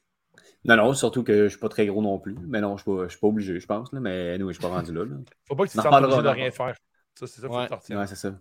[0.64, 2.36] Non, non, surtout que je suis pas très gros non plus.
[2.46, 3.92] Mais non, je ne suis, pas obligé, je pense.
[3.92, 5.04] Là, mais nous, je suis pas rendu là.
[5.04, 5.16] là.
[5.46, 6.74] Faut pas que tu te sentes obligé de rien faire.
[7.14, 7.64] Ça, c'est ça, faut Ouais.
[7.64, 7.98] que tu retiennes.
[7.98, 8.38] Ouais, c'est ça.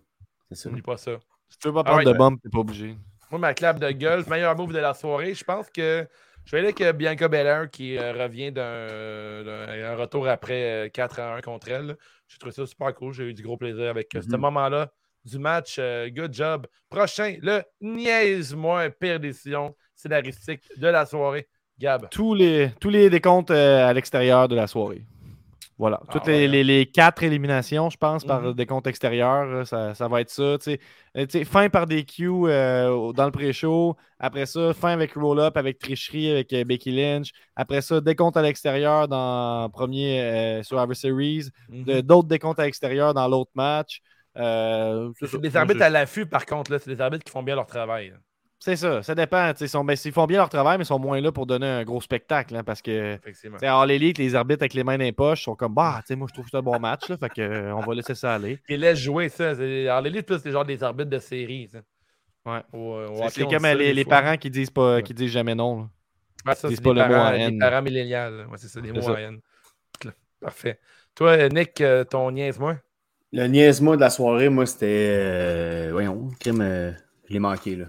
[0.48, 0.68] C'est ça.
[0.68, 1.18] N'oublie pas ça.
[1.48, 2.96] Si tu veux pas prendre de bombe, t'es pas obligé.
[3.30, 6.06] Moi, ma clap de gueule, meilleur move de la soirée, je pense que
[6.44, 10.86] je vais aller avec euh, Bianca Belair qui euh, revient d'un d'un- un retour après
[10.86, 11.96] euh, 4 à 1 contre elle.
[12.28, 13.12] J'ai trouvé ça super cool.
[13.14, 14.40] J'ai eu du gros plaisir avec euh, ce Mhm.
[14.42, 14.92] moment-là
[15.24, 15.76] du match.
[15.78, 16.66] Euh, good job.
[16.90, 21.48] Prochain, le niaise-moi, pire décision scénaristique de la soirée.
[21.78, 22.08] Gab.
[22.10, 25.04] Tous les, tous les décomptes euh, à l'extérieur de la soirée.
[25.76, 26.00] Voilà.
[26.06, 28.52] Ah, Toutes ouais, les, les- les quatre éliminations, je pense, par Mhm.
[28.54, 30.56] décompte extérieur, là, ça, ça va être ça.
[31.16, 33.96] Euh, fin par des Q euh, dans le pré-show.
[34.20, 37.30] Après ça, fin avec roll-up, avec tricherie, avec euh, Becky Lynch.
[37.56, 41.48] Après ça, décompte à l'extérieur dans premier euh, Survivor Series.
[41.68, 44.00] De- D'autres décomptes à l'extérieur dans l'autre match.
[44.36, 46.76] Euh, c'est des arbitres à l'affût, par contre.
[46.78, 48.10] C'est des arbitres qui font bien leur travail.
[48.10, 48.16] là.
[48.58, 49.52] C'est ça, ça dépend.
[49.52, 51.30] tu sais, Ils, sont- ben, ils font bien leur travail, mais ils sont moins là
[51.32, 52.56] pour donner un gros spectacle.
[52.56, 53.18] hein, parce que
[53.62, 56.16] All Elite, les arbitres avec les mains dans les poches sont comme Bah, tu sais,
[56.16, 58.14] moi je trouve que c'est un bon match, là, fait que, euh, on va laisser
[58.14, 58.58] ça aller.
[58.68, 59.54] Ils laissent jouer ça.
[59.54, 61.68] C'est- Alors, l'élite, plus, c'est genre des arbitres de série.
[61.70, 61.80] ça.
[62.46, 62.60] Ouais.
[62.72, 65.02] Au- au C'est- hockey, C'est on comme les, les parents qui disent pas Ouais.
[65.02, 65.80] qui disent jamais non.
[65.80, 65.88] là.
[66.46, 67.58] Ça, Ils c'est disent pas des le mot parents, haine.
[67.58, 68.46] parents millénials.
[68.50, 69.12] Ouais, c'est ça, des mots ça.
[69.12, 69.40] en haine.
[70.40, 70.78] Parfait.
[71.14, 72.76] Toi, Nick, euh, ton niaise-moi?
[73.32, 74.86] Le niaise-moi de la soirée, moi, c'était.
[74.88, 76.92] euh, voyons, crime, euh,
[77.28, 77.86] je l'ai manqué, là.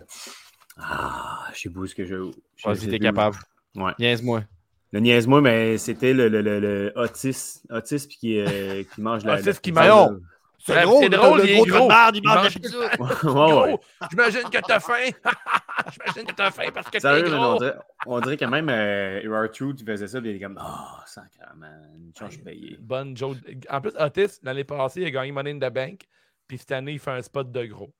[0.78, 2.16] Ah, je sais pas où ce que je.
[2.56, 3.38] je Vas-y, sais t'es capable.
[3.76, 3.92] Ouais.
[4.00, 4.44] Niaise-moi.
[4.92, 9.24] Le niaise-moi, mais c'était le, le, le, le Otis, Otis puis qui, euh, qui mange
[9.26, 9.36] la.
[9.36, 10.10] Otis qui là.
[10.58, 11.66] C'est drôle, c'est drôle, il est gros.
[11.68, 12.78] il mange Il la mange pizza.
[13.24, 13.72] Ouais, ouais.
[13.72, 15.12] Gros, j'imagine que t'as faim.
[15.94, 17.60] j'imagine que t'as faim parce que t'es Sérieux, man, on gros.
[17.60, 17.76] dirait,
[18.08, 22.12] on dirait que même euh, Truth faisait ça, puis il est comme, oh, sacrément, une
[22.18, 22.78] chance payée.
[22.80, 23.38] Bonne Joe.
[23.70, 26.08] En plus, Otis, l'année passée, il a gagné Money in the Bank.
[26.48, 27.94] Puis cette année, il fait un spot de gros.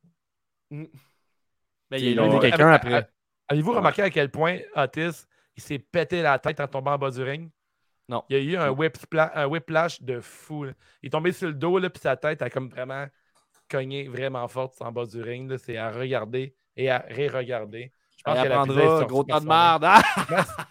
[0.72, 0.88] Ben,
[1.92, 3.10] Il il y a eu quelqu'un après.
[3.48, 3.78] Avez-vous Ouais.
[3.78, 5.26] remarqué à quel point Otis,
[5.56, 7.50] il s'est pété la tête en tombant en bas du ring?
[8.10, 8.24] Non.
[8.30, 10.64] Il y a eu un, whip un whiplash de fou.
[10.66, 10.72] là.
[11.02, 13.06] Il est tombé sur le dos, là, puis sa tête a comme vraiment
[13.70, 15.56] cogné vraiment forte en bas du ring.
[15.58, 17.92] C'est à regarder et à ré-regarder.
[18.18, 19.88] Je pense Elle que la pizza est apprendra, sortie gros tas de merde.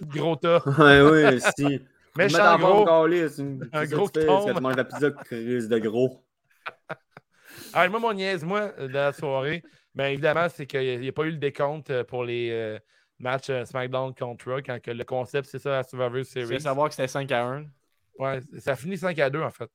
[0.06, 0.62] Gros tas.
[0.78, 1.00] Ouais,
[1.30, 1.80] oui, si.
[2.16, 2.88] Méchant gros.
[2.88, 4.54] Un gros qui Quand tombe.
[4.56, 6.24] tu manges de la pizza, crise de gros.
[7.72, 9.62] Alors, moi, mon niaise-moi euh, de la soirée,
[9.94, 12.78] bien évidemment, c'est qu'il n'y a pas eu le décompte euh, pour les euh,
[13.18, 16.60] matchs euh, SmackDown contre Raw, quand que le concept, c'est ça, la Survivor Tu Series.
[16.60, 17.66] savoir que c'était 5 à 1.
[18.18, 19.70] Ouais, ça finit 5 à 2, en fait.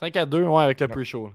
[0.00, 1.28] 5 à 2, ouais, avec le pre-show.
[1.28, 1.32] là.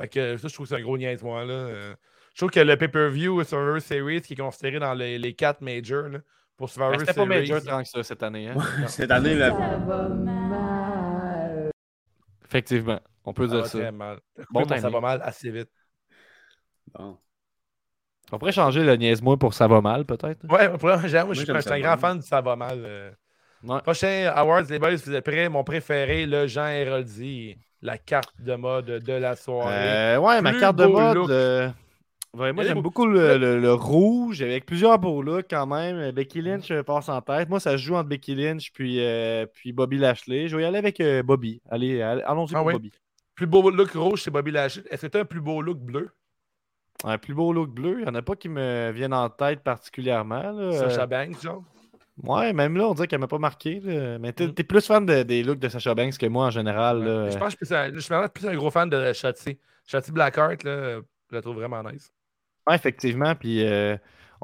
[0.00, 1.44] Fait que ça, je trouve que c'est un gros niaise-moi.
[1.44, 1.54] Là.
[1.54, 1.94] Euh,
[2.34, 6.08] je trouve que le pay-per-view Survivor Series, qui est considéré dans les, les 4 majors,
[6.08, 6.18] là,
[6.56, 7.28] pour Survivor Ben, C'était pas Series.
[7.50, 8.48] major tant que ça cette année.
[8.48, 8.56] Hein?
[8.88, 9.50] Cette année, là.
[12.44, 13.78] Effectivement, on peut ça dire va ça.
[13.78, 14.20] très mal.
[14.50, 15.70] Bon Bon, ça va mal assez vite.
[16.92, 17.18] Bon.
[18.34, 20.44] On pourrait changer le niaise-moi pour ça va mal, peut-être.
[20.50, 22.82] Ouais, pour moi, je suis un, grand fan du ça va mal.
[22.84, 23.10] euh.
[23.62, 23.80] Ouais.
[23.80, 25.48] Prochain Awards, les boys, vous êtes prêts?
[25.48, 29.72] Mon préféré, le Jean Héroldi, la carte de mode de la soirée.
[29.74, 31.30] Euh, ouais, ma carte de mode.
[31.30, 31.70] euh,
[32.34, 36.10] ouais, moi, j'aime beaucoup le, le- le rouge, avec plusieurs beaux looks quand même.
[36.10, 37.48] Becky Lynch euh, passe en tête.
[37.48, 40.48] Moi, ça se joue entre Becky Lynch puis, euh, puis Bobby Lashley.
[40.48, 41.62] Je vais y aller avec euh, Bobby.
[41.70, 42.72] Allez, allez- allons-y Ah pour oui?
[42.74, 42.92] Bobby.
[43.34, 44.84] Plus beau look rouge, c'est Bobby Lashley.
[44.90, 46.10] Est-ce que tu as un plus beau look bleu?
[47.06, 49.60] Un plus beau look bleu, il n'y en a pas qui me viennent en tête
[49.62, 50.50] particulièrement.
[50.52, 50.72] là.
[50.72, 51.62] Sacha Banks, genre?
[52.22, 53.80] ouais, même là, on dirait qu'elle m'a pas marqué.
[53.80, 54.18] là.
[54.18, 54.54] Mais t'es Mm.
[54.54, 57.04] t'es plus fan de- des looks de Sacha Banks que moi en général.
[57.04, 57.28] là.
[57.30, 59.12] Je pense que je suis plus un- je suis vraiment plus un gros fan de
[59.12, 59.58] Shotzi.
[59.86, 61.00] Shotzi Blackheart, là,
[61.30, 62.10] je la trouve vraiment nice.
[62.66, 63.34] Ouais, effectivement.
[63.34, 63.96] Puis euh,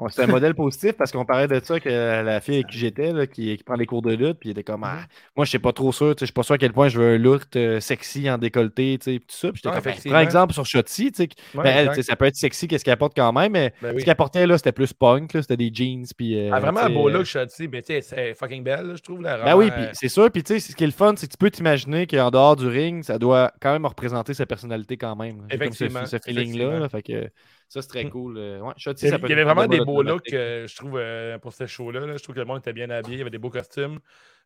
[0.09, 3.11] c'est un modèle positif parce qu'on parlait de ça que la fille avec qui j'étais,
[3.13, 4.87] là, qui, qui prend les cours de lutte, puis il était comme Mhm.
[4.87, 6.99] Ah, Moi, je suis pas trop sûr, je suis pas sûr à quel point je
[6.99, 9.51] veux un look euh, sexy en décolleté, tu sais, puis tout ça.
[9.51, 10.15] Puis j'étais Ouais, comme, Ben, effectivement.
[10.17, 13.13] prends exemple sur Shotzi, tu Ouais, ben, elle, ça peut être sexy, qu'est-ce qu'elle apporte
[13.15, 16.05] quand même, mais Ben ce qu'elle apportait là, c'était plus punk, là, c'était des jeans.
[16.17, 18.93] Puis, euh, Elle a vraiment un beau euh, look, Shotzi, mais tu c'est fucking belle,
[18.97, 19.21] je trouve.
[19.21, 20.31] Là, Ben oui, puis c'est sûr.
[20.31, 22.55] Puis tu sais, ce qui est le fun, c'est que tu peux t'imaginer qu'en dehors
[22.55, 25.37] du ring, ça doit quand même représenter sa personnalité quand même.
[25.37, 26.43] comme ce- Effectivement, ce, feeling-là.
[26.43, 26.79] effectivement.
[26.79, 27.29] là, fait que
[27.71, 28.09] ça, c'est très Mm.
[28.09, 28.37] cool.
[28.37, 30.01] euh, ouais, Il y ça avait, peut il y être avait une vraiment des beaux
[30.03, 32.01] looks, euh, je trouve, euh, pour ce show-là.
[32.05, 32.17] là.
[32.17, 33.15] Je trouve que le monde était bien habillé.
[33.15, 33.99] Il y avait des beaux costumes.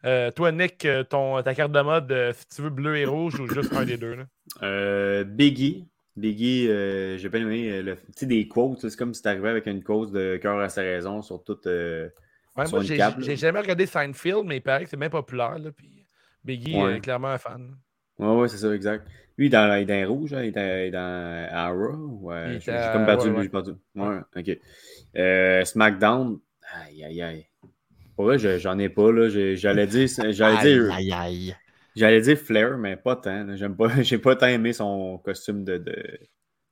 [0.05, 3.39] Euh, toi, Nick, ton, ta carte de mode, euh, si tu veux bleu et rouge
[3.39, 4.13] ou juste un des deux.
[4.15, 4.23] Là?
[4.61, 5.87] Euh, Biggie.
[6.15, 7.69] Biggie, euh, j'ai bien aimé.
[7.71, 8.79] euh, le- Tu sais, des quotes.
[8.87, 11.65] C'est comme si t'arrivais avec une cause de cœur à sa raison sur toute.
[11.67, 12.07] euh,
[12.55, 12.85] Ouais, Sur moi,
[13.19, 15.57] j'ai jamais regardé Seinfeld, mais il paraît que c'est bien populaire.
[15.59, 16.05] Là, puis
[16.43, 16.97] Biggie Ouais.
[16.97, 17.75] est clairement un fan.
[18.19, 19.07] Ouais, ouais, c'est ça, exact.
[19.37, 22.19] Lui, il est dans, il est dans rouge, hein, il est dans, Raw.
[22.21, 23.43] Ouais, j'ai comme perdu, ouais, lui, ouais.
[23.43, 23.71] j'ai perdu.
[23.95, 24.57] Ouais, ok.
[25.17, 26.39] Euh, SmackDown,
[26.73, 27.47] aïe, aïe, aïe.
[28.15, 29.27] Pour vrai, je- j'en ai pas, là.
[29.55, 31.55] J'allais dire, j'allais dire, Aïe, aïe,
[31.95, 33.55] j'allais dire Flair, mais pas tant.
[33.57, 35.83] J'aime pas, j'ai pas tant aimé son costume de.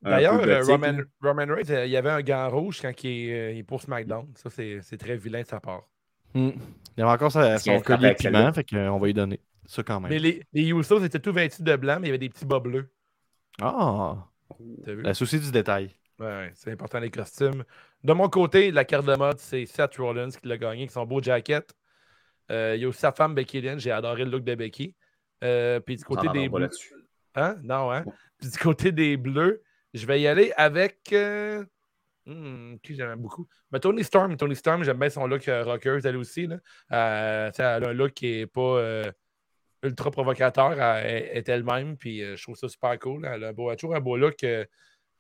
[0.02, 0.98] D'ailleurs, euh, Roman.
[1.22, 3.82] Roman Reigns, euh, il y avait un gant rouge quand il est, il est pour
[3.82, 4.28] SmackDown.
[4.36, 5.84] Ça, c'est c'est très vilain de sa part.
[6.34, 6.50] Hmm.
[6.98, 9.40] Il y avait encore son collier piment, fait qu'on va lui donner.
[9.66, 10.10] Ça quand même.
[10.12, 12.46] Mais les, les Usos étaient tout vêtus de blanc, mais il y avait des petits
[12.46, 12.92] bas bleus.
[13.62, 14.28] Ah!
[14.86, 15.02] T'as vu?
[15.02, 15.90] La souci du détail.
[16.20, 17.64] Ouais, ouais, c'est important les costumes.
[18.04, 21.06] De mon côté, la carte de mode, c'est Seth Rollins qui l'a gagné avec son
[21.06, 21.74] beau jacket.
[22.52, 23.82] Euh, il y a aussi sa femme Becky Lynch.
[23.82, 24.96] J'ai adoré le look de Becky.
[25.44, 26.70] Euh, puis du côté des bleus.
[27.36, 27.58] Hein?
[27.64, 28.06] Non, hein?
[28.38, 31.00] Puis du côté des bleus, je vais y aller avec.
[31.14, 31.66] euh,
[32.26, 33.48] hmm, qui j'aime beaucoup?
[33.72, 34.38] Ben, Tony Storm.
[34.38, 36.48] Tony Storm, j'aime bien son look euh, rocker, elle aussi.
[36.48, 36.58] Là.
[36.92, 39.12] Euh, elle a un look qui n'est pas euh,
[39.84, 40.74] ultra provocateur.
[41.06, 41.98] Est- elle-même.
[41.98, 43.26] Puis euh, je trouve ça super cool.
[43.32, 44.44] Elle a, un beau, elle a toujours un beau look.
[44.44, 44.66] euh,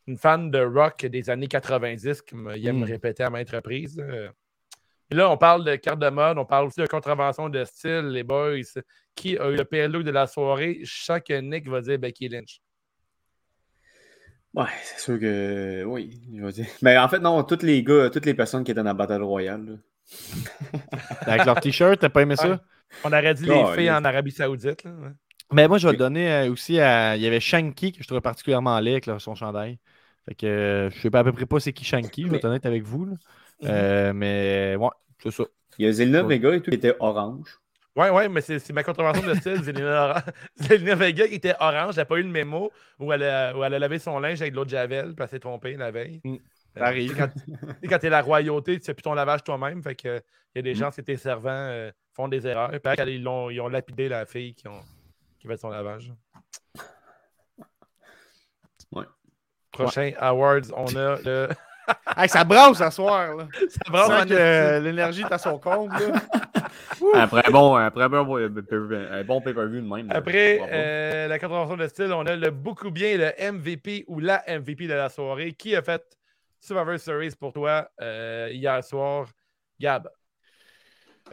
[0.07, 2.83] une fan de rock des années 90, comme il aime Mm.
[2.83, 3.95] répéter à maintes reprises.
[3.97, 4.31] là.
[5.11, 8.07] Et là, on parle de carte de mode, on parle aussi de contravention de style,
[8.09, 8.57] les boys.
[9.15, 10.79] Qui a eu le pire look de la soirée?
[10.83, 12.59] Je sens que Nick va dire Becky Lynch.
[14.53, 15.83] Ouais, c'est sûr que.
[15.85, 16.65] Oui, je vais dire.
[16.81, 19.23] Mais en fait, non, tous les gars, toutes les personnes qui étaient dans la Battle
[19.23, 19.65] Royale.
[19.65, 20.79] là.
[21.21, 22.61] Avec leur t-shirt, t'as pas aimé ça?
[23.03, 24.83] On aurait dit les Oh, filles en Arabie Saoudite.
[24.83, 24.91] Là.
[25.51, 25.97] Mais moi, je vais Oui.
[25.97, 27.15] le donner euh, aussi à.
[27.15, 29.77] Il y avait Shanky que je trouvais particulièrement laid avec son chandail.
[30.27, 32.37] Fait que euh, je sais pas à peu près pas c'est qui Shanky, je vais
[32.37, 33.05] être honnête avec vous.
[33.05, 33.13] là.
[33.65, 34.89] Euh, mais ouais,
[35.21, 35.43] c'est ça.
[35.77, 36.35] Il y a Zelina Ouais.
[36.37, 37.59] Vega et tout qui était orange.
[37.95, 39.61] Ouais, ouais, mais c'est c'est ma contravention de style.
[39.63, 40.23] Zelina,
[40.95, 43.73] Vega qui était orange, elle n'a pas eu le mémo où elle, a, où elle
[43.73, 46.21] a lavé son linge avec de l'eau de Javel, puis elle s'est trompée la veille.
[46.75, 46.79] Mm.
[46.79, 47.15] Ça arrive.
[47.17, 47.29] Quand,
[47.89, 49.81] quand t'es la royauté, tu fais plus ton lavage toi-même.
[49.83, 50.17] Fait que
[50.55, 52.69] il y a des gens, c'est tes servants, euh, font des erreurs.
[52.69, 54.81] Puis ils, l'ont- ils ont lapidé la fille qui, ont,
[55.39, 56.11] qui fait son lavage.
[58.91, 59.05] Ouais.
[59.71, 61.49] Prochain Awards, on a le.
[62.15, 63.35] Hey, ça brasse ce soir.
[63.35, 63.47] Là.
[63.67, 65.89] Ça brasse que l'énergie est à son compte.
[65.91, 66.21] Là.
[67.23, 70.09] Après, bon, après un bon, pay- un bon pay-per-view de même.
[70.09, 74.41] Après euh, la contravention de style, on a le beaucoup bien le MVP ou la
[74.47, 75.51] MVP de la soirée.
[75.51, 76.01] Qui a fait
[76.63, 79.27] Survivor Series pour toi euh, hier soir?
[79.79, 80.07] Gab?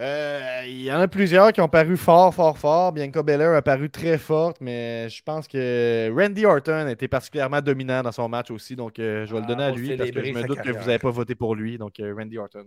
[0.01, 2.93] Euh, Il y en a plusieurs qui ont paru fort, fort, fort.
[2.93, 7.61] Bianca Belair a paru très forte, mais je pense que Randy Orton a été particulièrement
[7.61, 8.75] dominant dans son match aussi.
[8.75, 10.63] Donc, euh, je vais le donner Ah, à pour lui parce que je me doute
[10.63, 11.79] que vous n'avez pas voté pour lui.
[11.79, 12.67] Donc, Randy Orton.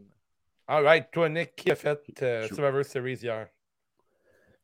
[0.67, 1.99] All right, toi, Nick, qui a fait
[2.47, 3.47] Survivor Series hier?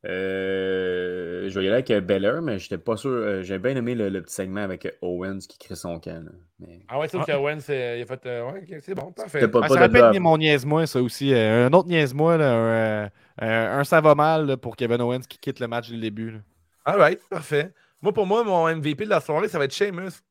[0.06, 3.10] Euh, je vais y aller avec Beller, mais j'étais pas sûr.
[3.10, 6.24] euh, J'ai bien aimé le, le petit segment avec euh, Owens qui crée son camp.
[6.24, 6.30] là.
[6.58, 8.24] Mais Ah ouais, sauf que Owen, c'est- il a fait.
[8.26, 9.46] euh, ouais, c'est bon, parfait.
[9.48, 11.34] pas, Ah, pas ça rappelle mon niaise-moi, ça aussi.
[11.34, 13.10] Euh, un autre niaise-moi, là, un,
[13.42, 16.30] euh, ça va mal là, pour Kevin Owens qui quitte le match dès le début.
[16.30, 16.38] là.
[16.86, 17.72] All right, parfait.
[18.00, 20.22] Moi, pour moi, mon MVP de la soirée, ça va être Sheamus.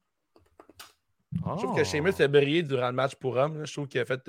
[1.36, 1.84] Je trouve que Oh.
[1.84, 3.64] Sheamus a brillé durant le match pour homme.
[3.64, 4.28] Je trouve qu'il a fait.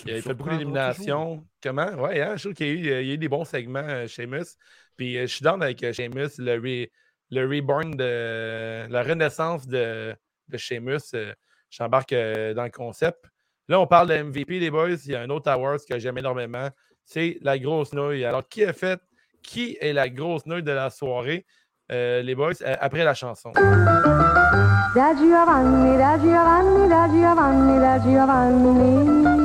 [0.00, 1.44] Euh, Il me a fait beaucoup d'éliminations.
[1.62, 1.90] Comment?
[2.02, 3.78] Ouais, hein, je trouve qu'il y, a eu- il y a eu des bons segments,
[3.86, 4.56] euh, Sheamus.
[4.96, 6.90] Puis euh, je suis down avec euh, Sheamus, le, re-
[7.30, 10.14] le reborn de la renaissance de,
[10.48, 10.98] de Sheamus.
[11.14, 11.32] euh,
[11.70, 13.24] J'embarque euh, dans le concept.
[13.68, 14.90] Là, on parle de MVP, les boys.
[15.06, 16.68] Il y a un autre award que j'aime énormément.
[17.04, 18.24] C'est la grosse nouille.
[18.24, 19.00] Alors, qui a fait
[19.42, 21.44] qui est la grosse nouille de la soirée?
[21.92, 23.52] Euh, les boys, euh, après la chanson?
[23.52, 29.43] Da Giovanni, da Giovanni, da Giovanni, da Giovanni.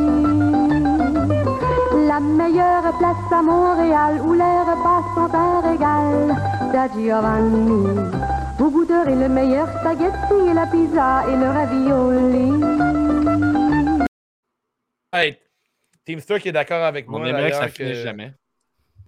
[2.40, 4.40] Meilleure place à Montréal où les
[4.70, 6.36] repas sont un régal.
[6.72, 7.99] Da Giovanni.
[8.57, 12.64] Vous goûterez le meilleur spaghetti et la pizza et le ravioli.
[15.11, 15.38] Hey,
[16.06, 17.28] Teamster qui est d'accord avec On moi.
[17.28, 18.32] aimerait que ça finisse que- jamais.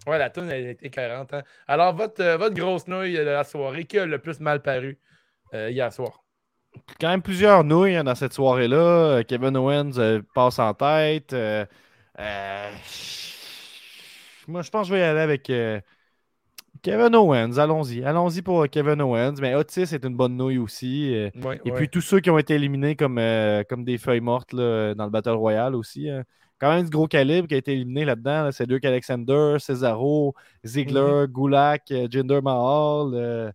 [0.06, 1.42] Ouais, la tune elle était 40 ans.
[1.66, 4.98] Alors, votre, euh, votre grosse nouille de la soirée, qui a le plus mal paru
[5.54, 6.18] euh, hier soir?
[6.98, 8.76] quand même plusieurs nouilles hein, dans cette soirée-là.
[8.76, 11.32] Euh, Kevin Owens euh, passe en tête.
[11.34, 11.64] Euh,
[14.48, 15.80] moi, je pense que je vais y aller avec euh,
[16.82, 17.58] Kevin Owens.
[17.58, 18.04] Allons-y.
[18.04, 19.34] Allons-y pour Kevin Owens.
[19.40, 21.14] Mais Otis est une bonne nouille aussi.
[21.14, 21.76] euh, Ouais, et ouais.
[21.76, 25.04] puis tous ceux qui ont été éliminés comme, euh, comme des feuilles mortes là, dans
[25.04, 26.08] le Battle Royale aussi.
[26.10, 26.24] hein.
[26.58, 28.44] Quand même du gros calibre qui a été éliminé là-dedans.
[28.44, 28.52] là.
[28.52, 30.34] C'est Luke Alexander, Cesaro,
[30.64, 33.50] Ziggler, Gulak, euh, Jinder Mahal, euh,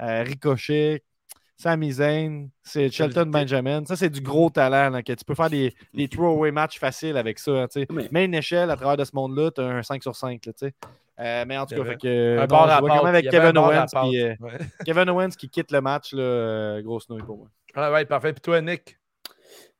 [0.00, 1.02] euh, Ricochet,
[1.62, 3.84] Sami Zayn, c'est Shelton Benjamin.
[3.84, 4.90] Ça, c'est du gros talent.
[4.90, 7.52] là, que tu peux faire des, des throwaway matchs faciles avec ça.
[7.52, 7.86] hein, tu sais.
[7.92, 10.44] Mais- Mais une échelle, à travers de ce monde-là, tu as un 5 sur 5.
[10.46, 10.74] Là, tu sais.
[11.20, 12.48] Euh, mais en tout cas, fait que, Un je
[12.80, 14.58] vois quand même avec Kevin Owens, puis, euh, Ouais.
[14.84, 17.48] Kevin Owens qui quitte le match, là, euh, grosse nouille pour moi.
[17.74, 18.32] Ah ouais, parfait.
[18.32, 18.98] Puis toi, Nick?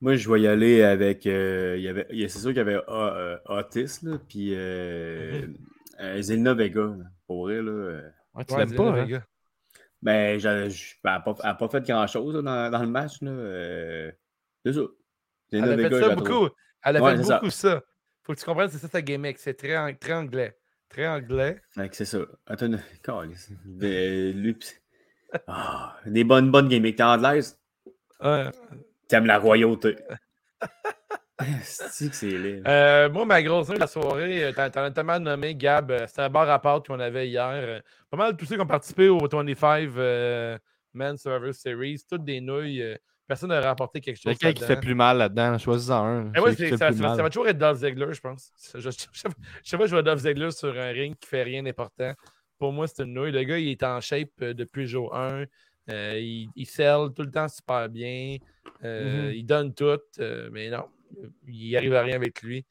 [0.00, 1.26] Moi, je vais y aller avec.
[1.26, 5.42] euh, il y avait, c'est sûr qu'il y avait ah, euh, Otis, là, puis euh,
[6.00, 6.80] euh, Zelina Vega.
[6.80, 6.96] là,
[7.26, 7.70] Pour vrai, là.
[7.70, 8.02] euh,
[8.34, 9.22] Ouais, tu Ouais, l'aimes pas, hein?
[10.02, 10.72] Ben, je- elle
[11.04, 13.22] n'a pas, pas fait grand-chose dans, dans le match.
[13.22, 13.30] Là.
[13.30, 14.12] euh,
[14.64, 14.80] c'est ça.
[15.52, 16.48] Elle a fait ça beaucoup.
[16.84, 17.34] Elle a Ouais, fait ça.
[17.36, 17.82] beaucoup ça.
[18.24, 19.38] Faut que tu comprennes, c'est ça sa gimmick.
[19.38, 20.56] C'est très, très anglais.
[20.88, 21.60] Très anglais.
[21.92, 22.18] C'est ça.
[22.46, 22.68] Attends.
[23.64, 24.56] Ben, lui,
[25.46, 26.96] Ah, des bonnes, bonnes gimmicks.
[26.96, 27.58] T'es anglaise,
[28.20, 28.50] Ouais.
[29.08, 29.96] t'aimes la royauté.
[31.62, 32.62] C'est.
[32.66, 35.90] Euh, moi, ma grosse note de la soirée, euh, t'en as tellement nommé, Gab.
[35.90, 37.82] euh, C'était un bar à part qu'on avait hier.
[38.10, 40.58] Pas mal de tous ceux qui ont participé au 25 euh,
[40.94, 42.02] Men Survivor Series.
[42.08, 42.82] Toutes des nouilles.
[42.82, 42.96] euh,
[43.26, 44.32] Personne n'a rapporté quelque chose.
[44.34, 45.56] Lequel qui fait plus mal là-dedans?
[45.58, 46.32] Choisis-en un.
[46.36, 48.52] Eh ouais, ça, va toujours être Dolph Ziggler, je pense.
[48.74, 49.28] Je, je, je-
[49.62, 52.12] je sais pas, je vois Dolph Ziggler sur un ring qui fait rien d'important.
[52.58, 53.32] Pour moi, c'est une nouille.
[53.32, 55.44] Le gars, il est en shape depuis jour 1.
[55.90, 58.36] Euh, il, il sell tout le temps super bien.
[58.84, 59.34] Euh, Mhm.
[59.34, 59.98] Il donne tout.
[60.20, 60.84] euh, mais non,
[61.46, 62.64] il arrive à rien avec lui.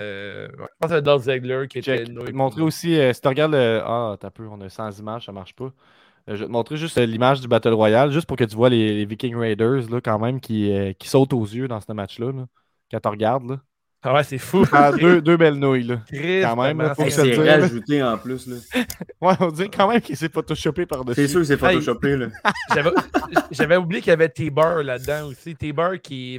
[0.00, 2.08] Euh, je pense c'est Dolph Ziggler qui était Check.
[2.08, 3.80] Je vais te montrer aussi, euh, si tu regardes le.
[3.84, 5.66] Ah, t'as peu, on a 100 images, ça marche pas.
[5.66, 8.70] Euh, je vais te montrer juste l'image du Battle Royale, juste pour que tu vois
[8.70, 12.32] les, les Viking Raiders, là, quand même, qui, qui sautent aux yeux dans ce match-là.
[12.32, 12.46] là.
[12.90, 13.60] Quand tu regardes, là.
[14.06, 14.64] Ah ouais, c'est fou.
[14.70, 16.00] Ah, deux, deux belles nouilles, là.
[16.42, 18.46] Quand même, là, faut que c'est- ça c'est rajouté en plus.
[18.46, 18.56] Là.
[19.20, 21.22] Ouais, on dirait quand même qu'il s'est photoshopé par-dessus.
[21.22, 22.16] C'est sûr que c'est photoshopé.
[22.16, 22.26] Là.
[23.50, 25.54] J'avais oublié qu'il y avait T-Bar là-dedans aussi.
[25.54, 26.38] T-Bar qui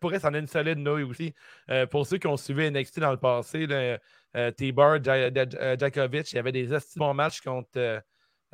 [0.00, 1.32] pourrait s'en être une solide nouille aussi.
[1.70, 5.76] Euh, pour ceux qui ont suivi NXT dans le passé, euh, T-Bar, Ja- Ja- Ja-
[5.78, 7.98] Djokovic, il y avait des bons matchs contre euh,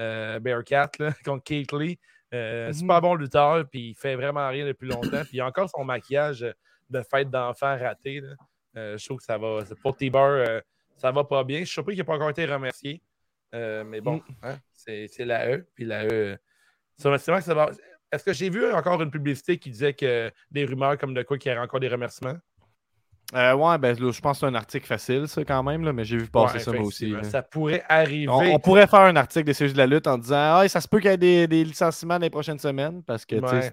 [0.00, 1.98] euh, Bearcat, là, contre Kate Lee.
[2.34, 2.72] Euh, Mhm.
[2.74, 5.20] Super bon lutteur, puis il fait vraiment rien depuis longtemps.
[5.22, 6.46] Puis il a encore son maquillage
[6.88, 8.20] de fête d'enfant raté.
[8.20, 8.28] là.
[8.76, 9.60] Euh, je trouve que ça va.
[9.82, 10.60] Pour T-Bar, euh,
[10.96, 11.60] ça va pas bien.
[11.60, 13.02] Je suis surpris qu'il n'ait pas encore été remercié.
[13.54, 15.66] Euh, mais bon, hein, c'est la E.
[15.74, 16.38] Puis la E.
[16.96, 17.70] ça- c'est vrai que ça va.
[18.10, 21.38] Est-ce que j'ai vu encore une publicité qui disait que des rumeurs comme de quoi
[21.38, 22.36] qu'il y aurait encore des remerciements?
[23.34, 26.04] Euh, ouais, ben, je pense que c'est un article facile, ça, quand même, là, mais
[26.04, 27.08] j'ai vu passer Ouais, ça, moi aussi.
[27.10, 27.22] là.
[27.22, 28.28] Ça pourrait arriver.
[28.28, 30.82] On, on pourrait faire un article des sujets de la lutte en disant Ah, ça
[30.82, 33.72] se peut qu'il y ait des, des licenciements dans les prochaines semaines parce que, Ouais,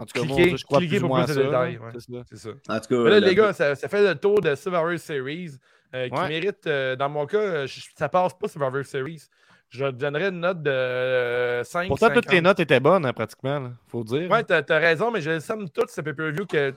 [0.00, 1.34] en tout cas, moi, je crois cliquez plus ou pour plus ça.
[1.34, 1.80] de détails, là.
[1.80, 2.22] ouais.
[2.28, 2.50] C'est ça.
[2.66, 2.74] ça.
[2.74, 4.98] En tout cas, Mais là, la- les gars, ça, ça fait le tour de Survivor
[4.98, 5.50] Series
[5.94, 6.28] euh, qui Ouais.
[6.28, 9.22] mérite, euh, dans mon cas, euh, je- ça passe pas Survivor Series.
[9.68, 11.88] Je donnerais une note de euh, 5.
[11.88, 14.28] Pourtant, toutes les notes étaient bonnes, hein, pratiquement, là, faut dire.
[14.30, 16.74] Ouais, t'as as raison, mais je somme tout ce pay-per-view que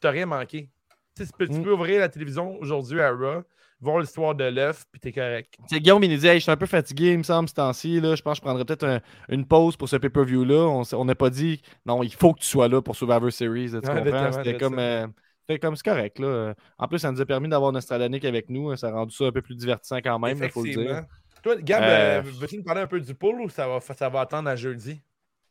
[0.00, 0.68] t'as rien manqué.
[1.16, 1.62] Tu sais, tu peux, tu Mm.
[1.64, 3.42] peux ouvrir la télévision aujourd'hui à Raw,
[3.80, 5.54] voir l'histoire de l'œuf, puis t'es correct.
[5.68, 7.54] Sais, Guillaume, il nous dit Hey, Je suis un peu fatigué, il me semble, ce
[7.54, 7.96] temps-ci.
[8.00, 10.82] Je pense que je prendrais peut-être un- une pause pour ce pay-per-view-là.
[10.96, 13.70] On n'a pas dit Non, il faut que tu sois là pour Survivor Series.
[13.70, 14.32] Tu comprends?
[14.32, 14.78] C'était c'est comme.
[14.78, 15.06] euh,
[15.48, 16.18] c'était comme c'est correct.
[16.18, 16.54] Là.
[16.78, 18.74] En plus, ça nous a permis d'avoir Nostradanic avec nous.
[18.76, 21.04] Ça a rendu ça un peu plus divertissant quand même, il faut le dire.
[21.42, 24.08] Toi, Gab, Euh, euh, veux-tu nous parler un peu du pool ou ça va, ça
[24.08, 25.00] va attendre à jeudi?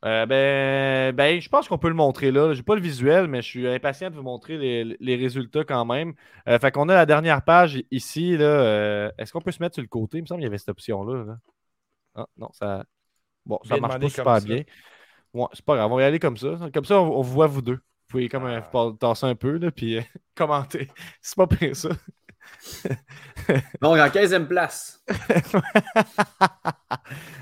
[0.06, 2.54] Euh, ben, ben, je pense qu'on peut le montrer là.
[2.54, 5.86] J'ai pas le visuel, mais je suis impatient de vous montrer les, les résultats quand
[5.86, 6.14] même.
[6.48, 8.38] Euh, fait qu'on a la dernière page ici.
[8.38, 10.20] Là, euh, Est-ce qu'on peut se mettre sur le côté?
[10.20, 11.24] Il me semble qu'il y avait cette option-là.
[11.26, 11.38] là.
[12.16, 12.84] Ah, non, ça.
[13.46, 14.64] Bon, ça marche pas super bien.
[15.34, 16.58] Ouais, c'est pas grave, on va y aller comme ça.
[16.74, 17.76] Comme ça, on, voit vous deux.
[17.76, 18.92] Vous pouvez comme euh, Ah.
[19.00, 20.02] tasser un peu, là, puis euh,
[20.36, 20.90] commenter.
[21.22, 21.90] C'est pas pire ça.
[23.82, 25.04] Donc, en 15e place.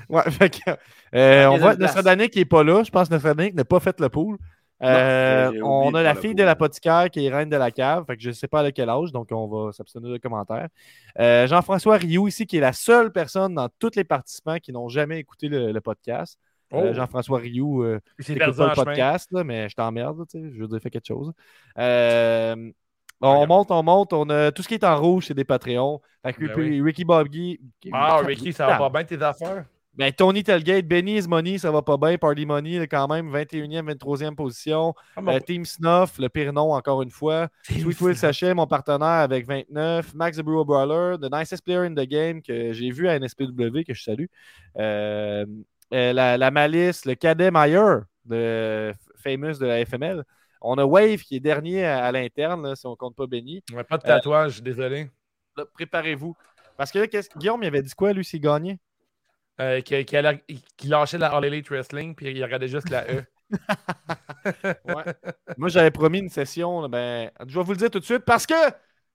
[0.08, 0.70] Ouais, fait que,
[1.16, 1.74] euh, on voit.
[1.74, 2.84] Nostradanic qui n'est pas là.
[2.84, 4.38] Je pense que Nostradanic n'a pas fait le pool.
[4.82, 8.04] Euh, on de a la fille de l'apothicaire qui est reine de la cave.
[8.06, 10.68] Fait que je ne sais pas à quel âge, donc on va s'abstenir de commentaires.
[11.18, 14.88] Euh, Jean-François Rioux ici, qui est la seule personne dans tous les participants qui n'ont
[14.88, 16.38] jamais écouté le, le podcast.
[16.72, 20.50] Euh, Oh, Jean-François Rioux, euh, c'est pas le podcast, là, mais je t'emmerde, tu sais,
[20.52, 21.32] je veux dire, fais quelque chose.
[23.20, 26.00] On monte, on monte, on a tout ce qui est en rouge, c'est des Patreons.
[26.24, 26.80] Fait que Ben Ricky, oui.
[26.82, 27.60] Ricky Bobby.
[27.92, 29.64] Ah, Ricky, ça va pas bien tes affaires?
[29.94, 32.18] Ben, Tony Telgate, Benny's Money, ça va pas bien.
[32.18, 34.92] Party Money, quand même, 21e, 23e position.
[35.16, 37.48] Ah, mon- Euh, Team Snuff, le pire nom, encore une fois.
[37.62, 40.12] Sweet Will Sachet, mon partenaire, avec 29.
[40.12, 43.84] Max the Brewer Brawler, The Nicest Player in the Game, que j'ai vu à NSPW,
[43.84, 44.26] que je salue.
[44.78, 45.46] Euh,
[45.94, 50.24] euh, la, la Malice, le cadet Meyer, de Famous de la FML.
[50.68, 53.62] On a Wave qui est dernier à, à l'interne, là, si on compte pas Benny.
[53.72, 55.10] Ouais, pas de tatouage, désolé.
[55.56, 56.36] Là, Préparez-vous.
[56.76, 58.78] Parce que là, qu'est-ce- Guillaume, il avait dit quoi, lui, s'il gagnait?
[59.60, 60.44] Euh, qui, qui allait-
[60.76, 63.24] qui lâchait la All Elite Wrestling, puis il regardait juste la E.
[64.84, 65.04] Ouais.
[65.56, 66.88] Moi, j'avais promis une session.
[66.88, 68.54] ben, je vais vous le dire tout de suite parce que,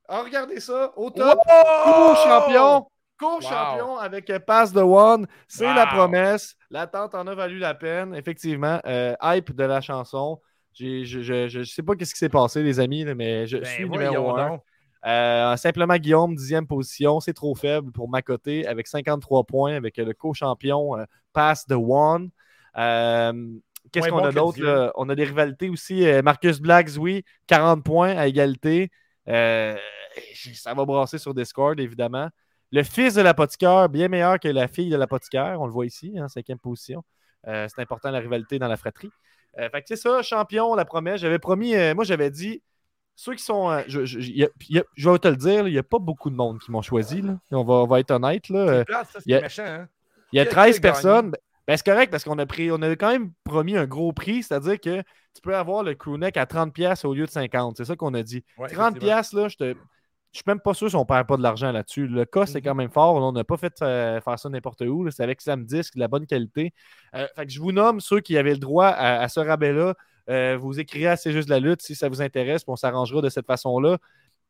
[0.10, 1.40] oh, regardez ça, au top,
[1.86, 2.88] co-champion,
[3.20, 5.76] co-champion avec euh, Pass the One, c'est Wow.
[5.76, 6.56] la promesse.
[6.70, 8.80] L'attente en a valu la peine, effectivement.
[8.86, 10.42] Euh, hype de la chanson.
[10.74, 11.04] Je,
[11.50, 14.38] je sais pas qu'est-ce qui s'est passé, les amis, là, mais je Ben, suis numéro
[14.38, 14.60] un.
[15.06, 19.98] Euh, simplement Guillaume, dixième position, c'est trop faible pour ma côté avec 53 points avec
[19.98, 22.30] euh, le co-champion euh, Pass the One.
[22.78, 23.34] Euh,
[23.92, 24.94] Qu'est-ce qu'on bon a d'autre?
[24.96, 26.06] On a des rivalités aussi.
[26.24, 28.92] Marcus Black, oui, 40 points à égalité.
[29.26, 32.30] Ça va brasser sur Discord, évidemment.
[32.72, 35.60] Le fils de l'apothicaire, bien meilleur que la fille de l'apothicaire.
[35.60, 37.04] On le voit ici, en cinquième position.
[37.46, 39.10] C'est important la rivalité dans la fratrie.
[39.60, 41.22] Euh, fait que c'est ça, champion, la promesse.
[41.22, 42.62] J'avais promis, euh, moi j'avais dit,
[43.16, 43.70] ceux qui sont.
[43.70, 45.74] euh, je, je- il y a- il y a- je vais te le dire, il
[45.74, 47.22] n'y a pas beaucoup de monde qui m'ont choisi.
[47.22, 47.38] là.
[47.52, 48.48] On, va, on va être honnête.
[48.50, 48.80] Là.
[48.80, 49.88] C'est plate, ça, c'est y a- méchant, hein?
[50.32, 50.94] il y a Qui a- 13 qui a gagné?
[50.94, 51.32] personnes.
[51.32, 51.38] Ben,
[51.68, 54.42] Ben, c'est correct parce qu'on a pris, on avait quand même promis un gros prix,
[54.44, 57.78] c'est-à-dire que tu peux avoir le crewneck à 30$ au lieu de 50$.
[57.78, 58.44] C'est ça qu'on a dit.
[58.58, 59.76] Ouais, 30$, là, je te.
[60.32, 62.08] Je suis même pas sûr si on perd pas de l'argent là-dessus.
[62.08, 62.64] Le cost est Mhm.
[62.66, 63.16] quand même fort.
[63.16, 65.10] On n'a pas fait euh, faire ça n'importe où.
[65.12, 66.74] C'est avec Sam Disc, de la bonne qualité.
[67.16, 69.94] Euh, fait que je vous nomme ceux qui avaient le droit à, à ce rabais-là.
[70.30, 73.22] Euh, vous écrirez à C'est juste la lutte si ça vous intéresse, puis on s'arrangera
[73.22, 73.98] de cette façon-là.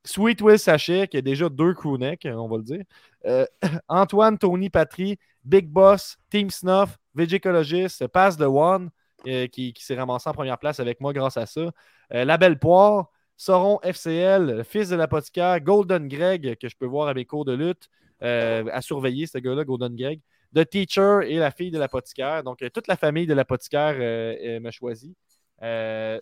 [0.04, 2.84] Sweet Will Sachet, qui a déjà deux crewnecks, on va le dire.
[3.26, 3.46] Euh,
[3.88, 8.90] Antoine, Tony, Patry, Big Boss, Team Snuff, Végicologiste, Pass the One,
[9.28, 11.72] euh, qui, qui s'est ramassé en première place avec moi grâce à ça.
[12.10, 13.10] La Belle Poire,
[13.42, 17.54] Sauron FCL, Fils de l'apothicaire, Golden Greg, que je peux voir à mes cours de
[17.54, 17.88] lutte,
[18.22, 20.20] euh, à surveiller ce gars-là, Golden Greg.
[20.56, 22.44] The Teacher et la fille de l'apothicaire.
[22.44, 25.16] Donc, euh, toute la famille de l'apothicaire euh, m'a choisi.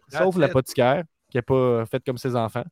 [0.08, 2.64] Sauf l'apothicaire, qui n'a pas fait comme ses enfants.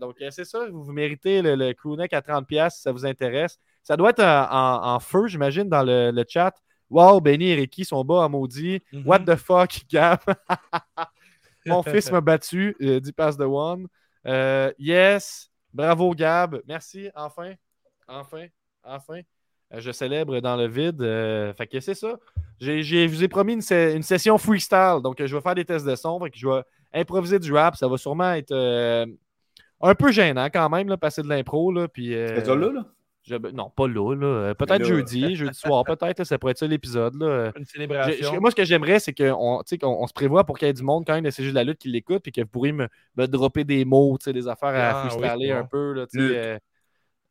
[0.00, 3.56] Donc, c'est ça, vous, méritez le, le crewneck à 30$ si ça vous intéresse.
[3.84, 6.54] Ça doit être en, en- en feu, j'imagine, dans le, le chat.
[6.90, 8.80] Wow, Benny et Ricky sont bas à maudit.
[8.92, 9.06] Mhm.
[9.06, 10.18] What the fuck, Gab?
[11.68, 13.86] Mon fils m'a battu, euh, dit Pass the One.
[14.26, 16.60] Euh, yes, bravo Gab.
[16.66, 17.52] Merci, enfin,
[18.06, 18.46] enfin,
[18.84, 19.20] enfin.
[19.72, 21.02] Euh, je célèbre dans le vide.
[21.02, 22.18] euh, fait que c'est ça.
[22.60, 25.00] Je vous ai promis une, se- une session freestyle.
[25.02, 26.18] Donc, euh, je vais faire des tests de son.
[26.20, 26.62] Fait je vais
[26.94, 27.76] improviser du rap.
[27.76, 29.06] Ça va sûrement être euh,
[29.80, 31.70] un peu gênant quand même, passer de l'impro.
[31.76, 31.86] Euh,
[32.72, 32.86] là?
[33.28, 34.14] Je- non, pas là.
[34.14, 34.26] là.
[34.26, 35.84] Euh, Peut-être là, jeudi, jeudi soir.
[35.84, 37.14] Peut-être, ça pourrait être ça l'épisode.
[37.20, 37.52] Là.
[37.56, 38.32] Une célébration.
[38.34, 40.66] je- moi, ce que j'aimerais, c'est qu'on tu sais, qu'on- on se prévoit pour qu'il
[40.66, 42.32] y ait du monde quand même de C'est juste de la lutte qui l'écoute, puis
[42.32, 45.50] que vous pourriez me, me dropper des mots, tu sais, des affaires à Ah, oui,
[45.52, 45.92] un peu.
[45.92, 46.36] Là, tu sais, Lutte.
[46.36, 46.58] euh,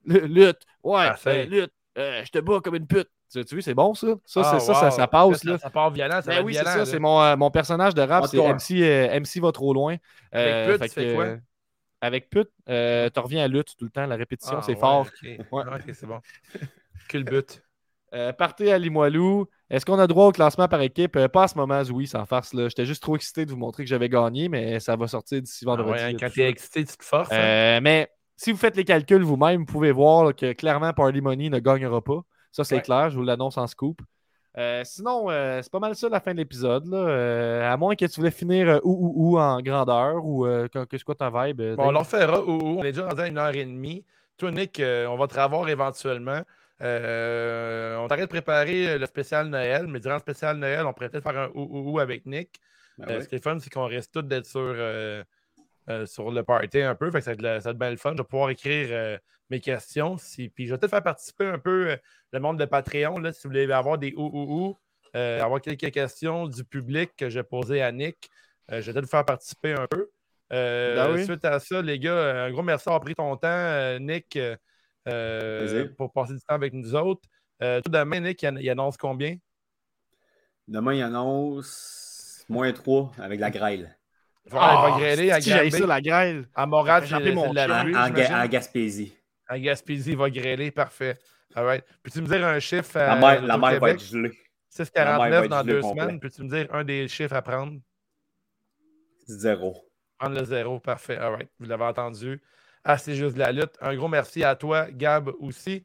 [0.05, 0.61] lu- lutte.
[0.83, 1.45] Ouais, Parfait.
[1.45, 1.71] euh, lutte.
[1.97, 3.09] Euh, je te bats comme une pute.
[3.33, 4.07] Tu, tu vois, c'est bon, ça?
[4.23, 5.39] Ça, Ah, ça, ça, passe.
[5.41, 5.57] Ça, Là.
[5.57, 6.85] ça part violent, ça Ben va oui, être c'est violent.
[6.85, 6.91] ça.
[6.91, 8.37] C'est mon, euh, mon personnage de rap, c'est.
[8.37, 9.97] MC, euh, MC va trop loin.
[10.33, 11.25] Euh, pute, fait tu fais que, quoi?
[12.01, 14.05] Avec pute, euh, tu reviens à lutte tout le temps.
[14.05, 15.07] La répétition, Ah, c'est ouais, fort.
[15.07, 15.29] ok.
[15.51, 15.63] Ouais.
[15.67, 16.19] Ah, c'est bon.
[17.07, 17.61] Culbut.
[18.13, 19.47] Euh, partez à Limoilou.
[19.69, 21.15] Est-ce qu'on a droit au classement par équipe?
[21.17, 22.53] Euh, pas à ce moment, oui, sans farce.
[22.53, 22.69] là.
[22.69, 25.65] J'étais juste trop excité de vous montrer que j'avais gagné, mais ça va sortir d'ici
[25.67, 25.91] Ah vendredi.
[25.91, 27.31] ouais, hein, quand tu es excité, tu te forces.
[27.31, 27.81] hein.
[27.81, 31.49] Mais si vous faites les calculs vous-même, vous pouvez voir là, que clairement Party Money
[31.49, 32.21] ne gagnera pas.
[32.51, 33.09] Ça, c'est clair.
[33.09, 33.99] Je vous l'annonce en scoop.
[34.57, 36.87] Euh, sinon, euh, c'est pas mal ça la fin de l'épisode.
[36.87, 36.97] là.
[36.97, 40.67] Euh, à moins que tu voulais finir euh, où, où, où en grandeur ou euh,
[40.67, 41.61] que- que c'est quoi ta vibe?
[41.61, 42.41] euh, Bon, on leur fera.
[42.41, 42.79] où- où.
[42.79, 44.03] On est déjà rendu à une heure et demie.
[44.37, 46.41] Toi, Nick, euh, on va te revoir éventuellement.
[46.81, 51.09] Euh, on t'arrête de préparer le spécial Noël, mais durant le spécial Noël, on pourrait
[51.09, 52.59] peut-être faire un ou, ou, ou avec Nick.
[52.97, 53.21] Ben Euh, ouais.
[53.23, 54.59] Ce qui est fun, c'est qu'on reste tous d'être sur,
[55.89, 57.09] euh, sur le party un peu.
[57.11, 58.11] Fait que ça va être, le- ça va être bien le fun.
[58.13, 59.17] Je vais pouvoir écrire euh,
[59.49, 60.17] mes questions.
[60.17, 61.97] Si, puis je vais peut-être faire participer un peu euh,
[62.33, 63.19] le monde de Patreon.
[63.19, 64.77] Là, si vous voulez avoir des ou ou ou,
[65.13, 68.29] avoir quelques questions du public que je vais poser à Nick.
[68.69, 70.09] Je vais peut-être vous faire participer un peu.
[70.49, 71.23] Ben oui.
[71.25, 74.37] Suite à ça, les gars, un gros merci d'avoir pris ton temps, Nick,
[75.97, 77.27] pour passer du temps avec nous autres.
[77.59, 79.37] Tout demain, Nick, il, il annonce combien?
[80.67, 83.96] Demain, il annonce moins 3 avec la grêle.
[84.47, 85.71] Il va, il va Ah, grêler à si, j'ai Granby.
[85.71, 86.47] ça, la grêle.
[86.55, 89.13] À Montréal, c'est mon de la pluie, en Gaspésie.
[89.49, 90.71] En Gaspésie, il va grêler.
[90.71, 91.17] Parfait.
[91.55, 91.85] All right.
[92.03, 94.31] Peux-tu me dire un chiffre La à mer, la mer va être gelée.
[94.73, 96.19] 6,49 va être dans deux semaines.
[96.19, 97.79] Peux-tu me dire un des chiffres à prendre?
[99.27, 99.75] Zéro.
[100.17, 100.79] Prendre le zéro.
[100.79, 101.17] Parfait.
[101.17, 101.49] All right.
[101.59, 102.41] Vous l'avez entendu.
[102.83, 103.75] Ah, c'est juste de la lutte.
[103.81, 105.83] Un gros merci à toi, Gab, aussi.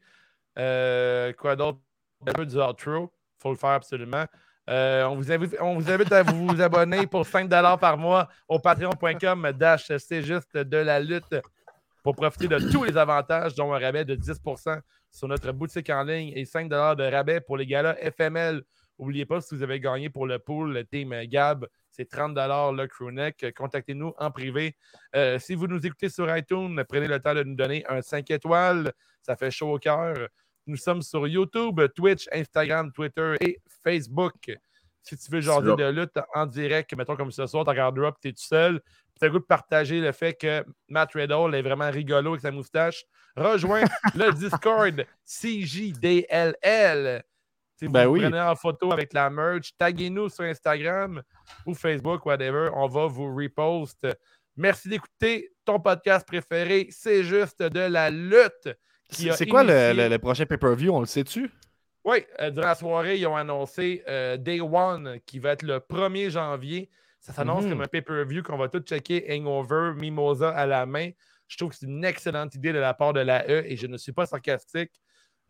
[0.58, 1.78] Euh, quoi d'autre?
[2.26, 3.12] Un peu du outro.
[3.38, 4.24] Il faut le faire absolument.
[4.70, 7.48] Euh, on, vous invite, à vous abonner pour 5
[7.80, 11.34] par mois au patreon.com dash c'est juste de la lutte
[12.02, 14.80] pour profiter de tous les avantages, dont un rabais de 10%
[15.10, 18.62] sur notre boutique en ligne et 5 de rabais pour les galas FML.
[18.98, 22.86] N'oubliez pas, si vous avez gagné pour le pool, le team Gab, c'est 30 le
[22.86, 23.52] crewneck.
[23.56, 24.76] Contactez-nous en privé.
[25.16, 28.30] Euh, si vous nous écoutez sur iTunes, prenez le temps de nous donner un 5
[28.30, 28.92] étoiles.
[29.20, 30.28] Ça fait chaud au cœur.
[30.66, 34.52] Nous sommes sur YouTube, Twitch, Instagram, Twitter et Facebook.
[35.02, 38.14] Si tu veux jaser de lutte en direct, mettons comme ce soir, tu regardes up,
[38.22, 38.80] tu es tout seul,
[39.18, 42.42] tu as le goût de partager le fait que Matt Riddle est vraiment rigolo avec
[42.42, 43.04] sa moustache,
[43.36, 43.82] rejoins
[44.14, 47.24] le Discord CJDLL.
[47.76, 48.20] Si vous Ben vous oui.
[48.20, 51.20] prenez en photo avec la merch, taguez-nous sur Instagram
[51.66, 52.70] ou Facebook, whatever.
[52.74, 54.06] On va vous repost.
[54.56, 56.86] Merci d'écouter ton podcast préféré.
[56.90, 58.68] C'est juste de la lutte.
[59.12, 60.92] C'est quoi le, initié- le- le prochain pay-per-view?
[60.94, 61.50] On le sait-tu?
[62.04, 65.78] oui, euh, durant la soirée, ils ont annoncé euh, Day One qui va être le
[65.78, 66.90] 1er janvier.
[67.20, 67.70] Ça s'annonce Mhm.
[67.70, 71.10] comme un pay-per-view qu'on va tout checker Hangover, Mimosa à la main.
[71.46, 73.86] Je trouve que c'est une excellente idée de la part de la E et je
[73.86, 74.90] ne suis pas sarcastique.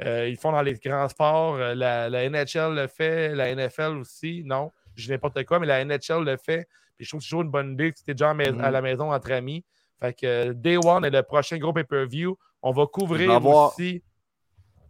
[0.05, 1.57] Euh, ils font dans les grands sports.
[1.57, 4.43] La, la NHL le fait, la NFL aussi.
[4.45, 6.69] Non, je dis n'importe quoi, mais la NHL le fait.
[6.97, 8.53] Puis je trouve que c'est toujours une bonne idée si tu es déjà à, mais-
[8.53, 8.61] Mhm.
[8.61, 9.65] à la maison entre amis.
[10.01, 12.37] Fait que Day One est le prochain gros pay-per-view.
[12.63, 14.03] On va couvrir avoir- aussi.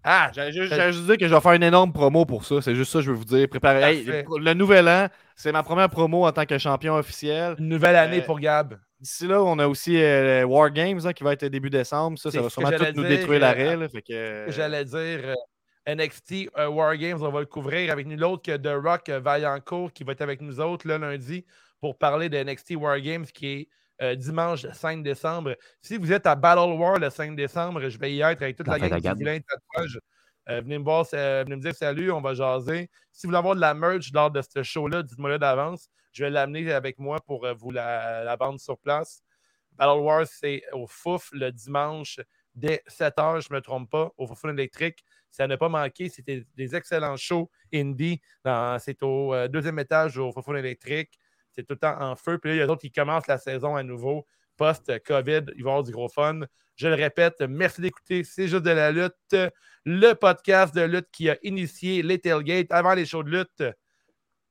[0.04, 0.72] Ah, J'allais juste,
[1.06, 2.60] dire que je vais faire une énorme promo pour ça.
[2.60, 3.48] C'est juste ça que je veux vous dire.
[3.48, 4.00] Préparez.
[4.00, 7.54] Hey, le nouvel an, c'est ma première promo en tant que champion officiel.
[7.58, 8.78] une nouvelle année Euh, pour Gab.
[9.00, 12.18] D'ici là, on a aussi euh, War Games hein, qui va être début décembre.
[12.18, 13.88] Ça, ça va sûrement tout nous détruire euh, l'arrêt.
[13.88, 18.06] fait que, euh, J'allais dire euh, NXT euh, War Games, on va le couvrir avec
[18.06, 21.44] nul autre que The Rock euh, Vaillancourt qui va être avec nous autres le lundi
[21.80, 23.68] pour parler de NXT War Games qui est
[24.00, 25.56] euh, dimanche 5 décembre.
[25.80, 28.66] Si vous êtes à Battle War le 5 décembre, je vais y être avec toute
[28.66, 30.00] la, La gang du vilain tatouage.
[30.48, 32.90] Euh, venez me voir, euh, venez me dire salut, on va jaser.
[33.12, 35.88] Si vous voulez avoir de la merch lors de ce show-là, dites-moi là d'avance.
[36.12, 39.22] Je vais l'amener avec moi pour vous la, la vendre sur place.
[39.72, 42.18] Battle Wars, c'est au Fouf le dimanche
[42.54, 45.04] dès 7h, je ne me trompe pas, au Fouf électrique.
[45.30, 46.08] Ça n'a pas manqué.
[46.10, 48.20] C'était des excellents shows indie.
[48.78, 51.18] C'est au deuxième étage au Fouf électrique.
[51.54, 52.38] C'est tout le temps en feu.
[52.38, 54.26] Puis là, il y a d'autres qui commencent la saison à nouveau.
[54.56, 56.40] Post-COVID, il va y avoir du gros fun.
[56.76, 59.36] Je le répète, merci d'écouter C'est juste de la lutte,
[59.84, 63.64] le podcast de lutte qui a initié les tailgates avant les shows de lutte.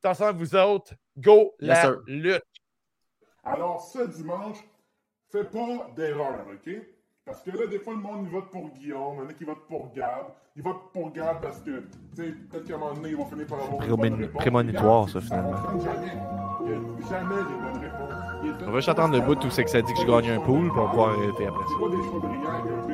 [0.04, 2.02] Attention à vous autres, go Yes, la sir.
[2.08, 2.44] lutte!
[3.44, 4.58] Alors, ce dimanche,
[5.32, 6.70] fais pas d'erreur, OK?
[7.32, 9.34] Parce que là, des fois, le monde, il vote pour Guillaume, il y en a
[9.34, 10.26] qui votent pour Gab.
[10.58, 13.26] Ils votent pour Gab parce que, tu sais, peut-être qu'à un moment donné, ils vont
[13.26, 14.42] finir par avoir une Prémoni- bonne réponse.
[14.42, 15.56] prémonitoire, ça, finalement.
[15.80, 16.14] jamais.
[16.66, 18.24] Il les bonnes réponses.
[18.44, 20.30] Il On va juste attendre le bout où c'est que ça dit que je gagne
[20.32, 22.92] un pool, va pouvoir arrêter après C'est pas des choix brillants avec un B.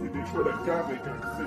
[0.00, 1.44] C'est des choix de cave avec un C.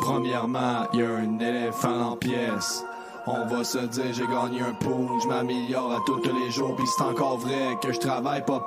[0.00, 2.84] Premièrement, y a un éléphant en pièces.
[3.26, 6.84] On va se dire j'ai gagné un pool, je m'améliore à tous les jours, puis
[6.86, 8.66] c'est encore vrai que je travaille pas pour